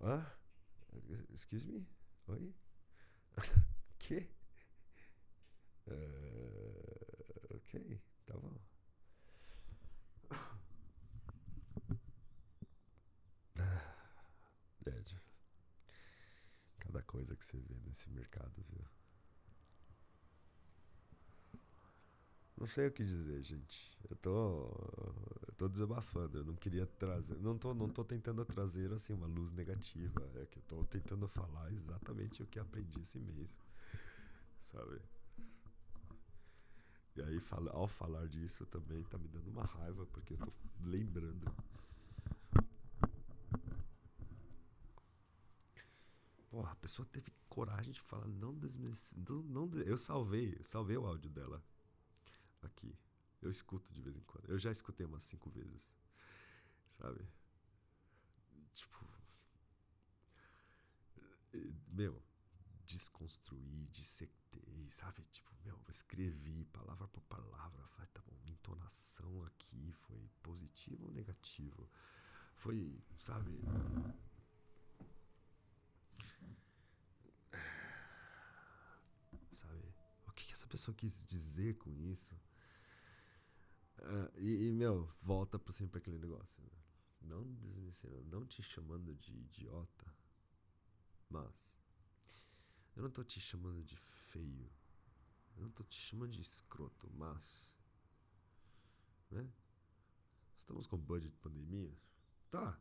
Hã? 0.00 0.24
Excuse 1.32 1.66
me? 1.66 1.86
Oi? 2.28 2.54
que? 3.98 4.28
Uh, 5.86 7.56
ok, 7.56 8.00
tá 8.26 8.34
bom. 8.38 8.60
É, 14.86 15.04
cada 16.78 17.02
coisa 17.02 17.36
que 17.36 17.44
você 17.44 17.58
vê 17.58 17.74
nesse 17.84 18.08
mercado, 18.10 18.62
viu? 18.68 18.97
Não 22.58 22.66
sei 22.66 22.88
o 22.88 22.90
que 22.90 23.04
dizer, 23.04 23.40
gente. 23.44 23.96
Eu 24.10 24.16
tô, 24.16 24.64
eu 25.46 25.54
tô 25.56 25.68
desabafando. 25.68 26.38
Eu 26.38 26.44
não 26.44 26.56
queria 26.56 26.86
trazer. 26.86 27.38
Não 27.38 27.56
tô, 27.56 27.72
não 27.72 27.88
tô 27.88 28.04
tentando 28.04 28.44
trazer 28.44 28.92
assim 28.92 29.12
uma 29.12 29.28
luz 29.28 29.52
negativa. 29.52 30.28
É 30.34 30.44
que 30.44 30.58
eu 30.58 30.62
tô 30.64 30.84
tentando 30.86 31.28
falar 31.28 31.72
exatamente 31.72 32.42
o 32.42 32.46
que 32.46 32.58
aprendi 32.58 33.00
esse 33.00 33.20
mês. 33.20 33.56
Sabe? 34.60 35.00
E 37.14 37.22
aí, 37.22 37.40
ao 37.70 37.86
falar 37.86 38.26
disso, 38.26 38.66
também 38.66 39.04
tá 39.04 39.16
me 39.18 39.28
dando 39.28 39.50
uma 39.50 39.64
raiva, 39.64 40.04
porque 40.06 40.34
eu 40.34 40.38
tô 40.38 40.52
lembrando. 40.82 41.46
Porra, 46.50 46.72
a 46.72 46.76
pessoa 46.76 47.06
teve 47.06 47.30
coragem 47.48 47.92
de 47.92 48.00
falar, 48.00 48.26
não 48.26 48.52
desmerece. 48.52 49.14
Não, 49.28 49.42
não, 49.42 49.80
eu 49.82 49.96
salvei, 49.96 50.58
salvei 50.64 50.96
o 50.96 51.06
áudio 51.06 51.30
dela 51.30 51.62
aqui. 52.66 52.96
Eu 53.40 53.50
escuto 53.50 53.92
de 53.92 54.00
vez 54.02 54.16
em 54.16 54.22
quando. 54.22 54.48
Eu 54.48 54.58
já 54.58 54.70
escutei 54.70 55.06
umas 55.06 55.24
cinco 55.24 55.50
vezes. 55.50 55.90
Sabe? 56.88 57.26
Tipo. 58.74 59.06
Meu, 61.88 62.22
desconstruí, 62.86 63.86
dissectei, 63.88 64.88
sabe? 64.90 65.22
Tipo, 65.30 65.54
meu, 65.64 65.80
escrevi 65.88 66.64
palavra 66.66 67.06
por 67.08 67.22
palavra. 67.22 67.86
Falei, 67.88 68.08
tá 68.12 68.22
bom, 68.26 68.36
minha 68.42 68.54
entonação 68.54 69.44
aqui 69.44 69.92
foi 69.92 70.28
positivo 70.42 71.06
ou 71.06 71.12
negativo? 71.12 71.88
Foi, 72.56 73.00
sabe? 73.18 73.60
O 80.26 80.32
que, 80.32 80.46
que 80.46 80.52
essa 80.52 80.57
pessoa 80.68 80.94
quis 80.94 81.24
dizer 81.26 81.76
com 81.78 81.90
isso? 81.90 82.34
Uh, 83.98 84.38
e, 84.38 84.68
e, 84.68 84.72
meu, 84.72 85.10
volta 85.20 85.58
para 85.58 85.72
sempre 85.72 85.98
aquele 85.98 86.18
negócio. 86.18 86.62
Né? 86.62 86.70
Não 87.22 87.52
desmerecendo, 87.54 88.22
não 88.24 88.46
te 88.46 88.62
chamando 88.62 89.14
de 89.14 89.32
idiota, 89.32 90.14
mas 91.28 91.74
eu 92.94 93.02
não 93.02 93.10
tô 93.10 93.24
te 93.24 93.40
chamando 93.40 93.82
de 93.84 93.96
feio. 93.96 94.70
Eu 95.56 95.62
não 95.62 95.70
tô 95.70 95.82
te 95.82 95.98
chamando 96.00 96.32
de 96.32 96.42
escroto, 96.42 97.10
mas. 97.14 97.74
Né? 99.30 99.48
Estamos 100.58 100.86
com 100.86 100.96
budget 100.96 101.32
de 101.32 101.38
pandemia? 101.38 101.96
Tá. 102.50 102.78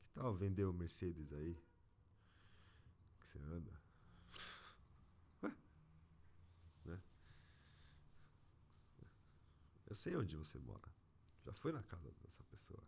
Que 0.00 0.08
tal 0.08 0.34
vender 0.34 0.64
o 0.64 0.72
Mercedes 0.72 1.32
aí? 1.32 1.54
Que 3.20 3.26
você 3.26 3.38
anda? 3.38 3.83
Eu 9.94 9.96
sei 9.96 10.16
onde 10.16 10.34
você 10.34 10.58
mora. 10.58 10.92
Já 11.44 11.52
foi 11.52 11.70
na 11.70 11.80
casa 11.80 12.10
dessa 12.20 12.42
pessoa. 12.42 12.82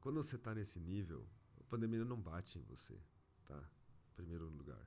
Quando 0.00 0.20
você 0.20 0.34
está 0.34 0.52
nesse 0.52 0.80
nível, 0.80 1.24
a 1.60 1.62
pandemia 1.62 2.04
não 2.04 2.20
bate 2.20 2.58
em 2.58 2.62
você, 2.62 3.00
tá? 3.44 3.56
Em 4.10 4.14
primeiro 4.16 4.48
lugar. 4.48 4.84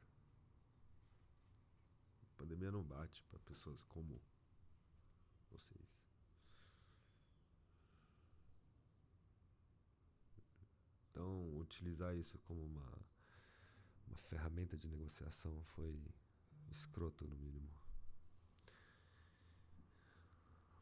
A 2.24 2.36
pandemia 2.36 2.74
não 2.74 2.84
bate 2.84 3.24
para 3.24 3.40
pessoas 3.40 3.82
como 3.84 4.22
vocês. 5.50 6.04
Então, 11.10 11.58
utilizar 11.58 12.14
isso 12.18 12.38
como 12.40 12.66
uma 12.66 13.09
uma 14.10 14.18
ferramenta 14.18 14.78
de 14.78 14.88
negociação 14.88 15.62
foi 15.76 16.04
escroto, 16.70 17.28
no 17.28 17.36
mínimo. 17.38 17.70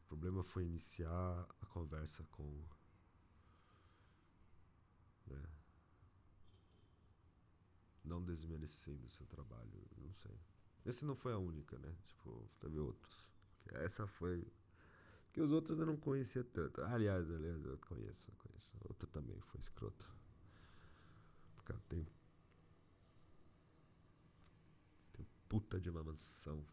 O 0.03 0.07
problema 0.07 0.43
foi 0.43 0.65
iniciar 0.65 1.47
a 1.61 1.65
conversa 1.65 2.23
com. 2.31 2.65
Né, 5.27 5.43
não 8.03 8.23
desmerecendo 8.23 9.05
o 9.05 9.09
seu 9.09 9.25
trabalho, 9.27 9.85
não 9.97 10.13
sei. 10.13 10.39
Esse 10.85 11.03
não 11.03 11.15
foi 11.15 11.33
a 11.33 11.37
única, 11.37 11.77
né? 11.77 11.93
Tipo, 12.07 12.49
teve 12.59 12.79
outros. 12.79 13.27
Essa 13.73 14.07
foi. 14.07 14.47
Que 15.33 15.41
os 15.41 15.51
outros 15.51 15.77
eu 15.77 15.85
não 15.85 15.97
conhecia 15.97 16.43
tanto. 16.45 16.81
Aliás, 16.83 17.29
aliás, 17.29 17.63
eu 17.65 17.77
conheço, 17.79 18.31
eu 18.31 18.35
conheço. 18.37 18.73
Outro 18.85 19.07
também 19.09 19.39
foi 19.41 19.59
escroto. 19.59 20.09
Cara 21.65 21.81
tem 21.89 22.07
puta 25.47 25.79
de 25.79 25.89
uma 25.89 26.03
mansão. 26.03 26.65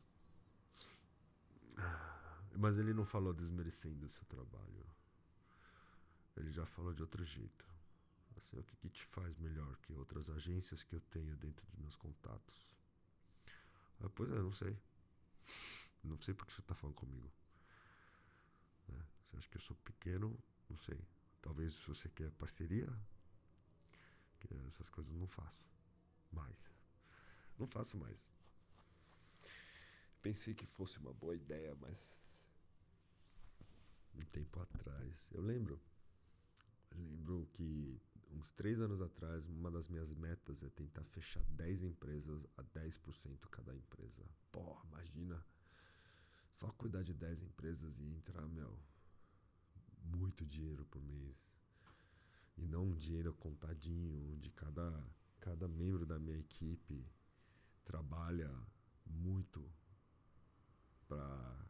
Mas 2.57 2.79
ele 2.79 2.93
não 2.93 3.05
falou 3.05 3.33
desmerecendo 3.33 4.07
o 4.07 4.09
seu 4.09 4.25
trabalho. 4.27 4.87
Ele 6.37 6.51
já 6.51 6.67
falou 6.67 6.93
de 6.93 7.03
outro 7.03 7.25
jeito. 7.25 7.65
Assim, 8.37 8.59
o 8.59 8.65
que, 8.65 8.77
que 8.77 8.91
te 8.91 9.05
faz 9.07 9.39
melhor 9.39 9.77
que 9.79 9.93
outras 9.93 10.29
agências 10.29 10.83
que 10.83 10.95
eu 10.95 11.01
tenho 11.01 11.37
dentro 11.37 11.65
dos 11.67 11.79
meus 11.79 11.97
contatos? 11.97 12.67
Ah, 14.01 14.09
pois 14.15 14.31
é, 14.31 14.39
não 14.43 14.53
sei. 14.53 14.77
Não 16.03 16.19
sei 16.19 16.35
porque 16.35 16.53
você 16.53 16.61
está 16.61 16.75
falando 16.75 16.97
comigo. 16.97 17.31
Né? 18.89 19.07
Você 19.31 19.37
acha 19.37 19.49
que 19.49 19.57
eu 19.57 19.61
sou 19.61 19.77
pequeno? 19.77 20.37
Não 20.69 20.77
sei. 20.79 21.01
Talvez 21.41 21.75
se 21.75 21.87
você 21.87 22.09
quer 22.09 22.31
parceria, 22.33 22.89
que 24.41 24.55
essas 24.69 24.91
coisas 24.91 25.13
eu 25.13 25.19
não 25.19 25.29
faço 25.29 25.65
mais. 26.33 26.71
Não 27.59 27.67
faço 27.69 27.97
mais 27.97 28.34
pensei 30.25 30.55
que 30.55 30.65
fosse 30.65 30.99
uma 30.99 31.13
boa 31.13 31.37
ideia, 31.37 31.77
mas 31.83 32.19
um 34.15 34.23
tempo 34.33 34.59
atrás. 34.59 35.31
Eu 35.31 35.43
lembro. 35.43 35.79
Lembro 36.95 37.47
que 37.53 38.01
uns 38.31 38.51
três 38.53 38.81
anos 38.81 39.03
atrás, 39.03 39.47
uma 39.51 39.71
das 39.71 39.87
minhas 39.87 40.11
metas 40.15 40.63
é 40.63 40.71
tentar 40.71 41.05
fechar 41.05 41.45
10 41.51 41.83
empresas 41.83 42.47
a 42.57 42.63
10% 42.63 43.39
cada 43.51 43.77
empresa. 43.77 44.25
Pô, 44.51 44.81
imagina. 44.87 45.45
Só 46.55 46.71
cuidar 46.73 47.03
de 47.03 47.13
10 47.13 47.43
empresas 47.43 47.99
e 47.99 48.05
entrar, 48.05 48.47
meu, 48.47 48.79
muito 50.05 50.47
dinheiro 50.47 50.87
por 50.87 51.03
mês. 51.03 51.37
E 52.57 52.67
não 52.67 52.87
um 52.87 52.97
dinheiro 52.97 53.35
contadinho, 53.35 54.33
onde 54.33 54.51
cada, 54.53 55.07
cada 55.41 55.69
membro 55.69 56.07
da 56.07 56.19
minha 56.19 56.39
equipe 56.39 57.05
trabalha 57.85 58.51
muito 59.05 59.71
para 61.09 61.67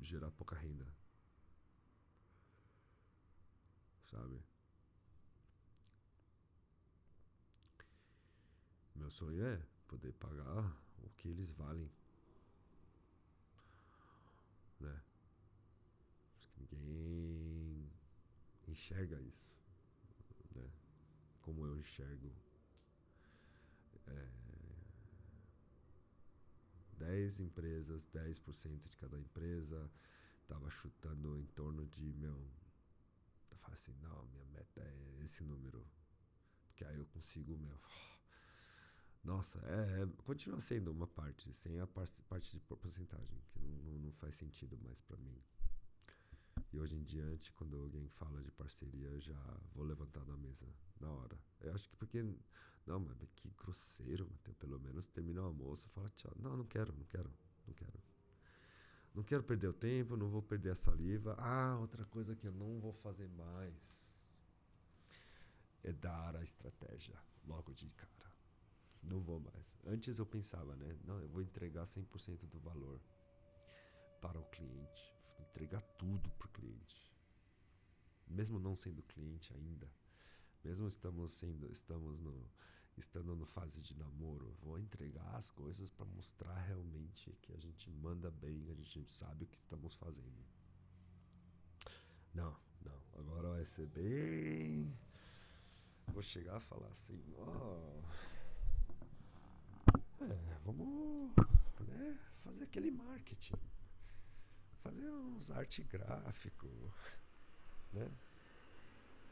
gerar 0.00 0.30
pouca 0.32 0.56
renda. 0.56 0.86
Sabe? 4.10 4.42
Meu 8.94 9.10
sonho 9.10 9.44
é 9.46 9.62
poder 9.88 10.12
pagar 10.14 10.76
o 11.02 11.10
que 11.16 11.28
eles 11.28 11.50
valem. 11.50 11.90
Né? 14.80 15.02
Que 16.40 16.76
ninguém 16.76 17.90
enxerga 18.68 19.20
isso, 19.20 19.48
né? 20.54 20.70
Como 21.42 21.66
eu 21.66 21.78
enxergo 21.78 22.32
é, 24.06 24.43
10 27.04 27.40
empresas, 27.40 28.06
10% 28.06 28.88
de 28.88 28.96
cada 28.96 29.18
empresa, 29.18 29.90
tava 30.46 30.70
chutando 30.70 31.38
em 31.38 31.46
torno 31.46 31.86
de, 31.86 32.14
meu, 32.14 32.36
eu 33.50 33.56
falei 33.58 33.74
assim, 33.74 33.94
não, 34.00 34.24
minha 34.28 34.44
meta 34.46 34.80
é 34.80 35.24
esse 35.24 35.44
número, 35.44 35.86
porque 36.66 36.84
aí 36.84 36.96
eu 36.96 37.06
consigo, 37.06 37.56
meu, 37.58 37.78
nossa, 39.22 39.58
é, 39.66 40.02
é 40.02 40.06
continua 40.24 40.60
sendo 40.60 40.90
uma 40.90 41.06
parte, 41.06 41.52
sem 41.52 41.78
a 41.78 41.86
par 41.86 42.08
parte 42.28 42.50
de 42.50 42.60
porcentagem, 42.60 43.42
que 43.50 43.58
não, 43.58 43.72
não, 43.82 43.98
não 43.98 44.12
faz 44.12 44.36
sentido 44.36 44.78
mais 44.78 45.00
para 45.02 45.16
mim. 45.18 45.38
E 46.72 46.78
hoje 46.78 46.96
em 46.96 47.04
diante, 47.04 47.52
quando 47.52 47.76
alguém 47.76 48.08
fala 48.08 48.42
de 48.42 48.50
parceria, 48.50 49.08
eu 49.08 49.20
já 49.20 49.60
vou 49.74 49.84
levantar 49.84 50.24
da 50.24 50.36
mesa 50.36 50.66
na 51.00 51.08
hora. 51.08 51.38
Eu 51.60 51.72
acho 51.72 51.88
que 51.88 51.96
porque. 51.96 52.24
Não, 52.86 53.00
mas 53.00 53.16
que 53.36 53.50
grosseiro, 53.50 54.30
pelo 54.58 54.78
menos 54.78 55.06
termina 55.06 55.42
o 55.42 55.46
almoço 55.46 55.88
fala 55.90 56.10
tchau. 56.10 56.32
Não, 56.38 56.56
não 56.56 56.66
quero, 56.66 56.94
não 56.94 57.04
quero, 57.04 57.32
não 57.66 57.74
quero. 57.74 58.02
Não 59.14 59.22
quero 59.22 59.42
perder 59.44 59.68
o 59.68 59.72
tempo, 59.72 60.16
não 60.16 60.28
vou 60.28 60.42
perder 60.42 60.70
a 60.70 60.74
saliva. 60.74 61.34
Ah, 61.38 61.78
outra 61.78 62.04
coisa 62.04 62.34
que 62.34 62.46
eu 62.46 62.52
não 62.52 62.80
vou 62.80 62.92
fazer 62.92 63.28
mais 63.28 64.12
é 65.82 65.92
dar 65.92 66.36
a 66.36 66.42
estratégia 66.42 67.18
logo 67.46 67.72
de 67.72 67.88
cara. 67.90 68.32
Não 69.02 69.20
vou 69.20 69.38
mais. 69.38 69.76
Antes 69.86 70.18
eu 70.18 70.26
pensava, 70.26 70.74
né? 70.76 70.98
Não, 71.04 71.20
eu 71.20 71.28
vou 71.28 71.42
entregar 71.42 71.84
100% 71.84 72.46
do 72.48 72.58
valor 72.58 73.00
para 74.20 74.38
o 74.40 74.44
cliente 74.46 75.14
entregar 75.54 75.82
tudo 75.98 76.28
pro 76.30 76.48
cliente. 76.48 77.12
Mesmo 78.26 78.58
não 78.58 78.74
sendo 78.74 79.02
cliente 79.02 79.52
ainda, 79.54 79.90
mesmo 80.62 80.86
estamos 80.86 81.32
sendo, 81.32 81.70
estamos 81.70 82.18
no, 82.18 82.50
estando 82.96 83.34
no 83.34 83.46
fase 83.46 83.80
de 83.80 83.96
namoro, 83.96 84.54
vou 84.62 84.78
entregar 84.78 85.34
as 85.34 85.50
coisas 85.50 85.90
para 85.90 86.06
mostrar 86.06 86.54
realmente 86.62 87.36
que 87.42 87.52
a 87.52 87.58
gente 87.58 87.90
manda 87.90 88.30
bem, 88.30 88.70
a 88.70 88.74
gente 88.74 89.12
sabe 89.12 89.44
o 89.44 89.48
que 89.48 89.58
estamos 89.58 89.94
fazendo. 89.94 90.44
Não, 92.32 92.56
não. 92.82 93.00
Agora 93.14 93.50
vai 93.50 93.64
ser 93.64 93.86
bem. 93.86 94.96
Vou 96.08 96.22
chegar 96.22 96.56
a 96.56 96.60
falar 96.60 96.88
assim, 96.88 97.22
ó. 97.38 98.02
Oh, 100.20 100.24
é, 100.24 100.58
vamos 100.64 101.32
né, 101.80 102.18
fazer 102.42 102.64
aquele 102.64 102.90
marketing 102.90 103.54
fazer 104.84 105.08
uns 105.08 105.50
arte 105.50 105.82
gráfico, 105.84 106.68
né? 107.92 108.10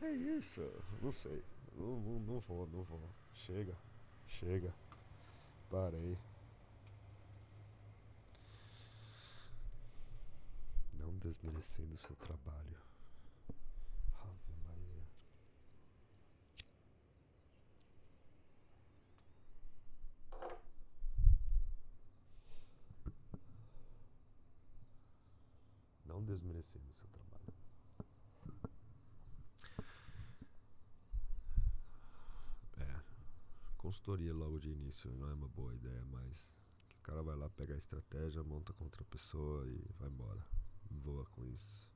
É 0.01 0.11
isso, 0.11 0.63
não 1.03 1.13
sei. 1.13 1.45
Não, 1.77 2.01
não, 2.01 2.21
não 2.21 2.41
vou, 2.41 2.67
não 2.69 2.83
vou. 2.83 3.01
Chega, 3.35 3.77
chega. 4.27 4.73
Parei. 5.71 6.19
Não 10.95 11.13
desmerecendo 11.19 11.95
o 11.95 11.99
seu 11.99 12.15
trabalho. 12.17 12.83
não 26.13 26.23
desmerecendo 26.25 26.85
o 26.89 26.93
seu 26.93 27.09
trabalho. 27.09 27.53
É, 32.79 33.01
consultoria 33.93 34.33
logo 34.33 34.59
de 34.59 34.71
início 34.71 35.13
não 35.19 35.29
é 35.29 35.35
uma 35.35 35.49
boa 35.49 35.75
ideia, 35.75 36.03
mas 36.11 36.51
que 36.89 36.97
o 36.97 37.01
cara 37.03 37.23
vai 37.23 37.37
lá, 37.37 37.51
pega 37.51 37.75
a 37.75 37.77
estratégia, 37.77 38.43
monta 38.43 38.73
com 38.73 38.85
outra 38.85 39.05
pessoa 39.05 39.69
e 39.69 39.85
vai 40.01 40.09
embora. 40.09 40.43
Voa 40.91 41.27
com 41.27 41.45
isso. 41.45 41.87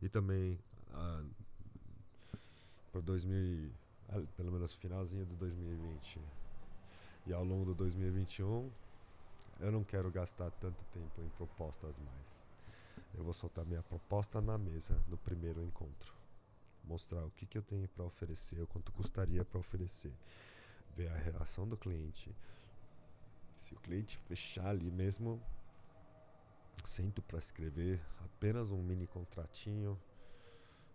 E 0.00 0.08
também, 0.08 0.56
para 2.92 3.00
2000, 3.00 3.72
pelo 4.36 4.52
menos 4.52 4.76
finalzinho 4.76 5.26
do 5.26 5.34
2020 5.34 6.20
e 7.26 7.32
ao 7.32 7.42
longo 7.42 7.64
do 7.64 7.74
2021, 7.74 8.70
eu 9.58 9.72
não 9.72 9.82
quero 9.82 10.12
gastar 10.12 10.52
tanto 10.52 10.84
tempo 10.92 11.20
em 11.22 11.28
propostas 11.30 11.98
mais. 11.98 12.44
Eu 13.16 13.24
vou 13.24 13.32
soltar 13.32 13.64
minha 13.64 13.82
proposta 13.82 14.40
na 14.40 14.56
mesa 14.56 14.96
no 15.08 15.16
primeiro 15.18 15.60
encontro. 15.60 16.14
Mostrar 16.84 17.24
o 17.24 17.32
que, 17.32 17.46
que 17.46 17.58
eu 17.58 17.62
tenho 17.62 17.88
para 17.88 18.04
oferecer, 18.04 18.62
o 18.62 18.66
quanto 18.68 18.92
custaria 18.92 19.44
para 19.44 19.58
oferecer. 19.58 20.12
Ver 20.94 21.08
a 21.08 21.16
reação 21.16 21.68
do 21.68 21.76
cliente. 21.76 22.34
Se 23.56 23.74
o 23.74 23.80
cliente 23.80 24.16
fechar 24.16 24.68
ali 24.68 24.90
mesmo, 24.90 25.42
sento 26.84 27.22
para 27.22 27.38
escrever 27.38 28.00
apenas 28.24 28.70
um 28.70 28.82
mini 28.82 29.06
contratinho, 29.06 30.00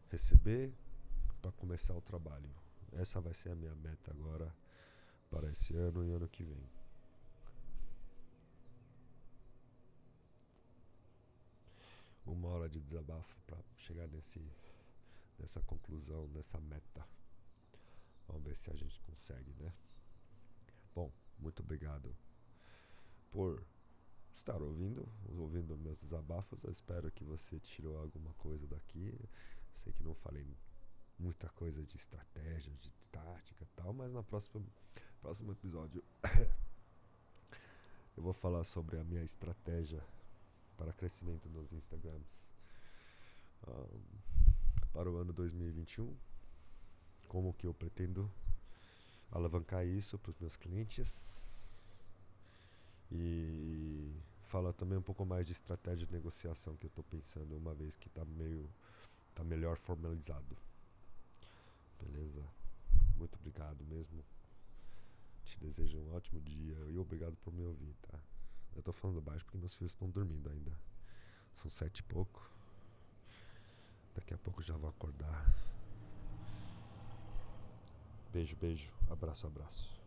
receber 0.10 0.74
para 1.42 1.52
começar 1.54 1.96
o 1.96 2.02
trabalho. 2.02 2.50
Essa 2.94 3.20
vai 3.22 3.34
ser 3.34 3.52
a 3.52 3.56
minha 3.56 3.76
meta 3.76 4.12
agora 4.12 4.54
para 5.30 5.50
esse 5.52 5.76
ano 5.76 6.06
e 6.06 6.12
ano 6.12 6.28
que 6.28 6.44
vem. 6.44 6.80
uma 12.32 12.50
hora 12.50 12.70
de 12.70 12.80
desabafo 12.80 13.36
para 13.46 13.58
chegar 13.76 14.08
nesse, 14.08 14.42
nessa 15.38 15.62
conclusão, 15.62 16.28
nessa 16.28 16.60
meta. 16.60 17.08
Vamos 18.28 18.44
ver 18.44 18.56
se 18.56 18.70
a 18.72 18.76
gente 18.76 19.00
consegue, 19.02 19.54
né? 19.60 19.74
Muito 21.40 21.62
obrigado 21.62 22.16
por 23.32 23.64
estar 24.34 24.62
ouvindo, 24.62 25.08
ouvindo 25.38 25.78
meus 25.78 26.00
desabafos. 26.00 26.64
Eu 26.64 26.72
espero 26.72 27.12
que 27.12 27.24
você 27.24 27.60
tirou 27.60 27.98
alguma 27.98 28.34
coisa 28.34 28.68
daqui. 28.68 29.14
Sei 29.74 29.94
que 29.94 30.04
não 30.04 30.14
falei 30.16 30.46
muita 31.18 31.50
coisa 31.50 31.84
de 31.84 31.96
estratégia, 31.96 32.74
de 32.80 32.92
tática 33.12 33.64
e 33.64 33.68
tal, 33.76 33.94
mas 33.94 34.12
no 34.12 34.24
próximo, 34.24 34.66
próximo 35.22 35.52
episódio 35.52 36.04
eu 38.16 38.24
vou 38.24 38.34
falar 38.34 38.64
sobre 38.64 38.98
a 38.98 39.04
minha 39.04 39.24
estratégia 39.24 40.02
para 40.78 40.94
crescimento 40.94 41.50
nos 41.50 41.74
Instagrams 41.74 42.54
um, 43.68 44.88
para 44.94 45.10
o 45.10 45.18
ano 45.18 45.34
2021. 45.34 46.16
Como 47.28 47.54
que 47.54 47.68
eu 47.68 47.74
pretendo 47.74 48.32
alavancar 49.32 49.86
isso 49.86 50.18
para 50.18 50.32
os 50.32 50.40
meus 50.40 50.56
clientes 50.56 52.00
e 53.12 54.14
falar 54.44 54.74
também 54.74 54.98
um 54.98 55.02
pouco 55.02 55.26
mais 55.26 55.46
de 55.46 55.54
estratégia 55.54 56.06
de 56.06 56.14
negociação 56.14 56.76
que 56.76 56.86
eu 56.86 56.90
estou 56.90 57.04
pensando 57.04 57.56
uma 57.56 57.74
vez 57.74 57.96
que 57.96 58.08
está 58.08 58.26
meio 58.26 58.70
tá 59.36 59.44
melhor 59.44 59.78
formalizado. 59.78 60.58
Beleza? 62.02 62.44
Muito 63.16 63.36
obrigado 63.36 63.84
mesmo. 63.86 64.24
Te 65.46 65.60
desejo 65.60 65.98
um 65.98 66.14
ótimo 66.14 66.42
dia 66.42 66.78
e 66.90 66.98
obrigado 66.98 67.36
por 67.38 67.54
me 67.54 67.64
ouvir, 67.64 67.96
tá? 68.02 68.20
Eu 68.76 68.84
tô 68.84 68.94
falando 68.94 69.22
baixo 69.22 69.44
porque 69.46 69.58
meus 69.58 69.74
filhos 69.74 69.94
estão 69.94 70.10
dormindo 70.10 70.50
ainda. 70.50 70.72
São 71.56 71.70
sete 71.70 72.00
e 72.00 72.04
pouco. 72.04 72.50
Daqui 74.16 74.34
a 74.34 74.38
pouco 74.38 74.62
já 74.62 74.76
vou 74.78 74.90
acordar. 74.90 75.46
Beijo, 78.32 78.56
beijo. 78.56 78.92
Abraço, 79.10 79.48
abraço. 79.48 79.99